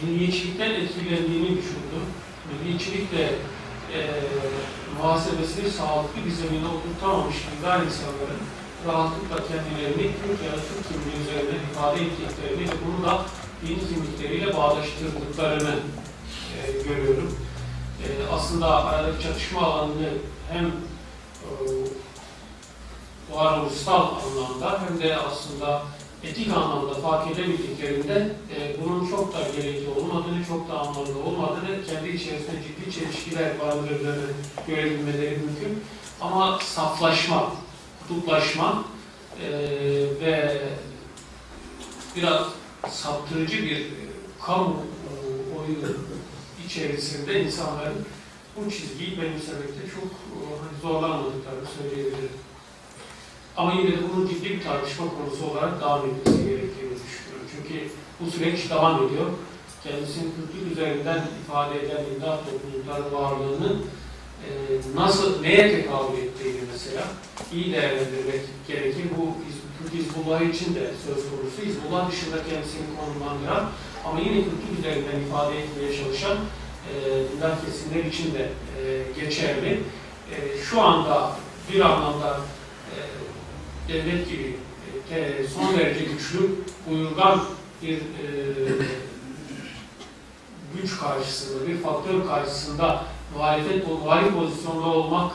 milliyetçilikten 0.03 0.71
etkilendiğini 0.71 1.49
düşündüm. 1.49 2.05
Milliyetçilik 2.53 3.13
de 3.13 3.25
e, 3.95 3.99
muhasebesini 4.97 5.71
sağlıklı 5.71 6.25
bir 6.27 6.31
zemine 6.31 6.67
oturtamamış 6.67 7.37
dindar 7.37 7.83
insanların 7.83 8.43
rahatlıkla 8.87 9.37
kendilerini 9.37 10.13
Kürt 10.19 10.41
ya 10.45 10.53
da 10.53 10.61
Türk 10.69 10.89
kimliği 10.89 11.23
üzerinden 11.23 11.71
ifade 11.71 12.01
ettiklerini 12.01 12.71
ve 12.71 12.75
bunu 12.87 13.07
da 13.07 13.23
din 13.63 13.79
kimlikleriyle 13.89 14.57
bağdaştırdıklarını 14.57 15.75
e, 16.57 16.73
görüyorum. 16.89 17.37
E, 18.05 18.07
aslında 18.33 18.85
aradaki 18.85 19.23
çatışma 19.23 19.61
alanını 19.63 20.09
hem 20.51 20.67
e, 20.67 20.73
varoluşsal 23.33 24.09
anlamda 24.17 24.81
hem 24.89 25.01
de 25.01 25.17
aslında 25.17 25.83
etik 26.25 26.53
anlamda 26.53 26.95
fark 26.95 27.31
edemediklerinde 27.31 28.37
e, 28.57 28.77
bunun 28.85 29.11
çok 29.11 29.35
da 29.35 29.39
gerekli 29.57 29.89
olmadığını, 29.89 30.45
çok 30.49 30.69
da 30.69 30.81
anlamlı 30.81 31.19
olmadığını, 31.19 31.85
kendi 31.87 32.09
içerisinde 32.09 32.57
ciddi 32.63 32.93
çelişkiler 32.93 33.61
barındırdığını 33.61 34.27
görebilmeleri 34.67 35.31
mümkün. 35.31 35.85
Ama 36.21 36.59
saflaşma, 36.63 37.53
kutuplaşma 38.03 38.85
e, 39.43 39.51
ve 40.21 40.63
biraz 42.17 42.47
saptırıcı 42.91 43.63
bir 43.63 43.81
e, 43.81 43.93
kamu 44.47 44.77
e, 44.77 45.13
oyu 45.59 45.97
içerisinde 46.67 47.45
insanların 47.45 48.05
bu 48.57 48.71
çizgiyi 48.71 49.23
benimsemekte 49.23 49.81
çok 49.95 50.05
e, 50.05 50.37
hani 50.61 50.81
zorlanmadıklarını 50.83 51.67
söyleyebilirim. 51.79 52.31
Ama 53.59 53.73
yine 53.73 53.93
de 53.93 53.97
bunun 54.13 54.29
ciddi 54.29 54.51
bir 54.51 54.63
tartışma 54.63 55.07
konusu 55.07 55.51
olarak 55.51 55.81
devam 55.81 56.01
etmesi 56.07 56.45
gerektiğini 56.45 56.95
düşünüyorum. 57.05 57.47
Çünkü 57.53 57.89
bu 58.21 58.31
süreç 58.31 58.71
devam 58.71 59.07
ediyor. 59.07 59.27
Kendisini 59.85 60.25
kültür 60.37 60.71
üzerinden 60.71 61.25
ifade 61.43 61.81
eden 61.81 62.05
imdat 62.15 62.41
toplulukların 62.47 63.13
varlığını 63.13 63.73
e, 64.47 64.51
nasıl, 64.95 65.41
neye 65.41 65.77
tekabül 65.77 66.19
ettiğini 66.19 66.61
mesela 66.73 67.05
iyi 67.53 67.73
değerlendirmek 67.73 68.41
gerekir. 68.69 69.05
Bu 69.17 69.35
Türk 69.79 69.95
Hizbullah 69.95 70.41
için 70.41 70.75
de 70.75 70.91
söz 71.07 71.25
konusu. 71.31 71.63
Hizbullah 71.65 72.13
dışında 72.13 72.37
kendisini 72.37 72.87
konumlandıran 72.99 73.71
ama 74.05 74.21
yine 74.21 74.45
kültür 74.45 74.79
üzerinden 74.79 75.21
ifade 75.27 75.59
etmeye 75.63 75.97
çalışan 75.97 76.37
e, 76.89 76.95
dindar 77.33 77.53
kesimler 77.65 78.05
için 78.05 78.35
de 78.35 78.49
e, 78.79 79.03
geçerli. 79.21 79.81
E, 80.31 80.63
şu 80.71 80.81
anda 80.81 81.33
bir 81.73 81.81
anlamda 81.81 82.41
devlet 83.89 84.31
gibi 84.31 84.57
e, 85.11 85.45
son 85.55 85.79
derece 85.79 86.05
güçlü, 86.05 86.51
buyurgan 86.91 87.45
bir 87.83 87.97
e, 87.97 88.01
güç 90.77 90.99
karşısında, 90.99 91.67
bir 91.69 91.79
faktör 91.79 92.27
karşısında 92.27 93.05
muhalefet, 93.35 93.87
muhalif 93.89 94.35
pozisyonda 94.35 94.87
olmak 94.87 95.33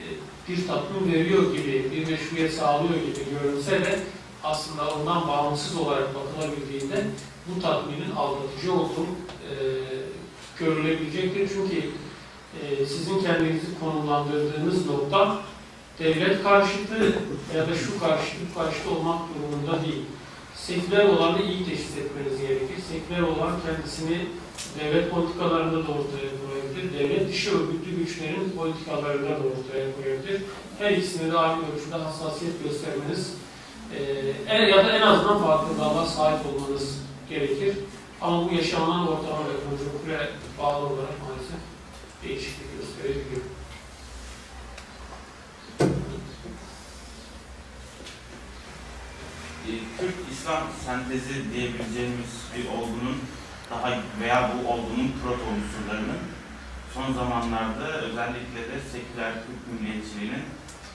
e, 0.00 0.04
bir 0.48 0.66
tatmin 0.66 1.12
veriyor 1.12 1.52
gibi, 1.52 1.90
bir 1.92 2.10
meşruiyet 2.10 2.54
sağlıyor 2.54 2.94
gibi 2.94 3.40
görünse 3.42 3.70
de 3.70 4.00
aslında 4.44 4.94
ondan 4.94 5.28
bağımsız 5.28 5.76
olarak 5.76 6.08
bakılabildiğinde 6.14 7.04
bu 7.48 7.62
tatminin 7.62 8.10
aldatıcı 8.16 8.72
olduğu 8.72 9.06
e, 9.50 9.54
görülebilecektir. 10.58 11.48
Çünkü 11.48 11.90
e, 12.62 12.86
sizin 12.86 13.22
kendinizi 13.22 13.66
konumlandırdığınız 13.80 14.86
nokta 14.86 15.38
devlet 15.98 16.42
karşıtı 16.42 17.12
ya 17.56 17.68
da 17.68 17.74
şu 17.74 18.00
karşıtı, 18.00 18.54
karşıtı 18.54 18.90
olmak 18.90 19.20
durumunda 19.34 19.84
değil. 19.84 20.02
Seküler 20.54 21.04
olanı 21.04 21.42
iyi 21.42 21.64
teşhis 21.64 21.96
etmeniz 21.96 22.40
gerekir. 22.40 22.78
Seküler 22.92 23.22
olan 23.22 23.52
kendisini 23.66 24.26
devlet 24.80 25.10
politikalarında 25.10 25.78
da 25.78 25.86
koyabilir. 25.86 26.98
Devlet 26.98 27.28
dışı 27.28 27.58
örgütlü 27.58 27.96
güçlerin 27.96 28.50
politikalarında 28.56 29.30
da 29.30 29.42
koyabilir. 30.02 30.42
Her 30.78 30.90
ikisine 30.90 31.32
de 31.32 31.38
aynı 31.38 31.62
ölçüde 31.74 31.96
hassasiyet 31.96 32.64
göstermeniz 32.64 33.34
e, 34.48 34.54
ya 34.54 34.84
da 34.84 34.92
en 34.92 35.02
azından 35.02 35.42
farkındalığa 35.42 36.06
sahip 36.06 36.46
olmanız 36.46 36.98
gerekir. 37.28 37.74
Ama 38.20 38.50
bu 38.50 38.54
yaşanan 38.54 39.08
ortama 39.08 39.40
ve 39.40 39.54
konjonktüre 39.64 40.28
bağlı 40.58 40.86
olarak 40.86 41.14
maalesef 41.22 41.60
değişiklik 42.24 42.66
gösterebiliyor. 42.80 43.53
E, 49.68 49.72
Türk 49.98 50.14
İslam 50.32 50.62
sentezi 50.84 51.34
diyebileceğimiz 51.52 52.32
bir 52.56 52.66
olgunun 52.78 53.18
daha 53.70 53.90
veya 54.20 54.50
bu 54.52 54.68
olgunun 54.68 55.12
proto 55.22 55.44
unsurlarının 55.54 56.22
son 56.94 57.12
zamanlarda 57.12 57.86
özellikle 57.86 58.60
de 58.70 58.76
seküler 58.92 59.32
Türk 59.46 59.62
milliyetçiliğinin 59.72 60.44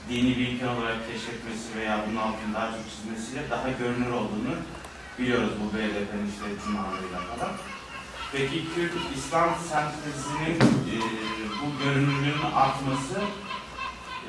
dini 0.10 0.38
bir 0.38 0.48
imkan 0.48 0.78
olarak 0.78 0.98
keşfetmesi 1.12 1.76
veya 1.80 2.06
bunun 2.08 2.18
altını 2.18 2.54
daha 2.54 2.72
çok 2.72 2.82
çizmesiyle 2.90 3.50
daha 3.50 3.70
görünür 3.70 4.12
olduğunu 4.12 4.56
biliyoruz 5.20 5.54
bu 5.62 5.78
BDP'nin 5.78 6.30
işte 6.34 6.64
tırmanlarıyla 6.64 7.20
falan. 7.20 7.52
Peki 8.32 8.64
Türk 8.76 8.94
İslam 9.16 9.50
sentezinin 9.70 10.56
e, 10.94 10.96
bu 11.62 11.84
görünürlüğün 11.84 12.42
artması 12.56 13.20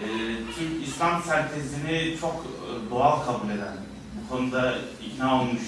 e, 0.02 0.06
Türk 0.54 0.88
İslam 0.88 1.22
sentezini 1.22 2.16
çok 2.20 2.34
e, 2.34 2.90
doğal 2.90 3.24
kabul 3.24 3.50
eden, 3.50 3.76
konuda 4.30 4.74
ikna 5.06 5.40
olmuş 5.40 5.62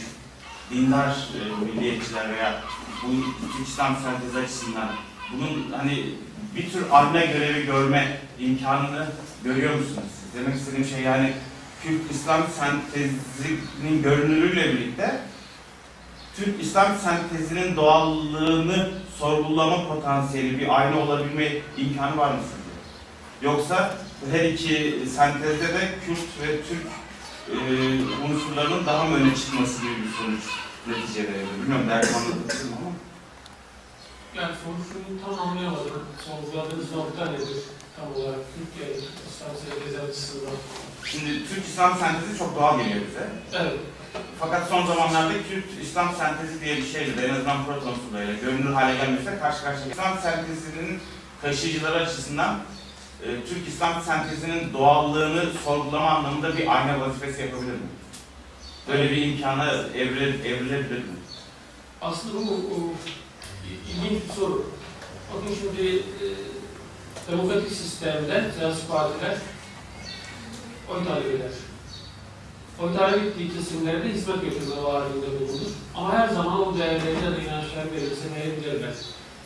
dindar 0.70 1.08
e, 1.08 1.64
milliyetçiler 1.64 2.32
veya 2.32 2.62
bu 3.02 3.08
Türk 3.56 3.68
İslam 3.68 3.96
sentezi 3.96 4.38
açısından 4.38 4.88
bunun 5.32 5.72
hani 5.78 6.04
bir 6.56 6.70
tür 6.70 6.84
anne 6.92 7.26
görevi 7.26 7.66
görme 7.66 8.18
imkanını 8.38 9.06
görüyor 9.44 9.74
musunuz? 9.74 10.12
Demek 10.34 10.54
istediğim 10.54 10.84
şey 10.84 11.02
yani 11.02 11.32
Türk 11.82 12.10
İslam 12.10 12.42
sentezinin 12.58 14.02
görünürlüğüyle 14.02 14.72
birlikte 14.72 15.20
Türk 16.36 16.62
İslam 16.62 16.96
sentezinin 16.98 17.76
doğallığını 17.76 18.90
sorgulama 19.18 19.88
potansiyeli 19.88 20.58
bir 20.58 20.80
ayna 20.80 20.98
olabilme 20.98 21.52
imkanı 21.76 22.16
var 22.16 22.30
mı 22.30 22.40
sizce? 22.42 22.72
Yoksa 23.42 23.94
her 24.30 24.44
iki 24.44 24.98
sentezde 25.16 25.68
de 25.68 25.94
Kürt 26.06 26.18
ve 26.42 26.62
Türk 26.68 26.86
e, 27.60 27.64
unsurlarının 28.24 28.86
daha 28.86 29.04
mı 29.04 29.16
öne 29.16 29.34
çıkması 29.36 29.82
gibi 29.82 29.94
bir 30.02 30.12
sonuç 30.18 30.44
neticede 30.86 31.32
verir? 31.34 31.46
Bilmiyorum 31.62 31.88
derdim 31.88 32.14
anlatabilir 32.14 32.64
mi 32.64 32.76
ama. 32.80 32.92
Yani 34.34 34.54
sorusunu 34.64 35.20
tam 35.24 35.48
anlayamadım. 35.48 36.04
Sorguladığınız 36.26 36.92
nokta 36.92 37.24
nedir? 37.30 37.58
Tam 37.96 38.06
olarak 38.16 38.40
Türkiye 38.54 38.96
İslam 38.96 39.50
Sentezi 39.62 40.00
açısından. 40.00 40.56
Şimdi 41.04 41.48
Türk 41.48 41.64
İslam 41.64 41.98
sentezi 41.98 42.38
çok 42.38 42.56
doğal 42.56 42.78
geliyor 42.78 43.00
bize. 43.08 43.28
Evet. 43.60 43.78
Fakat 44.40 44.68
son 44.68 44.86
zamanlarda 44.86 45.32
Kürt 45.32 45.82
İslam 45.82 46.16
sentezi 46.16 46.60
diye 46.60 46.76
bir 46.76 46.86
şeyle 46.86 47.16
de 47.16 47.26
en 47.26 47.34
azından 47.34 47.64
proto 47.64 47.88
unsurlarıyla 47.88 48.34
görünür 48.34 48.72
hale 48.72 48.96
gelmesi 48.96 49.40
karşı 49.40 49.62
karşıya. 49.64 49.86
İslam 49.86 50.18
sentezinin 50.18 51.00
taşıyıcıları 51.42 51.98
açısından 51.98 52.58
e, 53.22 53.44
Türk 53.48 53.68
İslam 53.68 54.02
sentezinin 54.02 54.72
doğallığını 54.72 55.44
sorgulama 55.64 56.10
anlamında 56.10 56.56
bir 56.56 56.76
ayna 56.76 57.00
vazifesi 57.00 57.42
yapabilir 57.42 57.72
mi? 57.72 57.88
Böyle 58.88 59.10
bir 59.10 59.22
imkana 59.26 59.72
evrilebilir, 59.72 60.44
evrilebilir 60.44 60.98
mi? 60.98 61.14
Aslında 62.02 62.46
bu, 62.46 62.50
bu 62.50 62.94
ilginç 63.90 64.22
bir 64.28 64.32
soru. 64.34 64.70
Bakın 65.34 65.54
şimdi 65.60 65.96
e, 65.96 66.26
demokratik 67.32 67.72
sistemde 67.72 68.50
siyasi 68.58 68.88
partiler 68.88 69.36
oy 70.90 71.04
talep 71.04 71.26
eder. 71.26 71.50
Oy 72.82 72.94
talep 72.94 73.24
ettiği 73.24 73.54
kesimlere 73.54 74.04
de 74.04 74.08
hizmet 74.12 74.42
götürme 74.42 74.82
vaadinde 74.82 75.26
bulunur. 75.40 75.68
Ama 75.94 76.12
her 76.12 76.28
zaman 76.28 76.68
o 76.68 76.78
değerleri 76.78 77.24
ya 77.24 77.32
da 77.32 77.38
inançları 77.38 77.92
belirsemeyebilirler. 77.92 78.94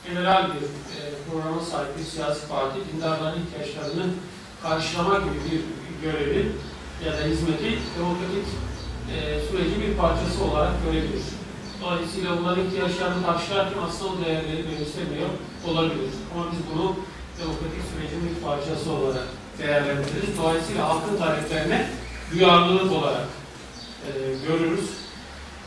General 0.09 0.49
bir 0.49 0.63
e, 0.97 1.01
programa 1.27 1.61
sahip 1.61 1.99
bir 1.99 2.05
siyasi 2.05 2.49
parti 2.49 2.79
dindarların 2.93 3.41
ihtiyaçlarını 3.43 4.07
karşılama 4.63 5.19
gibi 5.19 5.39
bir 5.51 5.63
görevi 6.03 6.53
ya 7.07 7.13
da 7.13 7.23
hizmeti 7.25 7.71
demokratik 7.99 8.47
e, 9.13 9.17
sürecin 9.51 9.81
bir 9.83 9.97
parçası 9.97 10.45
olarak 10.45 10.73
görebilir. 10.85 11.25
Dolayısıyla 11.83 12.39
bunların 12.39 12.67
ihtiyaçlarını 12.67 13.27
karşılarken 13.27 13.83
aslında 13.89 14.13
o 14.13 14.25
değerleri 14.25 14.65
benimsemiyor 14.69 15.29
olabilir. 15.69 16.11
Ama 16.35 16.45
biz 16.53 16.59
bunu 16.71 16.97
demokratik 17.41 17.83
sürecin 17.93 18.21
bir 18.29 18.43
parçası 18.47 18.93
olarak 18.93 19.27
değerlendiririz. 19.59 20.39
Dolayısıyla 20.39 20.89
halkın 20.89 21.17
taleplerine 21.17 21.91
duyarlılık 22.33 22.93
olarak 22.93 23.29
e, 24.07 24.11
görürüz. 24.49 25.06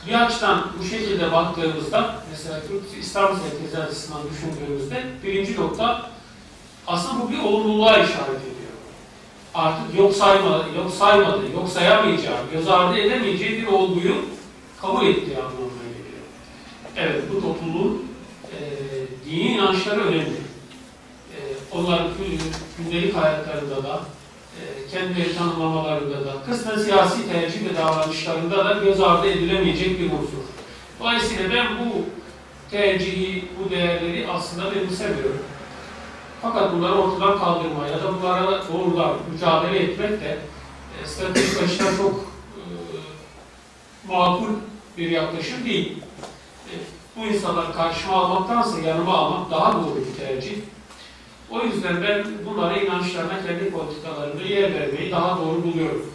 Bir 0.08 0.26
açıdan 0.26 0.68
bu 0.80 0.84
şekilde 0.84 1.32
baktığımızda, 1.32 2.16
mesela 2.32 2.62
İslam 3.00 3.38
Sentezi 3.38 3.78
açısından 3.78 4.22
düşündüğümüzde 4.32 5.04
birinci 5.24 5.56
nokta 5.56 6.10
aslında 6.88 7.24
bu 7.24 7.32
bir 7.32 7.40
olumluluğa 7.40 7.94
işaret 7.94 8.30
ediyor. 8.30 8.70
Artık 9.54 9.98
yok 9.98 10.14
saymadı, 10.14 10.66
yok 10.78 10.92
saymadı, 11.00 11.52
yok 11.54 11.70
sayamayacağı, 11.70 12.38
göz 12.54 12.68
ardı 12.68 12.98
edemeyeceği 12.98 13.62
bir 13.62 13.68
olguyu 13.68 14.16
kabul 14.82 15.06
ettiği 15.06 15.38
anlamına 15.38 15.84
geliyor. 15.84 16.24
Evet, 16.98 17.24
bu 17.34 17.42
topluluğun 17.42 18.06
e, 18.52 18.60
dini 19.26 19.54
inançları 19.54 20.02
önemli. 20.02 20.40
E, 21.36 21.38
onların 21.72 22.08
gündelik 22.78 23.16
hayatlarında 23.16 23.84
da, 23.84 24.00
kendileri 24.92 25.38
tanımlamalarında 25.38 26.26
da, 26.26 26.34
kısmen 26.50 26.78
siyasi 26.78 27.32
tercih 27.32 27.70
ve 27.70 27.76
davranışlarında 27.78 28.66
da 28.66 28.74
göz 28.74 29.02
ardı 29.02 29.28
edilemeyecek 29.28 30.00
bir 30.00 30.06
unsur. 30.06 30.46
Dolayısıyla 31.00 31.50
ben 31.54 31.68
bu 31.80 32.06
tercihi, 32.72 33.46
bu 33.60 33.70
değerleri 33.70 34.28
aslında 34.32 34.76
benimsemiyorum. 34.76 35.44
Fakat 36.42 36.74
bunları 36.74 36.94
ortadan 36.94 37.40
kaldırma 37.40 37.88
ya 37.88 38.04
da 38.04 38.14
bunlara 38.22 38.64
doğrudan 38.74 39.14
mücadele 39.32 39.80
etmek 39.80 40.22
de 40.22 40.38
e, 41.04 41.08
stratejik 41.08 41.64
açıdan 41.64 41.98
çok 41.98 42.14
e, 42.56 42.64
makul 44.08 44.48
bir 44.98 45.10
yaklaşım 45.10 45.66
değil. 45.66 45.98
E, 46.68 46.74
bu 47.16 47.26
insanları 47.26 47.74
karşıma 47.74 48.16
almaktansa 48.16 48.80
yanıma 48.80 49.18
almak 49.18 49.52
daha 49.52 49.74
doğru 49.74 49.96
bir 49.96 50.26
tercih. 50.26 50.58
O 51.52 51.60
yüzden 51.66 52.04
ben 52.04 52.26
bunlara 52.46 52.78
inançlarına, 52.78 53.46
kendi 53.48 53.72
politikalarında 53.72 54.44
yer 54.44 54.74
vermeyi 54.74 55.12
daha 55.12 55.38
doğru 55.38 55.64
buluyorum. 55.64 56.14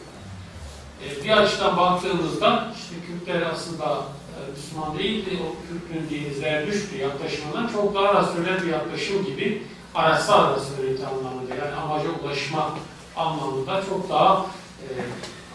E, 1.04 1.24
bir 1.24 1.30
açıdan 1.30 1.76
baktığımızda 1.76 2.74
işte 2.76 2.94
Kürtler 3.06 3.42
aslında 3.52 3.84
e, 3.84 4.50
Müslüman 4.50 4.98
değildi, 4.98 5.38
o 5.42 5.46
Kürt'ün 5.68 6.10
dini 6.10 6.34
Zerdüştü 6.34 6.96
yaklaşımından 6.96 7.68
çok 7.68 7.94
daha 7.94 8.14
rasyonel 8.14 8.62
bir 8.62 8.68
yaklaşım 8.68 9.24
gibi 9.24 9.62
araçsal 9.94 10.56
rasyonelite 10.56 11.06
anlamında 11.06 11.54
yani 11.54 11.74
amaca 11.74 12.08
ulaşma 12.24 12.70
anlamında 13.16 13.82
çok 13.88 14.10
daha 14.10 14.46
e, 14.82 14.86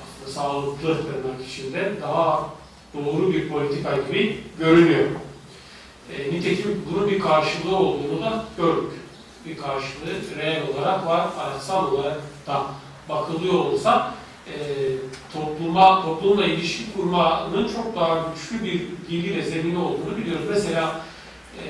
aslında 0.04 0.34
sağlıklı 0.34 0.98
tırnak 0.98 1.48
içinde 1.50 1.94
daha 2.02 2.50
doğru 2.94 3.34
bir 3.34 3.50
politika 3.50 3.96
gibi 3.96 4.44
görünüyor. 4.60 5.08
E, 6.18 6.34
nitekim 6.34 6.86
bunun 6.92 7.10
bir 7.10 7.20
karşılığı 7.20 7.76
olduğunu 7.76 8.22
da 8.22 8.46
gördük. 8.58 8.92
Bir 9.46 9.58
karşılığı 9.58 10.38
reel 10.38 10.62
olarak 10.68 11.08
var, 11.08 11.28
araçsal 11.40 11.92
olarak 11.92 12.18
da 12.48 12.64
bakılıyor 13.10 13.54
olsa 13.54 14.14
e, 14.48 14.56
topluma, 15.34 16.02
toplumla 16.02 16.46
ilişki 16.46 16.94
kurmanın 16.94 17.68
çok 17.68 17.96
daha 17.96 18.16
güçlü 18.16 18.66
bir 18.66 18.88
dili 19.10 19.38
ve 19.38 19.42
zemini 19.42 19.78
olduğunu 19.78 20.18
biliyoruz. 20.18 20.46
Mesela 20.50 21.02
e, 21.58 21.68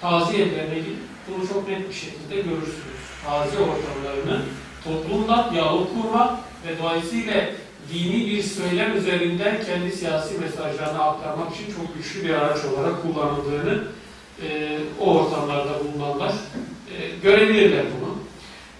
taziye 0.00 0.46
evlerine 0.46 0.78
gidip 0.78 0.98
bunu 1.28 1.48
çok 1.48 1.68
net 1.68 1.88
bir 1.88 1.94
şekilde 1.94 2.36
görürsünüz. 2.36 3.02
Taziye 3.26 3.62
ortamlarını 3.62 4.42
toplumla 4.84 5.48
diyalog 5.52 5.88
kurma 5.88 6.40
ve 6.66 6.78
dolayısıyla 6.78 7.50
dini 7.92 8.26
bir 8.26 8.42
söylem 8.42 8.96
üzerinden 8.96 9.64
kendi 9.64 9.92
siyasi 9.92 10.38
mesajlarını 10.38 11.04
aktarmak 11.04 11.54
için 11.54 11.74
çok 11.76 11.96
güçlü 11.96 12.24
bir 12.24 12.34
araç 12.34 12.64
olarak 12.64 13.02
kullanıldığını 13.02 13.84
e, 14.42 14.78
o 15.00 15.18
ortamlarda 15.18 15.72
bulunanlar 15.84 16.32
görebilirler 17.22 17.84
bunu. 18.00 18.12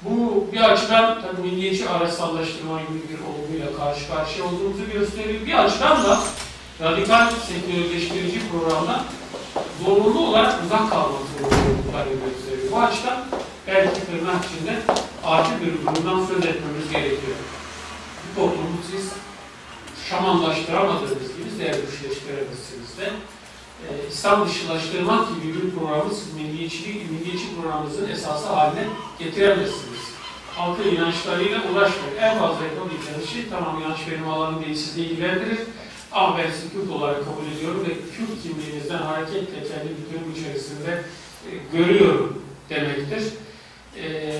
Bu 0.02 0.46
bir 0.52 0.60
açıdan 0.60 1.22
tabii 1.22 1.48
milliyetçi 1.48 1.88
araçsallaştırma 1.88 2.80
gibi 2.80 3.00
bir 3.08 3.18
olguyla 3.30 3.78
karşı 3.78 4.08
karşıya 4.08 4.45
olduğumuzu 4.46 4.92
gösteriyor. 4.92 5.46
Bir 5.46 5.64
açıdan 5.64 6.04
da 6.04 6.20
radikal 6.82 7.30
sektörleştirici 7.30 8.41
programda 8.50 9.04
zorunlu 9.84 10.20
olarak 10.28 10.64
uzak 10.64 10.91
kalmak 10.91 11.22
zorunluluklarını 11.41 12.14
gösteriyor. 12.24 12.72
Bu 12.72 12.78
açıdan 12.78 13.24
belki 13.66 14.00
tırnak 14.07 14.45
içinde 14.45 14.78
acil 15.24 15.53
bir 15.61 15.72
durumdan 15.72 16.26
söz 16.26 16.45
etmemiz 16.45 16.91
gerekiyor. 16.92 17.37
Bu 18.24 18.41
toplumu 18.41 18.78
siz 18.91 19.12
şamanlaştıramadığınız 20.11 21.37
gibi 21.37 21.50
zerdüşleştiremezsiniz 21.58 22.99
de. 22.99 23.12
Ee, 23.88 24.09
İslam 24.09 24.49
dışılaştırmak 24.49 25.29
gibi 25.29 25.54
bir 25.54 25.71
programı 25.71 26.14
siz 26.14 26.34
milliyetçilik, 26.34 27.11
milliyetçi 27.11 27.57
programınızın 27.57 28.09
esası 28.09 28.49
haline 28.49 28.87
getiremezsiniz. 29.18 30.03
Halkın 30.57 30.88
inançlarıyla 30.88 31.59
uğraşmayın. 31.59 32.17
En 32.21 32.38
fazla 32.38 32.64
yapabileceğiniz 32.64 33.30
şey 33.30 33.49
tamam 33.50 33.83
inanç 33.83 33.99
benim 34.11 34.29
alanım 34.29 34.64
değil 34.64 34.76
sizi 34.76 35.03
ilgilendirir. 35.03 35.59
Ama 36.13 36.38
ben 36.38 36.50
sizi 36.50 36.72
Kürt 36.72 36.91
olarak 36.91 37.25
kabul 37.25 37.57
ediyorum 37.57 37.84
ve 37.88 37.92
Kürt 37.92 38.42
kimliğinizden 38.42 38.99
hareketle 38.99 39.68
kendi 39.68 39.88
bütünüm 39.88 40.33
içerisinde 40.37 41.04
e, 41.46 41.76
görüyorum 41.76 42.42
demektir. 42.71 43.22
E, 44.03 44.34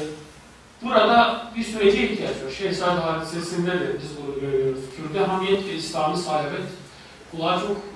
burada 0.83 1.47
bir 1.57 1.65
sürece 1.65 2.09
ihtiyaç 2.09 2.37
var. 2.47 2.51
Şehzade 2.59 3.01
hadisesinde 3.01 3.71
de 3.71 3.97
biz 4.03 4.11
bunu 4.17 4.41
görüyoruz. 4.41 4.81
Kürde 4.97 5.25
hamiyet 5.27 5.69
ve 5.69 5.75
İslami 5.75 6.17
salebet 6.17 6.67
kulağa 7.31 7.61
çok 7.61 7.71
e, 7.71 7.92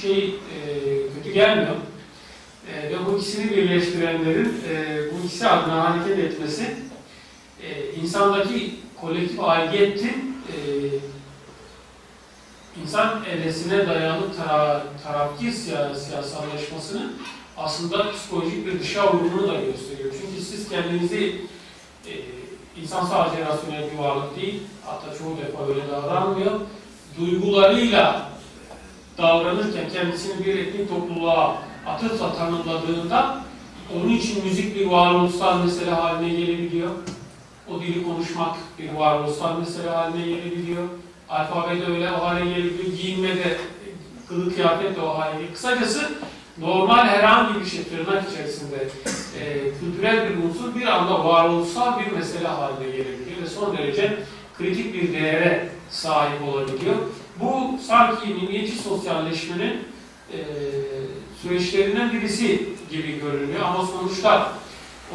şey 0.00 0.24
e, 0.24 0.60
kötü 1.14 1.32
gelmiyor. 1.34 1.76
E, 2.74 2.90
ve 2.90 3.06
bu 3.06 3.18
ikisini 3.18 3.50
birleştirenlerin 3.50 4.62
e, 4.70 4.98
bu 5.12 5.26
ikisi 5.26 5.48
adına 5.48 5.90
hareket 5.90 6.18
etmesi 6.18 6.76
e, 7.62 7.94
insandaki 8.00 8.74
kolektif 9.00 9.40
aidiyetin 9.40 10.36
e, 10.48 10.56
insan 12.82 13.24
evresine 13.24 13.86
dayalı 13.86 14.36
tara 14.36 14.82
tarafkir 15.04 15.52
siya 15.52 15.94
siyasallaşmasının 15.94 17.12
aslında 17.56 18.12
psikolojik 18.12 18.66
bir 18.66 18.80
dışa 18.80 19.12
vurumunu 19.14 19.48
da 19.48 19.54
gösteriyor. 19.60 20.14
Çünkü 20.20 20.44
siz 20.44 20.68
kendinizi 20.68 21.40
e, 22.06 22.12
insan 22.82 23.06
sadece 23.06 23.44
rasyonel 23.44 23.90
bir 23.92 23.98
varlık 23.98 24.36
değil, 24.36 24.62
hatta 24.84 25.18
çoğu 25.18 25.36
defa 25.38 25.66
öyle 25.68 25.88
davranmıyor. 25.92 26.60
Duygularıyla 27.18 28.35
davranırken 29.18 29.88
kendisini 29.92 30.46
bir 30.46 30.58
etnik 30.58 30.88
topluluğa 30.88 31.58
atıfla 31.86 32.36
tanımladığında 32.36 33.44
onun 33.94 34.08
için 34.08 34.44
müzik 34.44 34.76
bir 34.76 34.86
varoluşsal 34.86 35.64
mesele 35.64 35.90
haline 35.90 36.40
gelebiliyor. 36.40 36.90
O 37.70 37.80
dili 37.80 38.04
konuşmak 38.04 38.56
bir 38.78 38.92
varoluşsal 38.92 39.58
mesele 39.58 39.90
haline 39.90 40.26
gelebiliyor. 40.26 40.88
Alfabede 41.28 41.86
öyle 41.86 42.10
o 42.12 42.24
hale 42.24 42.44
gelebiliyor. 42.44 42.92
Giyinme 42.98 43.36
de 43.36 43.58
kılık 44.28 44.54
kıyafet 44.54 44.96
de 44.96 45.00
o 45.00 45.18
hale 45.18 45.38
değil. 45.38 45.52
Kısacası 45.54 46.12
normal 46.58 47.06
herhangi 47.06 47.60
bir 47.60 47.66
şey 47.66 47.84
tırnak 47.84 48.32
içerisinde 48.32 48.88
e, 49.40 49.70
kültürel 49.80 50.28
bir 50.28 50.44
unsur 50.44 50.74
bir 50.74 50.86
anda 50.86 51.24
varoluşsal 51.24 52.00
bir 52.00 52.12
mesele 52.12 52.48
haline 52.48 52.90
gelebiliyor 52.90 53.42
ve 53.42 53.46
son 53.46 53.76
derece 53.76 54.18
kritik 54.58 54.94
bir 54.94 55.12
değere 55.12 55.68
sahip 55.90 56.48
olabiliyor. 56.48 56.96
Bu 57.40 57.78
sanki 57.86 58.26
milliyetçi 58.28 58.78
sosyalleşmenin 58.78 59.84
e, 60.32 60.38
süreçlerinden 61.42 62.12
birisi 62.12 62.68
gibi 62.90 63.20
görünüyor 63.20 63.60
ama 63.64 63.86
sonuçta 63.86 64.52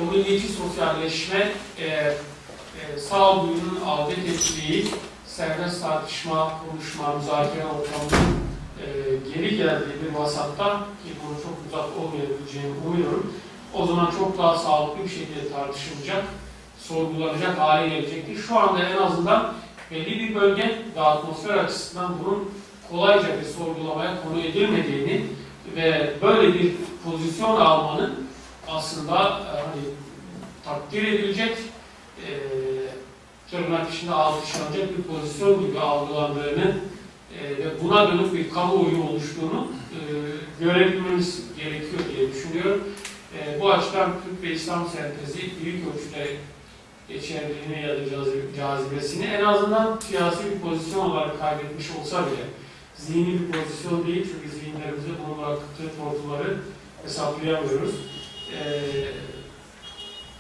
o 0.01 0.11
milliyetçi 0.11 0.47
sosyalleşme 0.47 1.51
e, 1.79 1.85
e, 1.85 2.99
sağduyunun 3.09 3.79
adet 3.87 4.17
ettiği 4.17 4.85
serbest 5.25 5.81
tartışma, 5.81 6.51
konuşma, 6.69 7.15
müzakere 7.15 7.65
ortamının 7.65 8.37
e, 8.79 8.85
geri 9.33 9.57
geldiği 9.57 9.95
bir 10.03 10.15
vasatta 10.19 10.77
ki 10.77 11.09
bunu 11.23 11.37
çok 11.43 11.53
uzak 11.67 11.97
olmayabileceğini 11.97 12.73
umuyorum. 12.87 13.33
O 13.73 13.85
zaman 13.85 14.11
çok 14.19 14.37
daha 14.37 14.57
sağlıklı 14.57 15.03
bir 15.03 15.09
şekilde 15.09 15.51
tartışılacak, 15.53 16.23
sorgulanacak 16.79 17.59
hale 17.59 17.89
gelecektir. 17.89 18.37
Şu 18.47 18.59
anda 18.59 18.83
en 18.83 18.97
azından 18.97 19.53
belli 19.91 20.19
bir 20.19 20.35
bölge 20.35 20.77
ve 20.95 21.01
atmosfer 21.01 21.57
açısından 21.57 22.15
bunun 22.23 22.51
kolayca 22.91 23.27
bir 23.41 23.45
sorgulamaya 23.45 24.23
konu 24.23 24.41
edilmediğini 24.41 25.25
ve 25.75 26.13
böyle 26.21 26.53
bir 26.53 26.73
pozisyon 27.05 27.61
almanın 27.61 28.27
aslında 28.67 29.13
e, 29.15 29.51
hani 29.59 29.83
takdir 30.65 31.07
edilecek, 31.07 31.57
e, 32.27 32.29
tırnak 33.51 33.93
içinde 33.93 34.11
alkışlanacak 34.11 34.97
bir 34.97 35.03
pozisyon 35.03 35.67
gibi 35.67 35.79
algılandığını 35.79 36.75
e, 37.39 37.49
ve 37.49 37.83
buna 37.83 38.07
dönük 38.07 38.33
bir 38.33 38.49
kamuoyu 38.49 39.03
oluştuğunu 39.03 39.67
e, 39.91 39.99
görebilmemiz 40.63 41.43
gerekiyor 41.57 42.01
diye 42.15 42.33
düşünüyorum. 42.33 42.83
E, 43.37 43.61
bu 43.61 43.71
açıdan 43.71 44.11
Türk 44.25 44.43
ve 44.43 44.55
İslam 44.55 44.87
sentezi 44.89 45.51
büyük 45.63 45.85
ölçüde 45.87 46.37
geçerliliğini 47.13 47.81
ya 47.87 47.95
da 47.95 47.99
cazi- 48.09 48.55
cazibesini 48.57 49.25
en 49.25 49.43
azından 49.45 49.99
siyasi 50.07 50.39
bir 50.51 50.59
pozisyon 50.59 51.09
olarak 51.09 51.39
kaybetmiş 51.39 51.85
olsa 52.01 52.25
bile 52.25 52.43
zihni 52.97 53.39
bir 53.39 53.51
pozisyon 53.51 54.07
değil 54.07 54.27
çünkü 54.33 54.55
zihinlerimizde 54.57 55.09
bunu 55.27 55.37
bıraktığı 55.37 55.97
tortuları 55.97 56.57
hesaplayamıyoruz. 57.03 57.95
Ee, 58.51 58.81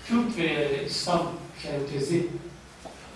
Kürt 0.07 0.37
ve 0.37 0.85
İslam 0.85 1.21
sentezi 1.63 2.27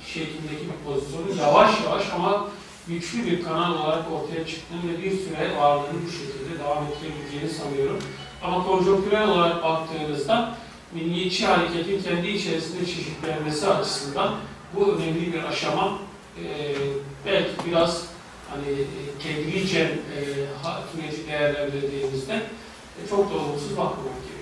şeklindeki 0.07 0.64
bir 0.65 0.91
pozisyonu 0.91 1.41
yavaş 1.41 1.84
yavaş 1.84 2.03
ama 2.15 2.48
güçlü 2.88 3.26
bir 3.26 3.44
kanal 3.44 3.73
olarak 3.73 4.11
ortaya 4.11 4.48
çıktığını 4.48 4.94
ve 4.94 5.03
bir 5.03 5.11
süre 5.11 5.57
varlığını 5.57 6.06
bu 6.07 6.11
şekilde 6.11 6.64
devam 6.64 6.84
ettirebileceğini 6.84 7.49
sanıyorum. 7.49 7.99
Ama 8.44 8.64
konjonktürel 8.65 9.30
olarak 9.30 9.64
baktığınızda 9.64 10.57
milliyetçi 10.96 11.46
hareketin 11.46 12.02
kendi 12.04 12.28
içerisinde 12.28 12.86
çeşitlenmesi 12.86 13.68
açısından 13.68 14.36
bu 14.76 14.92
önemli 14.96 15.34
bir 15.34 15.44
aşama. 15.44 16.00
Ee, 16.44 16.76
belki 17.26 17.52
biraz 17.68 18.08
hani 18.50 18.72
e, 18.72 18.84
tedricen 19.24 19.86
e, 19.88 20.20
ha- 20.64 20.84
süreci 20.92 21.28
değerlendirdiğimizde 21.28 22.34
e, 22.34 23.10
çok 23.10 23.32
da 23.32 23.36
olumsuz 23.38 23.72
bakmamak 23.72 23.98
gerekiyor. 24.06 24.35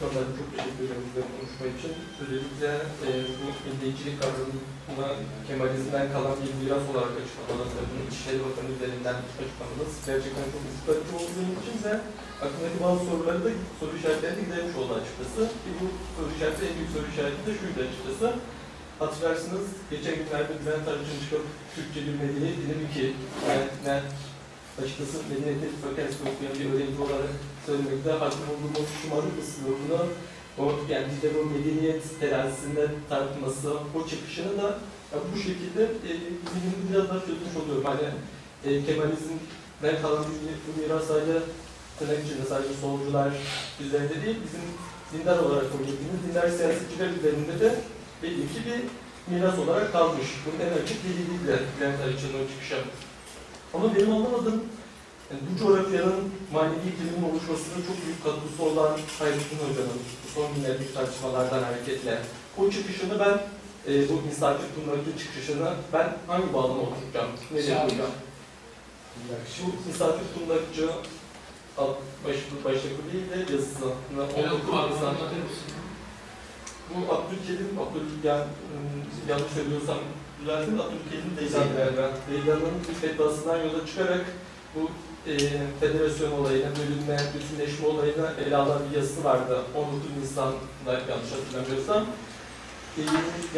Ben 0.00 0.28
çok 0.38 0.48
teşekkür 0.54 0.84
ederim 0.84 1.04
bizle 1.06 1.22
konuşma 1.32 1.64
için. 1.74 1.92
Özellikle 2.20 2.70
e, 3.06 3.10
bu 3.38 3.46
milliyetçilik 3.66 4.16
kavramına 4.22 5.08
Kemalizmden 5.48 6.06
kalan 6.14 6.36
bir 6.42 6.52
miras 6.58 6.84
olarak 6.90 7.12
açıklamanız 7.20 7.72
ve 7.76 7.82
bunu 7.88 8.02
İçişleri 8.08 8.38
Bakanı 8.46 8.70
üzerinden 8.76 9.16
açıklamanız 9.40 9.92
gerçekten 10.08 10.46
çok 10.52 10.62
ısrarcı 10.70 11.12
olduğu 11.20 11.46
için 11.60 11.76
de 11.84 11.92
aklımdaki 12.44 12.78
bazı 12.84 13.00
soruları 13.08 13.40
da 13.44 13.50
soru 13.78 13.92
işaretlerine 13.98 14.42
gidermiş 14.46 14.74
oldu 14.80 14.92
açıkçası. 15.00 15.40
Ki 15.62 15.70
bu 15.78 15.86
soru 16.14 16.28
işareti 16.36 16.62
en 16.68 16.74
büyük 16.76 16.92
soru 16.94 17.06
işareti 17.12 17.42
de 17.46 17.52
şuydu 17.60 17.78
açıkçası. 17.86 18.26
Hatırlarsınız 19.02 19.66
geçen 19.92 20.14
günlerde 20.20 20.52
Bülent 20.60 20.86
Arıcı'nın 20.90 21.22
çıkıp 21.24 21.44
Türkçe 21.74 22.00
bilmediği 22.06 22.50
dedim 22.62 22.84
ki 22.94 23.04
yani 23.48 23.66
ben 23.86 24.02
açıkçası 24.82 25.16
Medeniyet 25.30 25.74
Fakültesi 25.82 26.18
okuyan 26.28 26.54
bir 26.58 26.66
öğrenci 26.72 27.00
olarak 27.06 27.32
söylemekte 27.66 28.10
haklı 28.10 28.44
olduğumu 28.52 28.82
şımarık 28.96 29.34
ıslıbını 29.42 30.00
o 30.58 30.64
yani 30.92 31.06
bizde 31.10 31.28
bu 31.34 31.40
medeniyet 31.50 32.20
terazisinde 32.20 32.86
tartması, 33.08 33.70
o 33.96 34.08
çıkışını 34.10 34.62
da 34.62 34.68
ya 35.12 35.18
bu 35.32 35.38
şekilde 35.38 35.82
e, 36.08 36.10
zihnimi 36.50 36.84
biraz 36.90 37.08
daha 37.08 37.20
çözmüş 37.20 37.54
oluyorum. 37.62 37.84
Hani 37.84 38.06
e, 38.66 38.84
Kemalizmden 38.86 40.02
kalan 40.02 40.24
bir 40.24 40.82
miras 40.82 41.04
sadece 41.04 41.38
tırnak 41.98 42.18
içinde 42.24 42.44
sadece 42.48 42.74
solcular 42.80 43.32
üzerinde 43.80 44.22
değil, 44.24 44.36
bizim 44.44 44.64
dindar 45.12 45.38
olarak 45.38 45.72
kabul 45.72 45.88
ettiğimiz 45.92 46.20
dindar 46.28 46.48
siyasetçiler 46.48 47.08
üzerinde 47.18 47.60
de 47.60 47.74
belli 48.22 48.42
ki 48.52 48.60
bir 48.66 48.80
miras 49.34 49.58
olarak 49.58 49.92
kalmış. 49.92 50.26
Bunun 50.44 50.60
en 50.66 50.82
açık 50.82 50.98
deliliği 51.04 51.46
de 51.46 51.56
Bülent 51.76 52.00
Arıçı'nın 52.00 52.44
o 52.44 52.48
çıkışı. 52.52 52.76
Ama 53.74 53.94
benim 53.94 54.12
anlamadığım 54.12 54.62
yani 55.30 55.40
bu 55.48 55.58
coğrafyanın 55.64 56.24
manevi 56.52 56.88
ikliminin 56.88 57.30
oluşmasında 57.30 57.78
çok 57.88 57.98
büyük 58.06 58.24
katkısı 58.24 58.62
olan 58.62 58.98
Hayrettin 59.18 59.58
Hoca'nın 59.68 59.98
bu 60.24 60.28
son 60.34 60.54
günlerdeki 60.54 60.94
tartışmalardan 60.94 61.62
hareketle 61.62 62.18
o 62.58 62.70
çıkışını 62.70 63.18
ben 63.20 63.36
e, 63.92 64.08
bu 64.08 64.14
misafir 64.28 64.66
turnuvarı 64.74 65.18
çıkışını 65.18 65.70
ben 65.92 66.16
hangi 66.26 66.52
bağlama 66.52 66.80
oturtacağım? 66.82 67.30
Misafir. 67.50 67.76
koyacağım? 67.88 68.10
Şu 69.56 69.88
misafir 69.88 70.24
turnuvarıcı 70.34 70.88
alt 71.78 71.96
başlıklı 72.64 73.12
değil 73.12 73.26
de 73.30 73.52
yazısına 73.52 73.90
Ben 74.18 74.22
oturtma 74.22 74.54
okumadım, 74.54 74.90
misafir- 74.90 75.06
anlatır 75.08 75.36
mısın? 75.46 75.70
bu 76.90 77.12
Abdülkerim, 77.14 77.78
Abdül, 77.82 78.24
yani, 78.24 78.42
ım, 78.42 79.28
yanlış 79.28 79.52
söylüyorsam 79.52 79.98
düzeltin, 80.46 80.78
Abdülkerim 80.78 81.32
Deylan. 81.36 82.10
Deylan'ın 82.30 82.94
fetvasından 83.00 83.56
yola 83.56 83.86
çıkarak 83.86 84.24
bu 84.74 84.90
e, 85.30 85.34
federasyon 85.80 86.32
olayına, 86.32 86.68
bölünme, 86.78 87.18
bütünleşme 87.34 87.86
olayına 87.86 88.32
ele 88.46 88.56
alan 88.56 88.80
bir 88.90 88.96
yazısı 88.96 89.24
vardı. 89.24 89.60
19 89.74 90.00
Nisan'da 90.22 90.92
yanlış 90.92 91.30
hatırlamıyorsam. 91.36 92.02
E, 92.98 93.00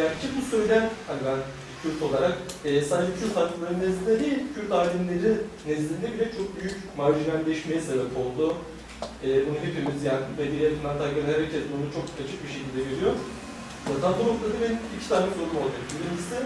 yani 0.01 0.11
ki 0.21 0.27
bu 0.37 0.57
söylem, 0.57 0.91
hani 1.09 1.21
ben 1.27 1.39
Kürt 1.83 2.03
olarak 2.03 2.33
e, 2.65 2.83
sadece 2.83 3.13
Kürt 3.21 3.37
halkları 3.37 3.81
nezdinde 3.81 4.21
değil, 4.21 4.39
Kürt 4.55 4.73
alimleri 4.73 5.37
nezdinde 5.67 6.13
bile 6.15 6.33
çok 6.37 6.61
büyük 6.61 6.77
marjinalleşmeye 6.97 7.81
sebep 7.81 8.17
oldu. 8.23 8.55
E, 9.25 9.29
bunu 9.47 9.59
hepimiz 9.67 10.05
yani 10.05 10.25
medeniyetinden 10.39 10.99
takip 10.99 11.19
eden 11.19 11.33
herkes 11.33 11.63
bunu 11.73 11.93
çok 11.95 12.05
açık 12.25 12.39
bir 12.45 12.53
şekilde 12.57 12.91
görüyor. 12.91 13.15
Zaten 13.87 14.13
bu 14.19 14.29
noktada 14.29 14.55
benim 14.63 14.79
iki 14.97 15.09
tane 15.09 15.27
sorum 15.37 15.57
olacak. 15.63 15.83
Birincisi, 15.93 16.39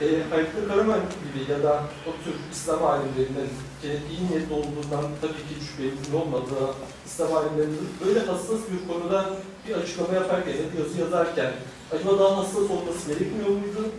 e, 0.00 0.06
Hayklı 0.30 0.68
Karaman 0.68 1.00
gibi 1.00 1.52
ya 1.52 1.62
da 1.62 1.82
o 2.06 2.10
tür 2.24 2.34
İslam 2.52 2.84
alimlerinin 2.84 3.50
ki 3.82 3.88
iyi 4.10 4.28
niyetli 4.28 4.54
olduğundan 4.54 5.04
tabii 5.20 5.32
ki 5.48 5.66
şüphemizin 5.66 6.14
olmadığı 6.14 6.74
İslam 7.06 7.32
alimlerinin 7.36 7.88
böyle 8.06 8.20
hassas 8.20 8.60
bir 8.72 8.88
konuda 8.88 9.30
bir 9.68 9.74
açıklama 9.74 10.14
yaparken 10.14 10.52
ya 10.52 10.58
da 10.58 10.82
yazı 10.82 11.00
yazarken 11.00 11.52
acaba 11.92 12.18
daha 12.18 12.36
hassas 12.36 12.70
olması 12.70 13.08
gerekmiyor 13.08 13.48
muydu? 13.48 13.90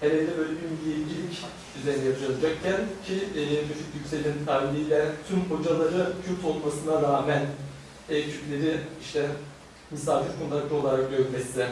Hele 0.00 0.14
hele 0.14 0.38
böyle 0.38 0.50
bir 0.50 0.70
milliyetçilik 0.70 1.44
üzerine 1.80 2.04
yazılacakken 2.04 2.80
ki 3.06 3.14
e, 3.36 3.40
Müfit 3.40 3.94
Yüksel'in 3.94 4.46
tabiriyle 4.46 5.06
tüm 5.28 5.40
hocaları 5.40 6.12
Kürt 6.26 6.44
olmasına 6.44 7.02
rağmen 7.02 7.46
e, 8.08 8.22
Kürtleri 8.22 8.80
işte 9.02 9.26
misafir 9.90 10.30
kundaklı 10.40 10.76
olarak 10.76 11.10
görmesi. 11.10 11.66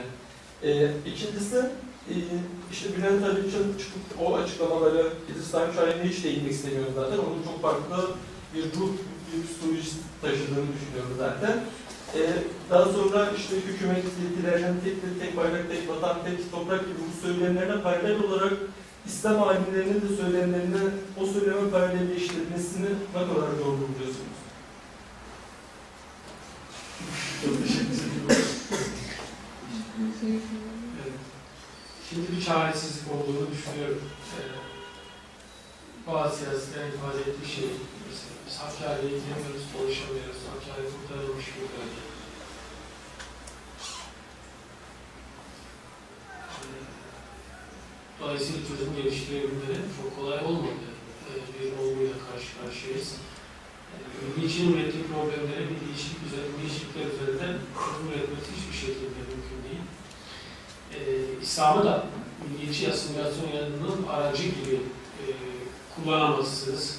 E, 0.63 0.91
ikincisi 1.07 1.57
e, 2.11 2.15
işte 2.75 2.97
Bülent 2.97 3.25
Arıç'ın 3.25 3.79
çıkıp 3.79 4.03
o 4.21 4.37
açıklamaları 4.37 5.13
İslam 5.41 5.75
şairine 5.75 6.09
hiç 6.09 6.25
değinmek 6.25 6.53
istemiyorum 6.53 6.93
zaten. 6.97 7.19
Onun 7.19 7.43
çok 7.45 7.63
farklı 7.63 8.11
bir 8.55 8.63
ruh, 8.63 8.93
bir 9.29 9.47
psikoloji 9.47 9.91
taşıdığını 10.23 10.67
düşünüyorum 10.75 11.15
zaten. 11.19 11.65
E, 12.15 12.21
daha 12.71 12.85
sonra 12.85 13.31
işte 13.37 13.57
hükümet 13.57 14.05
yetkilerinin 14.23 14.81
tek 14.81 15.03
dil, 15.03 15.21
tek 15.21 15.37
bayrak, 15.37 15.71
tek 15.71 15.89
vatan, 15.89 16.17
tek 16.25 16.53
toprak 16.53 16.81
gibi 16.81 16.99
bu 16.99 17.27
söylemlerine 17.27 17.83
paralel 17.83 18.23
olarak 18.23 18.53
İslam 19.07 19.43
alimlerinin 19.43 20.01
de 20.01 20.17
söylemlerini 20.17 20.91
o 21.21 21.27
söyleme 21.27 21.71
paralelleştirmesini 21.71 22.89
ne 23.15 23.21
kadar 23.21 23.59
doğru 23.59 23.79
buluyorsunuz? 23.89 24.35
Çok 27.45 27.55
teşekkür 30.21 30.35
ederim. 30.35 30.74
Şimdi 32.11 32.27
bir 32.37 32.45
çaresizlik 32.45 33.13
olduğunu 33.15 33.47
düşünüyorum. 33.53 34.03
Ee, 34.35 34.41
bazı 36.13 36.37
siyasetler 36.39 36.89
ifade 36.89 37.21
ettiği 37.21 37.49
şey, 37.57 37.69
mesela 38.09 38.35
biz 38.47 38.57
Hakkari'ye 38.63 39.13
gidemiyoruz, 39.19 39.65
dolaşamıyoruz, 39.75 40.41
Hakkari 40.53 40.87
kurtarılmış 40.95 41.47
bir 41.55 41.69
bölge. 41.75 42.03
Ee, 46.35 46.81
Dolayısıyla 48.21 48.61
çözüm 48.69 48.97
geliştirebilmeleri 48.97 49.85
çok 49.99 50.09
kolay 50.17 50.39
olmadı. 50.49 50.85
E, 51.29 51.33
bir 51.55 51.69
olguyla 51.83 52.17
karşı 52.27 52.51
karşıyayız. 52.59 53.09
E, 53.93 53.97
Ülke 54.27 54.47
için 54.47 54.73
ürettiği 54.73 55.05
problemlere 55.13 55.65
bir 55.71 55.79
değişiklikler 55.87 57.07
üzerinden 57.13 57.55
çözüm 57.83 58.07
üretmesi 58.11 58.49
hiçbir 58.57 58.79
şekilde 58.85 59.21
mümkün 59.31 59.61
değil. 59.67 59.85
E, 60.95 60.99
İslam'ı 61.43 61.85
da 61.85 62.07
milliyetçi 62.49 62.93
asimilasyon 62.93 63.49
yanının 63.57 64.07
aracı 64.13 64.43
gibi 64.43 64.75
e, 65.21 65.25
kullanamazsınız. 65.95 66.99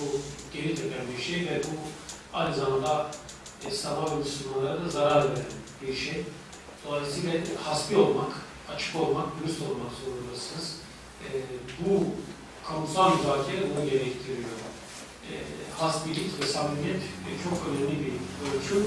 Bu 0.00 0.20
geri 0.52 0.74
tepen 0.74 1.06
bir 1.16 1.22
şey 1.22 1.46
ve 1.46 1.62
bu 1.64 1.76
aynı 2.36 2.54
zamanda 2.54 3.10
İslam'a 3.70 4.10
ve 4.10 4.14
Müslümanlara 4.16 4.84
da 4.84 4.88
zarar 4.88 5.24
veren 5.24 5.44
bir 5.82 5.96
şey. 5.96 6.24
Dolayısıyla 6.86 7.40
hasbi 7.64 7.96
olmak, 7.96 8.32
açık 8.74 8.96
olmak, 8.96 9.26
dürüst 9.40 9.62
olmak 9.62 9.92
zorundasınız. 10.04 10.76
E, 11.24 11.28
bu 11.80 12.04
kamusal 12.68 13.16
müzakere 13.16 13.62
bunu 13.76 13.84
gerektiriyor. 13.90 14.48
E, 15.30 15.34
hasbilik 15.78 16.40
ve 16.42 16.46
samimiyet 16.46 16.96
e, 16.96 17.30
çok 17.44 17.58
önemli 17.68 18.00
bir 18.00 18.12
ölçü. 18.46 18.86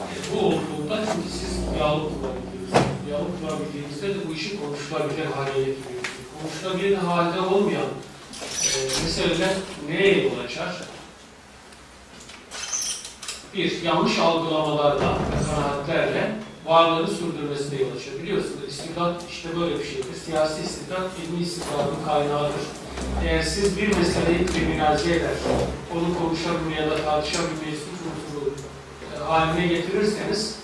E, 0.00 0.34
bu 0.34 0.46
olduğunda 0.46 1.06
çünkü 1.12 1.28
siz 1.28 1.74
diyalog 1.74 2.12
kurabiliyorsunuz. 2.14 2.57
Kurabildiğinizde 3.16 4.08
de 4.08 4.28
bu 4.28 4.34
işi 4.34 4.60
konuşulabilir 4.60 5.26
hale 5.26 5.50
getiriyorsunuz. 5.50 6.08
Konuşulabilir 6.42 6.96
halde 6.96 7.40
olmayan 7.40 7.86
e, 8.64 8.68
meseleler 9.04 9.50
nereye 9.88 10.22
yol 10.22 10.38
açar? 10.44 10.82
Bir, 13.54 13.82
yanlış 13.82 14.18
algılamalarla 14.18 15.18
kanaatlerle 15.54 16.36
varlığını 16.66 17.08
sürdürmesine 17.08 17.80
yol 17.80 17.96
açıyor. 17.96 18.22
Biliyorsunuz 18.22 18.68
istibdat 18.68 19.22
işte 19.30 19.48
böyle 19.60 19.78
bir 19.78 19.84
şeydir. 19.84 20.14
Siyasi 20.24 20.62
istibdat 20.62 21.10
ilmi 21.24 21.42
istibdatın 21.42 22.04
kaynağıdır. 22.06 22.62
Eğer 23.24 23.42
siz 23.42 23.76
bir 23.76 23.96
meseleyi 23.96 24.46
kriminalize 24.46 25.14
eder, 25.14 25.34
onu 25.94 26.18
konuşabilmeye 26.18 26.80
ya 26.80 26.90
da 26.90 27.04
tartışabilmeye 27.04 27.72
suç 27.72 28.00
unsuru 28.08 28.54
e, 29.16 29.24
haline 29.24 29.66
getirirseniz 29.66 30.56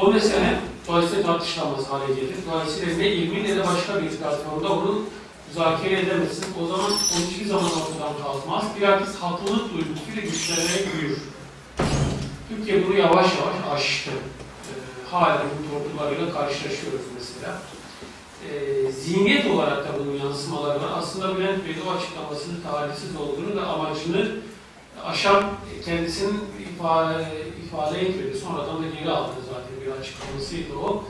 o 0.00 0.12
mesele 0.12 0.58
dolayısıyla 0.88 1.22
tartışılamaz 1.22 1.90
hale 1.90 2.14
gelir. 2.14 2.36
Dolayısıyla 2.52 2.96
ne 2.96 3.08
ilmi 3.08 3.44
ne 3.44 3.56
de 3.56 3.66
başka 3.66 4.02
bir 4.02 4.08
platformda 4.08 4.72
onu 4.72 5.00
müzakere 5.48 6.00
edemezsiniz. 6.00 6.48
O 6.62 6.66
zaman 6.66 6.90
o 6.90 7.30
hiçbir 7.30 7.46
zaman 7.46 7.64
ortadan 7.64 8.22
kalkmaz. 8.22 8.64
Bilakis 8.76 9.16
haklılık 9.16 9.72
duygusuyla 9.72 10.22
güçlenerek 10.22 10.88
büyür. 10.94 11.18
Türkiye 12.48 12.86
bunu 12.86 12.96
yavaş 12.96 13.26
yavaş 13.38 13.74
aştı. 13.74 14.10
Ee, 14.10 15.10
hala 15.10 15.42
bu 15.44 15.70
tortularıyla 15.70 16.32
karşılaşıyoruz 16.32 17.00
mesela. 17.14 17.58
Ee, 18.48 18.92
zihniyet 18.92 19.46
olarak 19.50 19.88
da 19.88 19.98
bunun 19.98 20.18
yansımaları 20.18 20.82
var. 20.82 20.90
Aslında 20.98 21.36
Bülent 21.36 21.64
Bey 21.64 21.74
o 21.88 21.90
açıklamasının 21.90 22.60
talihsiz 22.60 23.16
olduğunu 23.16 23.56
ve 23.56 23.66
amacını 23.66 24.30
aşan 25.04 25.44
kendisinin 25.84 26.40
ifade, 26.74 27.26
ifade 27.66 28.00
etmedi. 28.00 28.38
Sonradan 28.38 28.82
da 28.82 28.86
geri 28.98 29.10
aldı 29.10 29.30
zaten 29.44 29.47
bir 29.88 30.00
açıklamasıydı 30.00 30.74
o. 30.74 31.04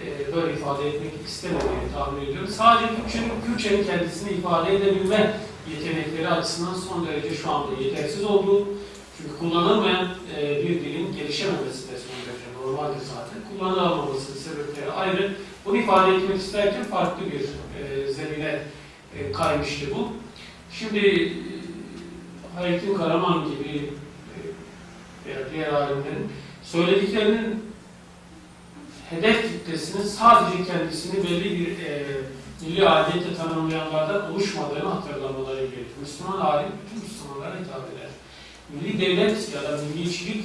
Ee, 0.00 0.36
böyle 0.36 0.52
ifade 0.52 0.88
etmek 0.88 1.12
istemediğini 1.26 1.92
tahmin 1.94 2.26
ediyorum. 2.26 2.48
Sadece 2.48 2.86
Kürtçenin, 2.96 3.30
Kürtçenin 3.46 3.84
kendisini 3.84 4.30
ifade 4.32 4.76
edebilme 4.76 5.40
yetenekleri 5.70 6.28
açısından 6.28 6.74
son 6.74 7.06
derece 7.06 7.34
şu 7.34 7.50
anda 7.50 7.82
yetersiz 7.82 8.24
olduğu 8.24 8.68
çünkü 9.18 9.38
kullanılmayan 9.38 10.08
e, 10.36 10.62
bir 10.62 10.80
dilin 10.80 11.16
gelişememesi 11.16 11.92
de 11.92 11.98
son 11.98 12.16
derece 12.26 12.62
normaldir 12.62 13.06
zaten. 13.06 13.38
Kullanılamamasının 13.50 14.36
sebepleri 14.36 14.92
ayrı. 14.92 15.34
Bunu 15.64 15.76
ifade 15.76 16.16
etmek 16.16 16.36
isterken 16.36 16.84
farklı 16.84 17.22
bir 17.26 17.40
e, 17.40 18.12
zemine 18.12 18.62
e, 19.18 19.32
kaymıştı 19.32 19.86
bu. 19.96 20.08
Şimdi 20.72 20.98
e, 20.98 21.32
Hayrettin 22.56 22.94
Karaman 22.94 23.44
gibi 23.44 23.90
e, 24.28 24.38
veya 25.26 25.50
diğer 25.52 25.72
alimlerin 25.72 26.28
söylediklerinin 26.62 27.71
hedef 29.16 29.52
kitlesinin 29.52 30.02
sadece 30.02 30.64
kendisini 30.64 31.24
belli 31.24 31.58
bir 31.58 31.86
e, 31.86 32.06
milli 32.60 32.88
aidiyete 32.88 33.34
tanımlayanlardan 33.34 34.32
oluşmadığını 34.32 34.88
hatırlamaları 34.88 35.60
gerekir. 35.60 35.86
Müslüman 36.00 36.40
alim 36.40 36.68
bütün 36.84 37.08
Müslümanlara 37.08 37.54
hitap 37.54 37.88
eder 37.96 38.12
milli 38.72 39.00
devlet 39.00 39.54
ya 39.54 39.62
da 39.62 39.82
milliyetçilik 39.82 40.44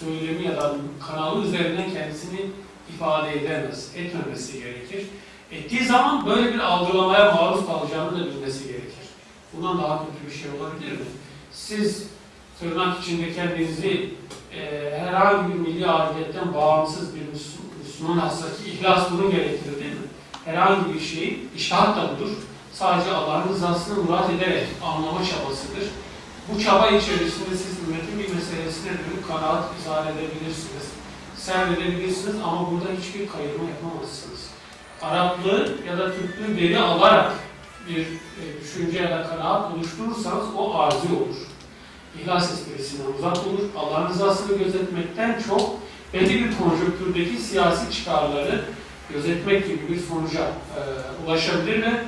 söylemi 0.00 0.44
ya 0.44 0.56
da 0.56 0.74
kanalı 1.06 1.46
üzerinden 1.46 1.92
kendisini 1.92 2.40
ifade 2.94 3.32
edemez, 3.32 3.90
etmemesi 3.96 4.58
gerekir. 4.58 5.06
Ettiği 5.52 5.84
zaman 5.84 6.26
böyle 6.26 6.54
bir 6.54 6.58
algılamaya 6.58 7.32
maruz 7.32 7.66
kalacağını 7.66 8.20
da 8.20 8.26
bilmesi 8.26 8.66
gerekir. 8.66 9.08
Bundan 9.52 9.78
daha 9.78 9.98
kötü 9.98 10.26
bir 10.26 10.42
şey 10.42 10.50
olabilir 10.50 10.92
mi? 10.92 11.06
Siz 11.52 12.06
tırnak 12.60 13.02
içinde 13.02 13.32
kendinizi 13.32 14.14
e, 14.54 14.90
herhangi 14.98 15.54
bir 15.54 15.58
milli 15.58 15.86
aidiyetten 15.86 16.54
bağımsız 16.54 17.14
bir 17.16 17.20
Müslüman, 17.20 17.57
Müslüman 17.98 18.18
hassaki 18.18 18.70
ihlas 18.70 19.10
bunu 19.10 19.30
gerektirir 19.30 19.80
değil 19.80 19.92
mi? 19.92 20.06
Herhangi 20.44 20.94
bir 20.94 21.00
şeyi, 21.00 21.48
iştahat 21.56 21.96
da 21.96 22.16
budur. 22.16 22.30
Sadece 22.72 23.12
Allah'ın 23.12 23.48
rızasını 23.48 24.02
murat 24.02 24.30
ederek 24.30 24.66
anlama 24.84 25.24
çabasıdır. 25.24 25.88
Bu 26.48 26.60
çaba 26.60 26.86
içerisinde 26.86 27.56
siz 27.56 27.78
ümmetin 27.78 28.18
bir 28.18 28.34
meselesine 28.34 28.90
dönüp 28.90 29.28
kanaat 29.28 29.64
izah 29.80 30.06
edebilirsiniz, 30.06 30.86
servedebilirsiniz 31.36 32.36
ama 32.44 32.70
burada 32.70 32.88
hiçbir 33.00 33.28
kayırma 33.28 33.64
yapamazsınız. 33.70 34.50
Araplığı 35.02 35.76
ya 35.88 35.98
da 35.98 36.12
Türklüğü 36.14 36.56
veri 36.56 36.78
alarak 36.78 37.32
bir 37.88 38.00
e, 38.00 38.60
düşünce 38.60 38.98
ya 38.98 39.10
da 39.10 39.28
kanaat 39.30 39.74
oluşturursanız 39.74 40.46
o 40.58 40.74
arzi 40.74 41.06
olur. 41.06 41.36
İhlas 42.22 42.52
esprisinden 42.52 43.12
uzak 43.18 43.46
olur. 43.46 43.62
Allah'ın 43.76 44.08
rızasını 44.08 44.58
gözetmekten 44.58 45.42
çok 45.48 45.87
belli 46.14 46.44
bir 46.44 46.58
konjonktürdeki 46.58 47.36
siyasi 47.36 47.92
çıkarları 47.92 48.64
gözetmek 49.12 49.66
gibi 49.66 49.88
bir 49.88 50.00
sonuca 50.00 50.40
e, 50.40 50.80
ulaşabilir 51.26 51.82
ve 51.82 52.02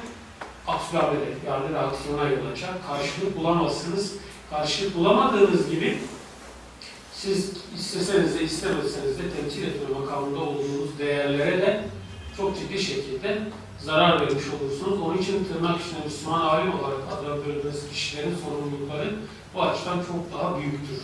absürbede 0.66 1.30
yani 1.46 1.74
reaksiyona 1.74 2.28
yol 2.28 2.52
açar. 2.52 2.70
Karşılık 2.88 3.36
bulamazsınız. 3.36 4.14
Karşılık 4.50 4.96
bulamadığınız 4.96 5.70
gibi 5.70 5.98
siz 7.14 7.52
isteseniz 7.76 8.38
de 8.38 8.42
istemeseniz 8.42 9.18
de 9.18 9.22
temsil 9.40 9.62
etme 9.62 9.98
makamında 9.98 10.40
olduğunuz 10.40 10.98
değerlere 10.98 11.58
de 11.58 11.84
çok 12.36 12.58
ciddi 12.58 12.82
şekilde 12.82 13.42
zarar 13.78 14.20
vermiş 14.20 14.44
olursunuz. 14.60 15.00
Onun 15.00 15.18
için 15.18 15.44
tırnak 15.44 15.80
içinde 15.80 16.04
Müslüman 16.04 16.40
alim 16.40 16.72
olarak 16.72 16.98
adlandırdığınız 17.12 17.88
kişilerin 17.92 18.36
sorumlulukları 18.44 19.14
bu 19.54 19.62
açıdan 19.62 19.96
çok 19.98 20.40
daha 20.40 20.58
büyüktür. 20.58 20.98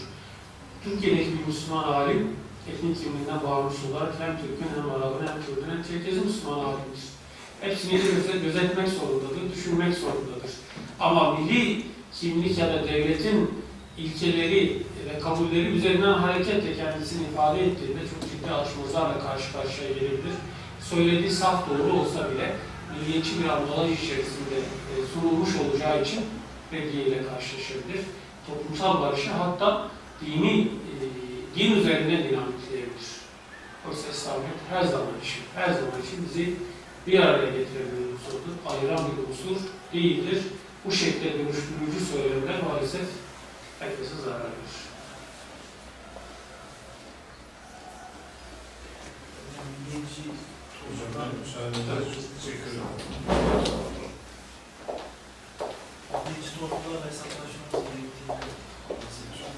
Türkiye'deki 0.85 1.39
bir 1.39 1.47
Müslüman 1.47 1.83
alim 1.83 2.37
etnik 2.73 2.97
kimliğinden 3.03 3.41
bağımsız 3.47 3.91
olarak 3.91 4.15
hem 4.21 4.33
Türk'ün 4.39 4.69
hem 4.83 4.91
Arap'ın 4.91 5.27
hem 5.27 5.37
Kürt'ün 5.47 5.71
hem 5.71 5.83
Çerkez'in 5.83 6.27
Müslüman 6.27 6.59
alimdir. 6.59 7.03
Hepsini 7.61 7.93
göze- 7.93 8.39
gözetmek 8.45 8.89
zorundadır, 8.89 9.53
düşünmek 9.55 9.95
zorundadır. 9.95 10.51
Ama 11.01 11.35
milli 11.39 11.83
kimlik 12.21 12.59
ya 12.59 12.69
da 12.69 12.85
devletin 12.89 13.51
ilkeleri 13.99 14.83
ve 15.15 15.19
kabulleri 15.19 15.67
üzerinden 15.67 16.13
hareketle 16.13 16.77
kendisini 16.77 17.23
ifade 17.29 17.61
ettiğinde 17.67 18.01
çok 18.01 18.31
ciddi 18.31 18.51
açmazlarla 18.51 19.21
karşı 19.21 19.53
karşıya 19.53 19.89
gelebilir. 19.89 20.37
Söylediği 20.81 21.31
saf 21.31 21.71
doğru 21.71 21.93
olsa 22.01 22.31
bile 22.31 22.57
milliyetçi 22.93 23.31
bir 23.45 23.49
ambalaj 23.49 23.91
içerisinde 23.93 24.57
e, 24.93 24.95
sunulmuş 25.15 25.51
olacağı 25.57 26.03
için 26.03 26.21
reddiyeyle 26.73 27.23
karşılaşabilir. 27.29 28.01
Toplumsal 28.47 29.01
barışı 29.01 29.31
hatta 29.31 29.89
dini, 30.21 30.69
din 31.57 31.73
üzerine 31.73 32.31
dinamitleyebilir. 32.31 33.07
Oysa 33.89 34.09
İslamiyet 34.11 34.61
her 34.71 34.83
zaman 34.85 35.21
için, 35.23 35.43
her 35.55 35.73
zaman 35.73 36.03
için 36.07 36.29
bizi 36.29 36.55
bir 37.07 37.21
araya 37.21 37.51
getiren 37.51 37.87
bir 37.93 38.15
unsurdur, 38.15 38.55
ayıran 38.67 39.11
bir 39.11 39.29
unsur 39.29 39.61
değildir. 39.93 40.43
Bu 40.85 40.93
şekilde 40.93 41.33
dönüştürücü 41.39 42.07
söylemler 42.13 42.63
maalesef 42.63 43.07
herkese 43.79 44.15
zarar 44.25 44.41
verir. 44.41 44.87
Hocam 50.87 51.09
ben 51.19 51.29
müsaadenizle 51.41 52.15
çok 52.15 52.25
teşekkür 52.41 52.71
ederim. 52.71 53.07
milliyetçi 56.27 56.61
toplumlarla 56.61 57.07
hesaplaşmamız 57.07 57.73
gerektiğini 57.73 58.29
bahsediyor. 58.91 59.49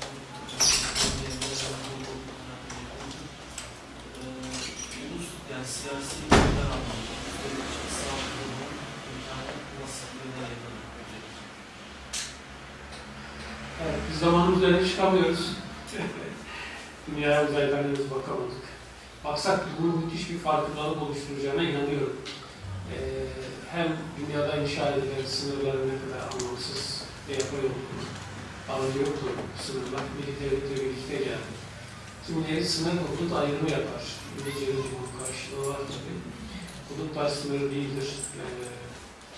Ee, 4.18 5.14
ulus, 5.14 5.28
yani 5.50 5.56
siyasi 5.68 6.16
iktidar? 6.24 6.78
Evet, 13.82 14.00
biz 14.12 14.18
zamanın 14.20 14.56
üzerine 14.56 14.88
çıkamıyoruz. 14.88 15.52
Dünyaya 17.10 17.48
uzaydan 17.48 17.82
henüz 17.82 18.10
bakamadık. 18.10 18.64
Baksak 19.24 19.66
bunun 19.78 20.04
müthiş 20.04 20.30
bir 20.30 20.38
farkındalık 20.38 21.02
oluşturacağına 21.02 21.62
inanıyorum. 21.62 22.16
e, 22.94 22.98
hem 23.72 23.96
dünyada 24.18 24.56
inşa 24.56 24.90
edilen 24.90 25.26
sınırların 25.26 25.88
ne 25.88 25.98
kadar 26.02 26.26
anlamsız 26.26 27.04
ve 27.28 27.32
yapay 27.32 27.58
olduğunu, 27.58 28.88
önce 28.88 28.98
yoktu 28.98 29.26
sınırlar, 29.66 30.00
birlikte 30.18 30.44
birlikte 30.50 31.16
geldi. 31.16 31.57
Şimdi 32.28 32.64
sınır 32.64 32.92
hudut 32.92 33.32
ayrımı 33.32 33.70
yapar. 33.70 34.02
İngilizce'nin 34.38 34.76
bunun 34.76 35.10
karşılığı 35.18 35.68
var 35.68 35.80
tabii. 35.88 36.18
Hudutlar 36.88 37.28
sınır 37.28 37.60
değildir. 37.60 38.08
E, 38.40 38.44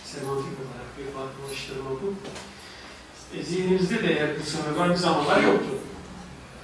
semantik 0.05 0.57
olarak 0.63 0.91
bir 0.99 1.07
farklılaştırma 1.15 1.91
bu. 1.91 2.15
E, 3.37 3.43
zihnimizde 3.43 4.03
de 4.03 4.13
eğer 4.15 4.31
bu 4.41 4.43
sınırlar 4.51 4.91
bir 4.91 4.97
zamanlar 4.97 5.43
yoktu. 5.43 5.73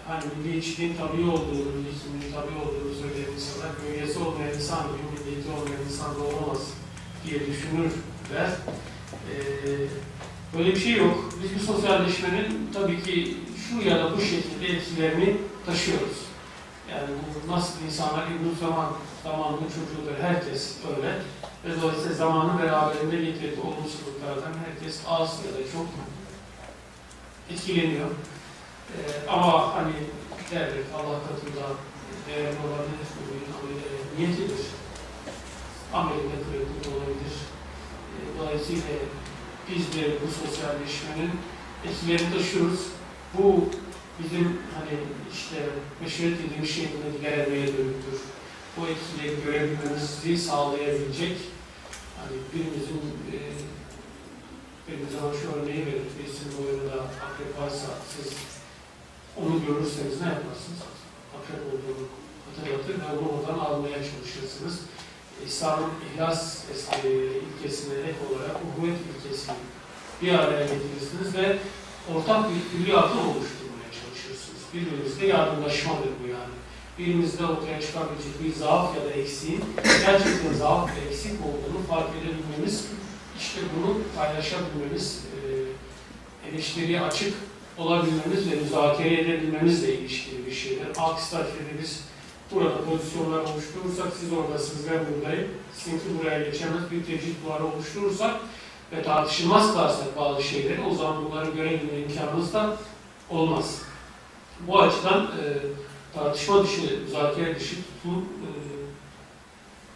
Hani 0.09 0.25
milliyetçiliğin 0.37 0.97
tabii 0.97 1.31
olduğunu, 1.31 1.71
milliyetçiliğin 1.77 2.33
tabii 2.35 2.59
olduğunu 2.63 2.95
söyleyen 3.03 3.33
insanlar, 3.37 3.71
bünyesi 3.83 4.19
olmayan 4.19 4.55
insan 4.55 4.85
milliyeti 5.13 5.49
olmayan 5.51 5.83
insan 5.89 6.15
da 6.15 6.21
olamaz 6.21 6.61
diye 7.25 7.41
düşünürler. 7.47 8.51
E, 9.33 9.37
böyle 10.59 10.71
bir 10.75 10.81
şey 10.81 10.93
yok. 10.97 11.31
Biz 11.43 11.51
bu 11.55 11.73
sosyalleşmenin 11.73 12.71
tabii 12.75 13.03
ki 13.03 13.37
şu 13.69 13.89
ya 13.89 13.99
da 13.99 14.17
bu 14.17 14.21
şekilde 14.21 14.67
etkilerini 14.67 15.37
taşıyoruz. 15.67 16.17
Yani 16.91 17.09
bu 17.47 17.53
nasıl 17.53 17.85
insanlar 17.87 18.27
İbn 18.27 18.61
zaman 18.61 18.93
zamanının 19.25 19.69
çocuğudur. 19.69 20.23
Herkes 20.23 20.77
öyle. 20.97 21.19
Ve 21.65 21.83
dolayısıyla 21.83 22.15
zamanın 22.15 22.59
beraberinde 22.59 23.17
getirdiği 23.17 23.61
olumsuzluklardan 23.61 24.53
herkes 24.67 25.01
az 25.09 25.41
ya 25.47 25.53
da 25.55 25.73
çok 25.73 25.87
etkileniyor. 27.51 28.11
Ee, 28.11 29.31
ama 29.31 29.75
hani 29.75 29.93
derler 30.51 30.85
Allah 30.95 31.19
katında 31.29 31.67
değerli 32.29 32.59
olabilir, 32.67 33.09
bugün 33.19 33.47
ameli 33.57 34.19
niyetidir. 34.19 34.67
Amelinde 35.95 36.37
kırıklık 36.47 36.95
olabilir. 36.95 37.37
Ee, 38.13 38.39
dolayısıyla 38.39 38.83
biz 39.71 39.95
de 39.95 40.03
bu 40.21 40.47
sosyalleşmenin 40.47 41.33
etkilerini 41.85 42.39
taşıyoruz. 42.39 42.81
Bu 43.35 43.69
bizim 44.19 44.59
hani 44.75 44.99
işte 45.33 45.57
meşruiyet 46.01 46.39
dediğimiz 46.45 46.75
şeyin 46.75 46.91
ilerlemeye 47.21 47.67
dönüktür. 47.67 48.21
Bu 48.77 48.87
etkileri 48.87 49.45
görebilmemizi 49.45 50.39
sağlayabilecek 50.39 51.37
hani 52.19 52.37
birimizin 52.53 53.01
e, 53.33 53.39
benim 54.89 55.09
zaman 55.11 55.33
şu 55.43 55.59
örneği 55.59 55.87
verir. 55.87 56.03
Birisinin 56.19 56.53
boyunda 56.59 56.93
akrep 57.27 57.61
varsa 57.61 57.89
siz 58.13 58.33
onu 59.37 59.67
görürseniz 59.67 60.21
ne 60.21 60.27
yaparsınız? 60.27 60.81
Akrep 61.37 61.61
olduğunu 61.67 62.07
hatırlatır 62.47 62.95
ve 63.01 63.19
onu 63.19 63.29
oradan 63.29 63.59
almaya 63.59 63.99
çalışırsınız. 64.11 64.81
İslam'ın 65.47 65.91
ihlas 66.07 66.65
e, 67.05 67.09
ilkesine 67.47 67.95
ek 67.95 68.19
olarak 68.31 68.57
uhuvvet 68.65 68.99
ilkesini 69.01 69.57
bir 70.23 70.35
araya 70.35 70.67
getirirsiniz 70.67 71.35
ve 71.35 71.59
ortak 72.15 72.51
bir 72.51 72.61
külliyatı 72.71 73.19
oluşturmaya 73.19 73.91
çalışırsınız. 73.99 74.63
Birbirinizle 74.75 75.27
yardımlaşmadır 75.27 76.11
bu 76.23 76.29
yani. 76.29 76.55
Birimizde 76.99 77.47
ortaya 77.47 77.81
çıkabilecek 77.81 78.45
bir 78.45 78.55
zaaf 78.55 78.97
ya 78.97 79.05
da 79.05 79.11
eksiğin 79.11 79.65
gerçekten 80.07 80.53
zaaf 80.59 80.91
ve 80.91 81.09
eksik 81.09 81.33
olduğunu 81.33 81.87
fark 81.89 82.09
edebilmemiz, 82.11 82.87
işte 83.39 83.61
bunu 83.77 83.99
paylaşabilmemiz, 84.17 85.25
e, 85.35 86.49
eleştiriye 86.49 87.01
açık 87.01 87.35
olabilmemiz 87.79 88.51
ve 88.51 88.55
müzakere 88.55 89.21
edebilmemizle 89.21 89.95
ilişkili 89.95 90.47
bir 90.47 90.53
şeydir. 90.53 90.87
Aksi 90.99 91.31
takdirde 91.31 91.83
biz 91.83 92.05
burada 92.53 92.85
pozisyonlar 92.85 93.39
oluşturursak, 93.39 94.13
siz 94.21 94.33
oradasınız, 94.33 94.91
ben 94.91 95.01
buradayım, 95.07 95.49
sizinki 95.77 96.05
buraya 96.19 96.51
geçemez 96.51 96.91
bir 96.91 97.05
tecrit 97.05 97.45
duvarı 97.45 97.65
oluşturursak 97.65 98.37
ve 98.93 99.03
tartışılmaz 99.03 99.73
kılarsak 99.73 100.19
bazı 100.19 100.43
şeyleri, 100.43 100.81
o 100.91 100.95
zaman 100.95 101.25
bunları 101.25 101.51
görebilme 101.51 101.99
imkanımız 101.99 102.53
da 102.53 102.77
olmaz. 103.31 103.83
Bu 104.67 104.81
açıdan 104.81 105.23
e, 105.23 105.45
tartışma 106.15 106.63
dışı, 106.63 107.01
müzakere 107.05 107.57
dışı 107.57 107.77
tutul, 107.77 108.21
e, 108.21 108.51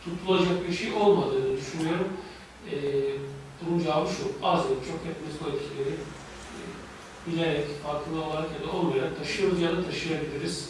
tutulacak 0.05 0.69
bir 0.69 0.75
şey 0.75 0.93
olmadığını 0.93 1.57
düşünüyorum. 1.57 2.09
E, 2.71 2.77
bunun 3.63 3.79
cevabı 3.79 4.09
şu, 4.11 4.47
az 4.47 4.59
ya 4.59 4.71
çok 4.71 5.01
hepimiz 5.05 5.37
bu 5.45 5.49
etkileri 5.49 5.95
e, 5.95 6.63
bilerek, 7.27 7.67
farkında 7.87 8.21
olarak 8.21 8.49
ya 8.61 8.69
da 8.69 8.77
olmayarak 8.77 9.19
taşıyoruz 9.19 9.61
ya 9.61 9.77
da 9.77 9.85
taşıyabiliriz. 9.85 10.69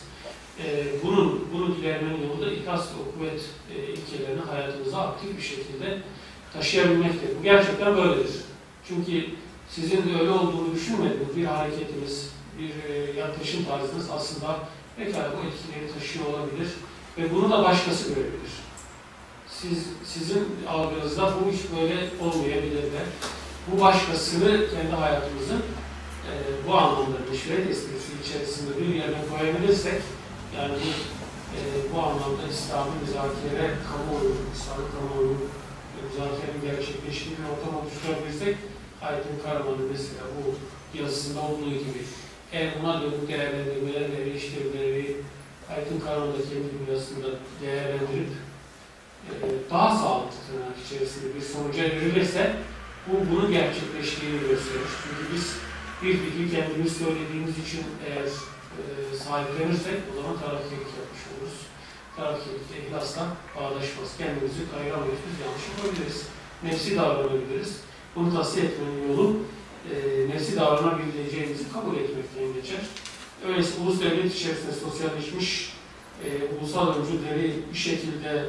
E, 0.65 0.87
bunun, 1.05 1.49
bunu 1.53 1.77
gidermenin 1.77 2.29
yolu 2.29 2.41
da 2.41 2.51
ikaz 2.53 2.89
ve 2.89 3.13
kuvvet 3.13 3.41
e, 3.75 3.93
ilkelerini 3.93 4.41
hayatımıza 4.41 4.99
aktif 4.99 5.37
bir 5.37 5.43
şekilde 5.43 6.03
taşıyabilmektir. 6.53 7.39
Bu 7.39 7.43
gerçekten 7.43 7.97
böyledir. 7.97 8.41
Çünkü 8.89 9.25
sizin 9.71 9.97
de 9.97 10.21
öyle 10.21 10.31
olduğunu 10.31 10.75
düşünmediğiniz 10.75 11.37
bir 11.37 11.45
hareketiniz, 11.45 12.31
bir 12.59 12.93
e, 12.93 13.19
yaklaşım 13.21 13.65
tarzınız 13.65 14.11
aslında 14.11 14.59
pekala 14.97 15.33
bu 15.33 15.47
etkileri 15.47 15.99
taşıyor 15.99 16.27
olabilir 16.27 16.69
ve 17.19 17.35
bunu 17.35 17.51
da 17.51 17.65
başkası 17.65 18.09
görebilir. 18.09 18.53
Siz, 19.49 19.87
sizin 20.05 20.49
algınızda 20.69 21.33
bu 21.35 21.51
iş 21.51 21.61
böyle 21.77 22.09
olmayabilir 22.21 22.83
de 22.83 23.03
bu 23.69 23.81
başkasını 23.81 24.71
kendi 24.71 24.93
hayatımızın 24.93 25.63
e, 26.29 26.33
bu 26.69 26.75
anlamda 26.75 27.17
meşruiyet 27.31 27.71
esprisi 27.71 28.13
içerisinde 28.25 28.71
bir 28.81 28.95
yerine 28.95 29.19
koyabilirsek 29.31 30.03
yani 30.57 30.75
bu, 30.75 30.89
e, 31.57 31.61
bu 31.95 32.03
anlamda 32.03 32.43
İslam'ın 32.51 32.95
müzakere 33.03 33.75
kamuoyu, 33.89 34.35
İslam'ın 34.55 34.89
kamuoyu 34.95 35.37
müzakerenin 36.11 36.63
gerçekleştiği 36.71 37.35
bir 37.39 37.47
ortam 37.53 37.81
oluşturabilirsek 37.81 38.57
Aydın 39.03 39.37
Karaman'ın 39.45 39.89
mesela 39.93 40.25
bu 40.37 40.43
yazısında 40.99 41.41
olduğu 41.41 41.71
gibi 41.71 42.03
eğer 42.53 42.71
buna 42.83 43.03
dönük 43.03 43.29
değerlendirmeleri, 43.29 44.13
eleştirileri 44.23 45.17
Aydın 45.71 46.01
Karaman'da 46.01 46.43
kendi 46.51 46.69
dünyasında 46.79 47.27
değerlendirip 47.63 48.33
e, 49.29 49.35
daha 49.71 49.97
sağlıklı 49.97 50.37
tırnak 50.47 50.77
içerisinde 50.87 51.35
bir 51.35 51.41
sonuca 51.41 51.83
verilirse 51.83 52.57
bu 53.07 53.13
bunun 53.31 53.53
gerçekleştiğini 53.53 54.41
gösterir. 54.41 54.91
Çünkü 55.03 55.35
biz 55.35 55.47
bir 56.03 56.13
fikri 56.13 56.57
kendimiz 56.57 56.93
söylediğimiz 56.97 57.59
için 57.59 57.83
eğer 58.07 58.27
e, 58.79 58.83
sahiplenirsek 59.25 59.99
o 60.11 60.23
zaman 60.23 60.39
tarafkirlik 60.41 60.91
yapmış 60.99 61.10
de 62.21 62.89
ihlasla 62.89 63.23
bağdaşmaz. 63.57 64.09
Kendimizi 64.19 64.71
kayıramayız, 64.75 65.21
biz 65.27 65.37
yanlış 65.47 65.65
yapabiliriz. 65.69 66.27
Nefsi 66.63 66.97
davranabiliriz. 66.97 67.81
Bunu 68.17 68.35
tasfiye 68.35 68.67
etmenin 68.67 69.09
yolu 69.09 69.37
e, 69.93 70.29
nefsi 70.29 70.57
davranabileceğimizi 70.57 71.73
kabul 71.73 71.97
etmekten 71.97 72.55
geçer. 72.55 72.81
Öyleyse 73.49 73.81
ulus 73.83 74.01
devlet 74.01 74.35
içerisinde 74.35 74.73
sosyalleşmiş 74.73 75.73
e, 76.25 76.29
ulusal 76.55 76.95
öncülleri 76.95 77.55
bir 77.73 77.79
şekilde 77.79 78.47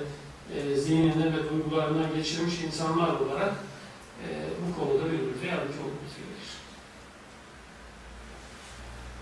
e, 0.55 0.75
zihninden 0.75 1.33
ve 1.37 1.49
duygularından 1.49 2.15
geçirmiş 2.15 2.53
insanlar 2.67 3.07
olarak 3.07 3.53
e, 4.23 4.27
bu 4.61 4.79
konuda 4.79 5.05
birbirimize 5.05 5.47
yardımcı 5.47 5.79
olmamız 5.79 6.13
gerekir. 6.17 6.51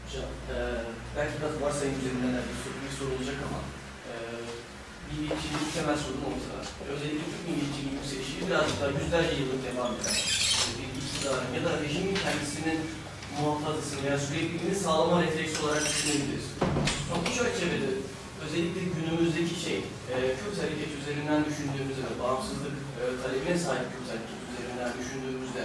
Hocam, 0.06 0.30
e, 0.52 0.56
belki 1.18 1.34
biraz 1.40 1.62
varsayım 1.62 1.96
üzerinden 2.00 2.34
de 2.34 2.42
bir 2.50 2.58
soru, 2.64 2.78
bir 2.86 2.98
soru 2.98 3.18
olacak 3.18 3.36
ama 3.48 3.60
milliyetçiliğin 5.12 5.70
temel 5.76 5.98
sorunu 6.04 6.26
ortada. 6.32 6.60
Özellikle 6.94 7.26
Türk 7.32 7.44
milliyetçiliği 7.48 7.94
yükselişi 7.98 8.36
birazcık 8.48 8.78
daha 8.82 8.92
yüzlerce 8.98 9.34
yıllık 9.42 9.62
devam 9.68 9.92
eden 9.98 10.18
bir 10.76 10.88
iktidarın 11.02 11.50
ya 11.58 11.62
da 11.66 11.72
rejimin 11.82 12.18
kendisinin 12.26 12.80
muhafazasını 13.38 14.00
veya 14.04 14.18
sürekliliğini 14.26 14.80
sağlama 14.86 15.18
refleksi 15.24 15.58
olarak 15.64 15.86
düşünebiliriz. 15.90 16.48
Ama 17.10 17.20
bu 17.26 17.30
çerçevede 17.38 17.92
özellikle 18.44 18.82
günümüzdeki 18.96 19.56
şey, 19.66 19.78
e, 20.14 20.16
Kürt 20.40 20.58
hareket 20.64 20.92
üzerinden 21.00 21.42
düşündüğümüzde 21.48 22.04
ve 22.10 22.16
bağımsızlık 22.24 22.76
e, 23.00 23.04
talebine 23.22 23.58
sahip 23.66 23.88
Kürt 23.94 24.08
hareket 24.12 24.40
üzerinden 24.50 24.92
düşündüğümüzde 25.00 25.64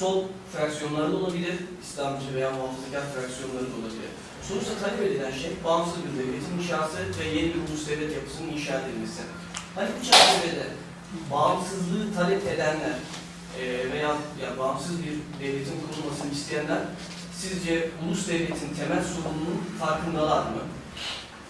sol 0.00 0.18
fraksiyonları 0.52 1.16
olabilir, 1.16 1.56
İslamcı 1.84 2.28
veya 2.34 2.50
muhafazakar 2.50 3.04
fraksiyonları 3.14 3.66
da 3.70 3.76
olabilir. 3.80 4.12
Sonuçta 4.48 4.74
talep 4.82 5.00
edilen 5.02 5.30
şey 5.30 5.50
bağımsız 5.64 5.98
bir 6.04 6.18
devletin 6.18 6.58
inşası 6.58 6.98
ve 7.20 7.24
yeni 7.24 7.54
bir 7.54 7.60
ulus 7.68 7.88
devlet 7.88 8.16
yapısının 8.16 8.48
inşa 8.48 8.80
edilmesi. 8.80 9.22
Hani 9.74 9.88
bu 10.00 10.04
çerçevede 10.04 10.66
bağımsızlığı 11.30 12.14
talep 12.14 12.46
edenler 12.46 12.96
e, 13.60 13.92
veya 13.92 14.08
ya, 14.42 14.58
bağımsız 14.58 14.96
bir 15.02 15.44
devletin 15.46 15.80
kurulmasını 15.80 16.32
isteyenler 16.32 16.78
sizce 17.36 17.90
ulus 18.06 18.28
devletin 18.28 18.74
temel 18.74 19.04
sorununun 19.04 19.60
farkındalar 19.80 20.42
mı? 20.42 20.62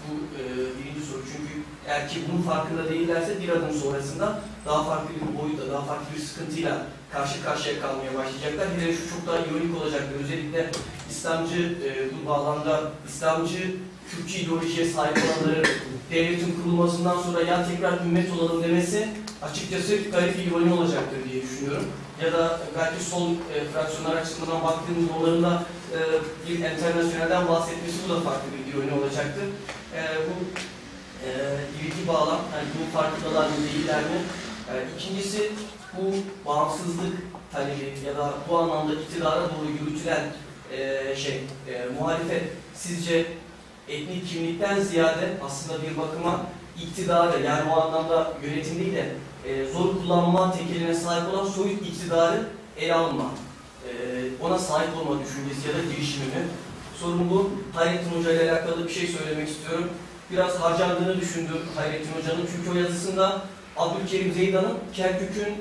Bu 0.09 0.13
e, 0.41 0.43
birinci 0.79 1.07
soru. 1.07 1.23
Çünkü 1.33 1.63
eğer 1.87 2.09
ki 2.09 2.21
bunun 2.33 2.43
farkında 2.43 2.91
değillerse 2.91 3.43
bir 3.43 3.49
adım 3.49 3.73
sonrasında 3.73 4.41
daha 4.67 4.85
farklı 4.85 5.09
bir 5.15 5.43
boyutta, 5.43 5.73
daha 5.73 5.85
farklı 5.85 6.17
bir 6.17 6.23
sıkıntıyla 6.23 6.87
karşı 7.13 7.45
karşıya 7.45 7.81
kalmaya 7.81 8.15
başlayacaklar. 8.15 8.69
Hele 8.79 8.93
şu 8.93 9.11
çok 9.11 9.27
daha 9.27 9.39
ironik 9.39 9.77
olacaktır. 9.77 10.21
Özellikle 10.25 10.71
İslamcı 11.13 11.61
e, 11.87 11.91
bu 12.15 12.29
bağlamda 12.29 12.81
İslamcı 13.09 13.75
Kürtçü 14.11 14.39
ideolojiye 14.39 14.87
sahip 14.87 15.17
olanların 15.17 15.67
devletin 16.11 16.55
kurulmasından 16.57 17.23
sonra 17.23 17.41
ya 17.43 17.69
tekrar 17.69 18.01
ümmet 18.01 18.33
olalım 18.33 18.63
demesi 18.63 19.09
açıkçası 19.43 19.93
bir 19.93 20.51
ironi 20.51 20.73
olacaktır 20.73 21.19
diye 21.31 21.43
düşünüyorum. 21.43 21.85
Ya 22.25 22.33
da 22.33 22.61
belki 22.79 23.05
sol 23.05 23.31
e, 23.31 23.65
fraksiyonlar 23.73 24.17
açısından 24.17 24.65
baktığımız 24.65 25.11
onların 25.19 25.55
e, 25.55 25.99
bir 26.49 26.59
internasyonelden 26.59 27.49
bahsetmesi 27.49 27.97
bu 28.05 28.13
da 28.13 28.21
farklı 28.21 28.49
bir 28.53 28.73
ironi 28.73 29.01
olacaktır. 29.01 29.45
E, 29.97 30.01
bu 30.27 30.35
e, 31.27 31.31
ilgi 31.83 32.09
bağlam, 32.09 32.41
yani 32.55 32.69
bu 32.79 32.99
farkındalar 32.99 33.47
mı 33.47 33.55
değiller 33.57 34.01
mi? 34.01 34.19
E, 34.71 34.75
ikincisi 34.97 35.51
bu 35.97 36.05
bağımsızlık 36.49 37.15
talebi 37.53 37.93
ya 38.07 38.17
da 38.17 38.35
bu 38.49 38.59
anlamda 38.59 38.95
iktidara 38.95 39.43
doğru 39.43 39.69
yürütülen 39.81 40.25
e, 40.77 41.17
şey, 41.17 41.35
e, 41.35 41.87
muhalefet 42.01 42.43
sizce 42.75 43.27
etnik 43.89 44.29
kimlikten 44.29 44.81
ziyade 44.81 45.29
aslında 45.45 45.83
bir 45.83 45.97
bakıma 45.97 46.41
iktidarı 46.83 47.43
yani 47.43 47.71
o 47.71 47.81
anlamda 47.81 48.33
yönetim 48.43 48.79
değil 48.79 48.95
de 48.95 49.09
e, 49.47 49.73
zor 49.73 49.95
kullanma 50.03 50.53
tekeline 50.53 50.95
sahip 50.95 51.35
olan 51.35 51.47
soyut 51.47 51.83
iktidarı 51.83 52.49
ele 52.79 52.95
alma, 52.95 53.31
e, 53.89 53.93
ona 54.41 54.59
sahip 54.59 54.89
olma 54.97 55.21
düşüncesi 55.25 55.69
ya 55.69 55.75
da 55.75 55.95
girişimi 55.95 56.25
mi? 56.25 56.49
Sorun 57.01 57.31
bu. 57.31 57.51
Hayrettin 57.75 58.19
Hoca 58.19 58.33
ile 58.33 58.53
alakalı 58.53 58.89
bir 58.89 58.93
şey 58.93 59.07
söylemek 59.07 59.49
istiyorum. 59.49 59.89
Biraz 60.31 60.61
harcandığını 60.61 61.21
düşündüm 61.21 61.59
Hayrettin 61.77 62.11
Hoca'nın 62.21 62.47
çünkü 62.57 62.71
o 62.71 62.83
yazısında 62.83 63.43
Abdülkerim 63.77 64.33
Zeydan'ın 64.33 64.79
Kerkük'ün 64.95 65.55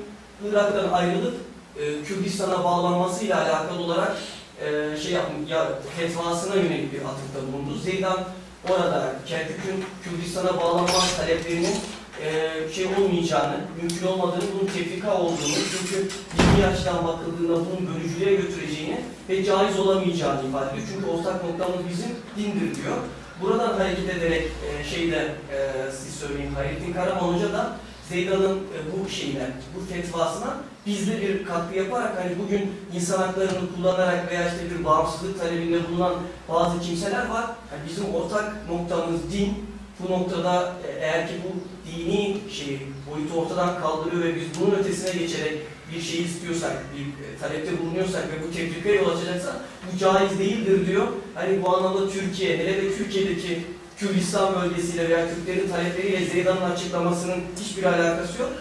Irak'tan 0.48 0.92
ayrılıp 0.92 1.34
e, 1.80 2.02
Kürdistan'a 2.02 2.64
bağlanmasıyla 2.64 3.42
alakalı 3.42 3.82
olarak 3.82 4.16
e, 4.64 4.96
şey 4.96 5.12
yapmış, 5.12 5.50
ya 5.50 5.68
fetvasına 5.96 6.54
yönelik 6.54 6.92
bir 6.92 6.98
atıfta 6.98 7.52
bulundu. 7.52 7.78
Zeydan 7.78 8.24
orada 8.70 9.12
Kerkük'ün 9.26 9.84
Kürdistan'a 10.04 10.60
bağlanma 10.60 11.00
taleplerinin 11.16 11.76
e, 12.24 12.50
şey 12.74 12.86
olmayacağını, 12.86 13.56
mümkün 13.82 14.06
olmadığını, 14.06 14.42
bunun 14.54 14.66
tefrika 14.66 15.18
olduğunu, 15.18 15.56
çünkü 15.70 16.08
dini 16.38 16.66
açıdan 16.66 17.06
bakıldığında 17.06 17.52
bunun 17.54 17.94
bölücülüğe 17.94 18.36
götüreceğini 18.36 19.00
ve 19.28 19.44
caiz 19.44 19.78
olamayacağını 19.78 20.48
ifade 20.48 20.70
ediyor. 20.70 20.86
Çünkü 20.94 21.06
ortak 21.10 21.44
noktamız 21.44 21.88
bizim 21.90 22.10
dindir 22.36 22.74
diyor. 22.82 22.96
Buradan 23.42 23.78
hareket 23.78 24.16
ederek 24.16 24.42
e, 24.42 24.84
şeyde 24.84 25.34
e, 25.52 25.90
siz 25.92 26.14
söyleyin 26.14 26.54
Hayrettin 26.54 26.92
Karaman 26.92 27.20
Hoca 27.20 27.52
da 27.52 27.76
Zeydan'ın 28.12 28.56
e, 28.56 28.78
bu 28.92 29.08
şeyine, 29.08 29.46
bu 29.76 29.94
fetvasına 29.94 30.56
bizde 30.86 31.20
bir 31.20 31.44
katkı 31.44 31.78
yaparak 31.78 32.12
hani 32.22 32.32
bugün 32.38 32.70
insan 32.94 33.18
haklarını 33.18 33.74
kullanarak 33.76 34.30
veya 34.30 34.48
işte 34.48 34.60
bir 34.70 34.84
bağımsızlık 34.84 35.40
talebinde 35.40 35.88
bulunan 35.88 36.14
bazı 36.48 36.80
kimseler 36.80 37.28
var. 37.28 37.44
Yani 37.44 37.82
bizim 37.88 38.14
ortak 38.14 38.68
noktamız 38.68 39.32
din. 39.32 39.54
Bu 40.00 40.12
noktada 40.12 40.72
e, 40.86 41.00
eğer 41.00 41.28
ki 41.28 41.34
bu 41.44 41.50
dini 41.90 42.36
şeyi 42.50 42.80
boyutu 43.10 43.34
ortadan 43.34 43.80
kaldırıyor 43.80 44.24
ve 44.24 44.36
biz 44.36 44.44
bunun 44.60 44.78
ötesine 44.78 45.22
geçerek 45.22 45.58
bir 45.94 46.00
şey 46.00 46.22
istiyorsak, 46.22 46.72
bir 46.96 47.24
e, 47.24 47.38
talepte 47.40 47.78
bulunuyorsak 47.80 48.22
ve 48.22 48.48
bu 48.48 48.56
tefrikaya 48.56 48.94
yol 48.94 49.16
açacaksa 49.16 49.56
bu 49.92 49.98
caiz 49.98 50.38
değildir 50.38 50.86
diyor. 50.86 51.06
Hani 51.34 51.62
bu 51.62 51.76
anlamda 51.76 52.08
Türkiye, 52.08 52.58
hele 52.58 52.82
de 52.82 52.96
Türkiye'deki 52.96 53.60
Kürdistan 53.98 54.54
bölgesiyle 54.54 55.08
veya 55.08 55.28
Türklerin 55.34 55.68
talepleriyle 55.68 56.24
Zeydan'ın 56.24 56.70
açıklamasının 56.70 57.40
hiçbir 57.60 57.84
alakası 57.84 58.42
yok. 58.42 58.52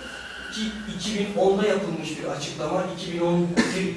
Ki 0.54 0.62
2010'da 1.00 1.68
yapılmış 1.68 2.20
bir 2.20 2.28
açıklama, 2.28 2.84
2011 2.98 3.48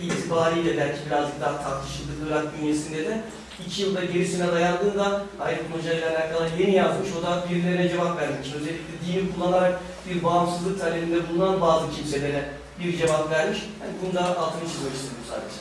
itibariyle 0.03 0.77
belki 0.77 1.07
birazcık 1.07 1.41
daha 1.41 1.63
tartışıldı 1.63 2.13
Irak 2.29 2.59
bünyesinde 2.59 3.05
de. 3.05 3.23
iki 3.67 3.83
yılda 3.83 4.05
gerisine 4.05 4.53
dayandığında 4.53 5.23
Aydın 5.41 5.65
Hoca 5.73 5.93
ile 5.93 6.09
alakalı 6.09 6.49
yeni 6.59 6.75
yazmış, 6.75 7.09
o 7.21 7.23
da 7.23 7.45
birilerine 7.51 7.89
cevap 7.89 8.21
vermiş. 8.21 8.49
Özellikle 8.55 8.95
dini 9.07 9.35
kullanarak 9.35 9.81
bir 10.11 10.25
bağımsızlık 10.25 10.81
talebinde 10.81 11.29
bulunan 11.29 11.61
bazı 11.61 11.91
kimselere 11.97 12.51
bir 12.81 12.99
cevap 12.99 13.31
vermiş. 13.31 13.59
Yani 13.81 13.93
bunu 14.03 14.15
da 14.15 14.39
altını 14.39 14.69
çizmek 14.71 14.95
istedim 14.95 15.25
sadece. 15.29 15.57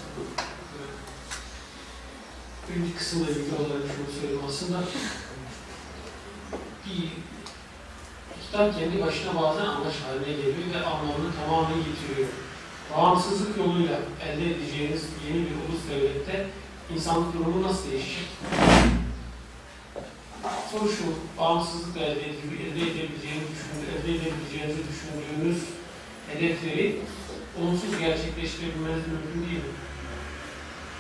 Birinci 2.70 2.96
kısımla 2.96 3.30
ilgili 3.30 3.56
olarak 3.56 3.84
şunu 3.96 4.20
söyleyeyim 4.20 4.44
aslında 4.48 4.78
bir 6.86 7.10
kitap 8.46 8.80
kendi 8.80 9.02
başına 9.02 9.42
bazen 9.42 9.66
amaç 9.66 9.94
haline 10.08 10.38
geliyor 10.38 10.68
ve 10.74 10.86
anlamını 10.86 11.32
tamamen 11.40 11.78
yitiriyor. 11.78 12.30
Bağımsızlık 12.98 13.58
yoluyla 13.58 14.00
elde 14.26 14.46
edeceğiniz 14.56 15.04
yeni 15.28 15.38
bir 15.40 15.56
ulus 15.56 15.82
devlette 15.90 16.48
insanlık 16.96 17.34
durumu 17.34 17.64
nasıl 17.64 17.92
değişecek? 17.92 18.28
Soru 20.72 20.90
şu, 20.90 21.04
bağımsızlıkla 21.40 22.02
elde, 22.02 22.22
elde 22.26 22.82
edebileceğinizi, 22.92 23.48
düşün- 23.54 23.90
elde 23.94 24.12
edebileceğinizi 24.16 24.82
düşündüğünüz 24.90 25.64
hedefleri 26.28 27.00
olumsuz 27.62 28.00
gerçekleştirebilmeniz 28.00 29.04
mümkün 29.08 29.42
değil 29.50 29.64
mi? 29.64 29.74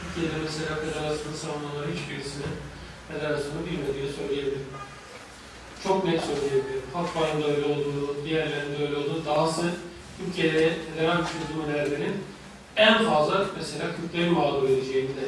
Türkiye'de 0.01 0.37
mesela 0.43 0.75
federasyonu 0.75 1.35
savunanların 1.43 1.93
hiçbirisine 1.95 2.45
federasyonu 3.11 3.65
bilmediğini 3.65 4.11
söyleyebilirim. 4.13 4.65
Çok 5.83 6.05
net 6.05 6.21
söyleyebilirim. 6.21 6.81
Halkbay'ın 6.93 7.41
da 7.41 7.47
öyle 7.47 7.65
olduğu, 7.65 8.25
diğerlerinin 8.25 8.79
de 8.79 8.83
öyle 8.83 8.97
olduğu, 8.97 9.25
dahası 9.25 9.73
Türkiye'de 10.17 10.73
federal 10.95 11.17
çözüm 11.17 11.63
önerilerinin 11.65 12.13
en 12.75 13.05
fazla 13.05 13.45
mesela 13.57 13.85
Kürtlerin 13.95 14.33
mağdur 14.33 14.69
edeceğini 14.69 15.09
de 15.09 15.25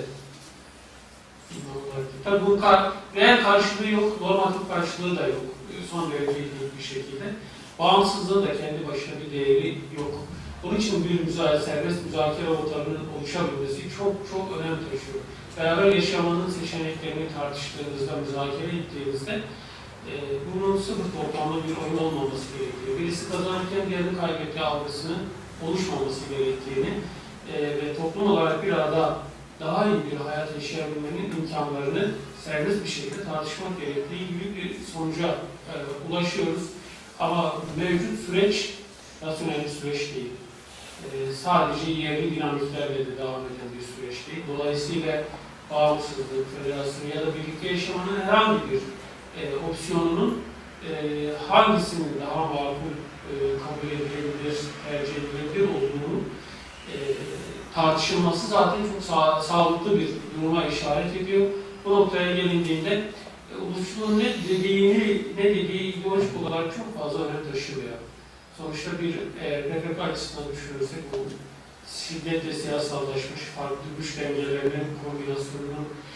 olarak. 1.96 2.08
Tabii 2.24 2.46
bunun 2.46 2.60
kar 2.60 2.92
real 3.16 3.44
karşılığı 3.44 3.88
yok, 3.88 4.22
normatif 4.22 4.70
karşılığı 4.70 5.18
da 5.18 5.28
yok. 5.28 5.46
Son 5.92 6.12
derece 6.12 6.32
ilginç 6.32 6.72
bir 6.78 6.84
şekilde. 6.84 7.24
Bağımsızlığın 7.80 8.48
da 8.48 8.58
kendi 8.58 8.88
başına 8.88 9.16
bir 9.26 9.32
değeri 9.32 9.70
yok. 9.98 10.14
Bunun 10.64 10.76
için 10.76 11.06
bir 11.10 11.26
müzakere, 11.26 11.60
serbest 11.60 12.06
müzakere 12.06 12.50
ortamının 12.50 13.06
oluşabilmesi 13.20 13.82
çok 13.98 14.14
çok 14.32 14.58
önem 14.58 14.76
taşıyor. 14.76 15.22
Beraber 15.58 15.96
yaşamanın 15.96 16.50
seçeneklerini 16.50 17.28
tartıştığınızda, 17.38 18.12
müzakere 18.16 18.78
ettiğinizde 18.78 19.42
e, 20.12 20.16
bunun 20.50 20.78
sıfır 20.78 21.04
toplamda 21.18 21.58
bir 21.68 21.76
oyun 21.84 21.98
olmaması 21.98 22.46
gerekiyor. 22.58 23.00
Birisi 23.00 23.32
kazanırken 23.32 23.90
diğerinin 23.90 24.16
kaybettiği 24.16 24.66
algısının 24.66 25.18
oluşmaması 25.66 26.22
gerektiğini 26.30 26.90
e, 27.54 27.62
ve 27.62 27.96
toplum 27.98 28.32
olarak 28.32 28.64
bir 28.64 28.74
arada 28.74 29.18
daha 29.60 29.86
iyi 29.86 29.98
bir 30.12 30.18
hayat 30.18 30.56
yaşayabilmenin 30.56 31.34
imkanlarını 31.38 32.12
serbest 32.46 32.84
bir 32.84 32.90
şekilde 32.90 33.24
tartışmak 33.24 33.80
gerektiği 33.80 34.28
gibi 34.28 34.56
bir 34.56 34.86
sonuca 34.94 35.28
e, 35.28 35.74
ulaşıyoruz. 36.10 36.64
Ama 37.20 37.56
mevcut 37.78 38.20
süreç 38.26 38.74
rasyonel 39.26 39.70
süreç 39.70 40.16
değil. 40.16 40.32
Ee, 41.04 41.34
sadece 41.34 41.92
yerli 41.92 42.36
dinamiklerle 42.36 43.00
de 43.00 43.18
devam 43.18 43.42
eden 43.42 43.70
bir 43.78 43.86
süreç 43.96 44.28
değil. 44.28 44.44
Dolayısıyla 44.48 45.24
bağımsızlık, 45.72 46.28
federasyon 46.64 47.10
ya 47.16 47.28
da 47.28 47.36
birlikte 47.36 47.68
yaşamanın 47.68 48.22
herhangi 48.22 48.72
bir 48.72 48.82
e, 49.42 49.70
opsiyonunun 49.70 50.42
e, 50.90 50.94
hangisinin 51.48 52.22
daha 52.22 52.46
makul 52.46 52.96
e, 53.32 53.34
kabul 53.36 53.88
edilebilir, 53.88 54.58
tercih 54.90 55.14
edilebilir 55.14 55.70
olduğunu 55.70 56.20
e, 56.92 56.96
tartışılması 57.76 58.48
zaten 58.48 58.80
çok 58.94 59.04
sağ, 59.04 59.42
sağlıklı 59.42 60.00
bir 60.00 60.10
duruma 60.38 60.66
işaret 60.66 61.16
ediyor. 61.16 61.48
Bu 61.86 61.90
noktaya 61.90 62.36
gelindiğinde 62.36 63.04
e, 63.52 63.56
ulusluğun 63.62 64.20
ne 64.20 64.34
dediğini, 64.50 65.24
ne 65.38 65.44
dediği 65.44 65.96
ideolojik 65.96 66.42
olarak 66.42 66.76
çok 66.78 67.04
fazla 67.04 67.20
önem 67.26 67.52
taşıyor. 67.52 67.82
Sonuçta 68.58 68.92
bir 69.02 69.14
e, 69.44 69.62
PKK 69.62 70.00
açısından 70.00 70.52
düşünürsek 70.52 71.00
bu 71.14 71.18
şiddetle 71.98 72.54
siyasallaşmış 72.54 73.42
farklı 73.56 73.86
güç 74.00 74.18
dengelerinin 74.20 74.88
kombinasyonunun 75.04 75.86
e, 75.86 76.15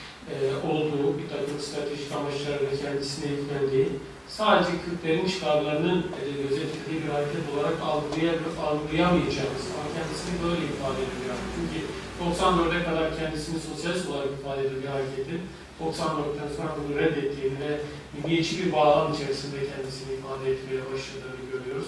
olduğu 0.70 1.18
bir 1.20 1.28
takım 1.34 1.60
stratejik 1.60 2.12
amaçlarla 2.18 2.72
kendisine 2.84 3.28
yüklendiği 3.32 3.88
sadece 4.28 4.72
Kürtlerin 4.86 5.28
çıkarlarının 5.28 6.00
e, 6.20 6.22
gözetildiği 6.44 6.98
bir 7.04 7.10
hareket 7.16 7.46
olarak 7.54 7.76
algılay- 7.92 8.66
algılayamayacağımız 8.68 9.66
ama 9.76 9.88
kendisini 9.98 10.36
böyle 10.44 10.64
ifade 10.74 11.02
ediyor. 11.10 11.36
Çünkü 11.56 11.80
94'e 12.24 12.84
kadar 12.84 13.18
kendisini 13.20 13.60
sosyalist 13.60 14.10
olarak 14.10 14.30
ifade 14.40 14.62
ediyor 14.66 14.82
bir 14.84 14.88
hareketin 14.88 15.42
94'ten 15.84 16.50
sonra 16.58 16.72
bunu 16.80 16.98
reddettiğini 17.00 17.60
ve 17.66 17.72
milliyetçi 18.14 18.66
bir 18.66 18.72
bağlam 18.72 19.14
içerisinde 19.14 19.58
kendisini 19.72 20.12
ifade 20.20 20.46
etmeye 20.52 20.82
başladığını 20.92 21.44
görüyoruz. 21.52 21.88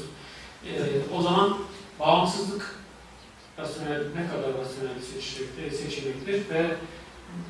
Ee, 0.66 1.16
o 1.18 1.22
zaman 1.22 1.58
bağımsızlık 2.00 2.76
rasyonel, 3.60 4.02
ne 4.18 4.24
kadar 4.32 4.50
rasyonel 4.62 4.96
bir 4.98 5.22
seçenektir, 5.22 5.72
seçenektir 5.84 6.56
ve 6.56 6.62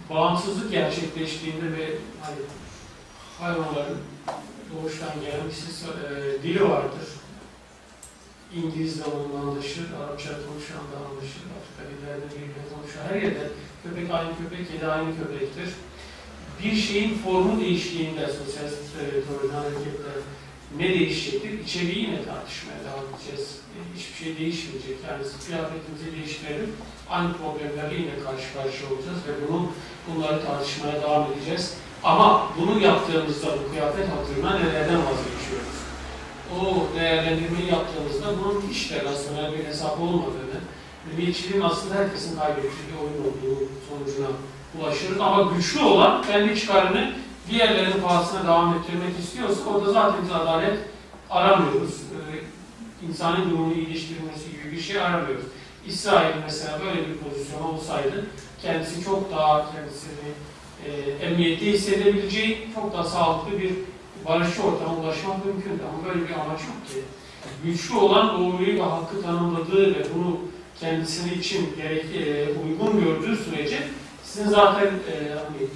bağımsızlık 0.09 0.71
gerçekleştiğinde 0.71 1.77
ve 1.77 1.85
hani, 2.21 2.37
hayvanların 3.39 3.97
doğuştan 4.73 5.21
gelen 5.21 5.45
bir 5.47 5.55
e, 6.07 6.43
dili 6.43 6.69
vardır. 6.69 7.07
İngiliz 8.55 8.99
de 8.99 9.03
onunla 9.03 9.39
anlaşır, 9.49 9.85
Arapça 9.99 10.29
konuşan 10.29 10.83
da 10.91 10.97
anlaşır, 11.07 11.43
Afrika 11.57 11.83
dillerde 11.89 12.25
birbirine 12.35 12.65
konuşan 12.73 13.03
her 13.09 13.21
yerde 13.21 13.47
köpek 13.83 14.11
aynı 14.11 14.29
köpek, 14.37 14.71
kedi 14.71 14.87
aynı 14.87 15.17
köpektir. 15.17 15.69
bir 16.63 16.75
şeyin 16.75 17.17
formu 17.17 17.61
değiştiğinde 17.61 18.27
sosyal 18.27 18.65
e, 18.65 19.03
teoriden 19.25 19.55
hareketle 19.55 20.11
ne 20.77 20.89
değişecektir? 20.89 21.59
İçeriği 21.59 22.05
yine 22.05 22.25
tartışmaya 22.25 22.79
devam 22.85 23.05
edeceğiz. 23.11 23.47
E, 23.75 23.77
hiçbir 23.97 24.25
şey 24.25 24.37
değişmeyecek. 24.39 24.97
Yani 25.07 25.23
kıyafetimizi 25.45 26.07
değiştirelim. 26.15 26.71
Aynı 27.09 27.29
problemlerle 27.37 27.95
yine 28.01 28.15
karşı 28.25 28.47
karşıya 28.55 28.87
olacağız 28.91 29.21
ve 29.27 29.33
bunu 29.47 29.61
bunları 30.07 30.45
tartışmaya 30.45 31.01
devam 31.01 31.31
edeceğiz. 31.31 31.73
Ama 32.03 32.47
bunu 32.57 32.79
yaptığımızda 32.79 33.47
bu 33.47 33.71
kıyafet 33.71 34.07
hatırına 34.09 34.51
nelerden 34.59 34.99
vazgeçiyoruz? 35.07 35.77
O 36.59 36.87
değerlendirmeyi 36.95 37.67
yaptığımızda 37.71 38.27
bunun 38.39 38.63
hiç 38.69 38.91
de 38.91 39.03
rasyonel 39.03 39.53
bir 39.53 39.65
hesap 39.65 40.01
olmadığını, 40.01 40.59
milliyetçiliğin 41.07 41.61
aslında 41.61 41.95
herkesin 41.95 42.39
kaybettiği 42.39 42.87
bir 42.91 42.97
oyun 43.03 43.21
olduğu 43.27 43.69
sonucuna 43.89 44.27
ulaşırız. 44.79 45.19
Ama 45.19 45.51
güçlü 45.51 45.79
olan 45.79 46.23
kendi 46.23 46.59
çıkarını 46.59 47.13
diğerlerinin 47.51 48.01
pahasına 48.01 48.43
devam 48.43 48.75
ettirmek 48.75 49.19
istiyorsa 49.19 49.69
orada 49.69 49.91
zaten 49.91 50.23
biz 50.23 50.31
adalet 50.31 50.79
aramıyoruz. 51.29 51.91
Ee, 51.91 53.07
insanın 53.07 53.49
durumunu 53.49 53.73
iyileştirilmesi 53.73 54.51
gibi 54.51 54.71
bir 54.71 54.81
şey 54.81 55.01
aramıyoruz. 55.01 55.45
İsrail 55.87 56.35
mesela 56.45 56.79
böyle 56.85 57.07
bir 57.07 57.17
pozisyon 57.17 57.61
olsaydı 57.61 58.25
kendisi 58.61 59.03
çok 59.03 59.31
daha 59.31 59.71
kendisini 59.71 60.29
e, 60.85 61.11
emniyette 61.25 61.65
hissedebileceği 61.65 62.67
çok 62.75 62.93
daha 62.93 63.03
sağlıklı 63.03 63.59
bir 63.59 63.71
barışçı 64.27 64.63
ortama 64.63 64.95
ulaşmak 64.95 65.45
mümkündü. 65.45 65.81
Ama 65.89 66.09
böyle 66.09 66.27
bir 66.29 66.33
amaç 66.33 66.59
yok 66.59 66.87
ki. 66.87 67.01
Güçlü 67.63 67.95
olan 67.95 68.39
doğruyu 68.39 68.79
ve 68.79 68.81
hakkı 68.81 69.21
tanımladığı 69.21 69.95
ve 69.95 70.05
bunu 70.15 70.39
kendisini 70.79 71.33
için 71.33 71.75
gerek, 71.77 72.05
e, 72.15 72.47
uygun 72.63 73.03
gördüğü 73.03 73.35
sürece 73.35 73.87
sizin 74.23 74.49
zaten 74.49 74.85
e, 74.85 75.29
hani 75.29 75.67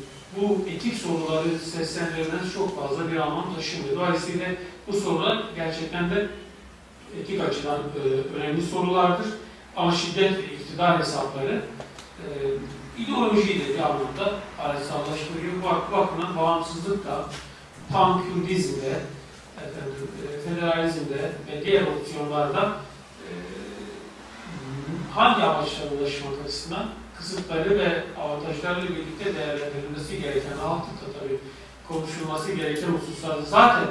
bu 0.42 0.70
etik 0.70 0.94
soruları 0.94 1.60
seslendirmeniz 1.60 2.54
çok 2.54 2.82
fazla 2.82 3.12
bir 3.12 3.18
anlam 3.18 3.56
taşımıyor. 3.56 3.96
Dolayısıyla 3.96 4.48
bu 4.88 4.94
sorular 4.94 5.44
gerçekten 5.56 6.10
de 6.10 6.28
etik 7.22 7.42
açıdan 7.42 7.80
e, 7.80 8.38
önemli 8.38 8.62
sorulardır. 8.62 9.28
Ama 9.76 9.92
şiddet 9.92 10.38
ve 10.38 10.54
iktidar 10.54 11.00
hesapları 11.00 11.62
e, 12.20 12.28
ideolojiyi 13.04 13.60
de 13.60 13.74
bir 13.74 13.80
anlamda 13.80 14.34
araçsallaştırıyor. 14.60 15.54
Bu 15.64 15.92
bakımdan 15.98 16.38
bağımsızlık 16.38 17.06
da 17.06 17.26
tam 17.92 18.24
Kürdizmde, 18.24 19.00
efendim, 19.58 20.08
e, 20.24 20.50
federalizmde 20.50 21.32
ve 21.48 21.66
diğer 21.66 21.84
opsiyonlarda 21.88 22.78
e, 23.22 23.32
hangi 25.14 25.44
amaçlara 25.44 25.90
ulaşmak 26.00 26.34
açısından 26.46 26.86
kısıtları 27.26 27.80
ve 27.80 28.04
avantajlarla 28.22 28.90
birlikte 28.90 29.36
değerlendirilmesi 29.36 30.22
gereken, 30.22 30.58
altında 30.64 31.08
tabii 31.20 31.40
konuşulması 31.88 32.52
gereken 32.52 32.88
hususlarda 32.88 33.42
zaten 33.42 33.88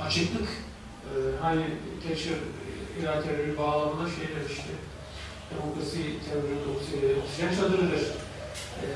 açıklık, 0.00 0.48
e, 1.04 1.12
hani 1.42 1.64
Thatcher 2.02 2.38
Irak 3.02 3.24
terörü 3.24 3.58
bağlamında 3.58 4.08
şey 4.10 4.36
demişti, 4.36 4.70
demokrasi 5.50 6.00
oksijen, 6.76 7.20
oksijen 7.20 7.54
çadırıdır. 7.56 8.02
E, 8.82 8.86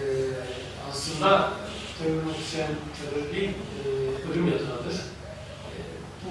aslında 0.91 1.53
terörün 1.99 2.29
oksijen 2.29 2.71
çadırı 2.99 3.33
değil, 3.33 3.51
e, 3.51 3.89
ölüm 4.33 4.47
yatağıdır. 4.47 4.95
E, 4.95 5.79
bu 6.25 6.31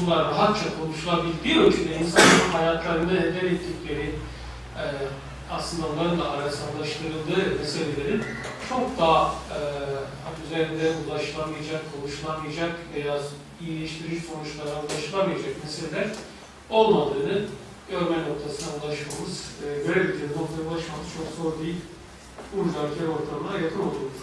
bunlar 0.00 0.24
rahatça 0.24 0.64
konuşulabildiği 0.80 1.60
ölçüde 1.60 1.96
insanların 1.96 2.50
hayatlarını 2.52 3.20
heder 3.20 3.42
ettikleri, 3.42 4.10
e, 4.78 4.84
aslında 5.56 5.86
onların 5.86 6.18
da 6.18 6.30
araçsallaştırıldığı 6.30 7.58
meselelerin 7.60 8.22
çok 8.68 8.98
daha 8.98 9.34
e, 9.54 9.58
üzerinde 10.46 10.92
ulaşılamayacak, 11.08 11.82
konuşulamayacak 11.92 12.72
veya 12.94 13.18
iyileştirici 13.60 14.26
sonuçlara 14.26 14.82
ulaşılamayacak 14.82 15.64
meseleler 15.64 16.08
olmadığını 16.70 17.42
görme 17.90 18.16
noktasına 18.28 18.68
ulaşmamız, 18.74 19.50
e, 19.64 19.86
görebildiğimiz 19.86 20.36
noktaya 20.36 20.62
ulaşmamız 20.62 21.08
çok 21.16 21.44
zor 21.44 21.58
değil. 21.64 21.76
Urca 22.56 22.80
ortamına 23.12 23.64
yakın 23.64 23.80
olduğumuz. 23.80 24.20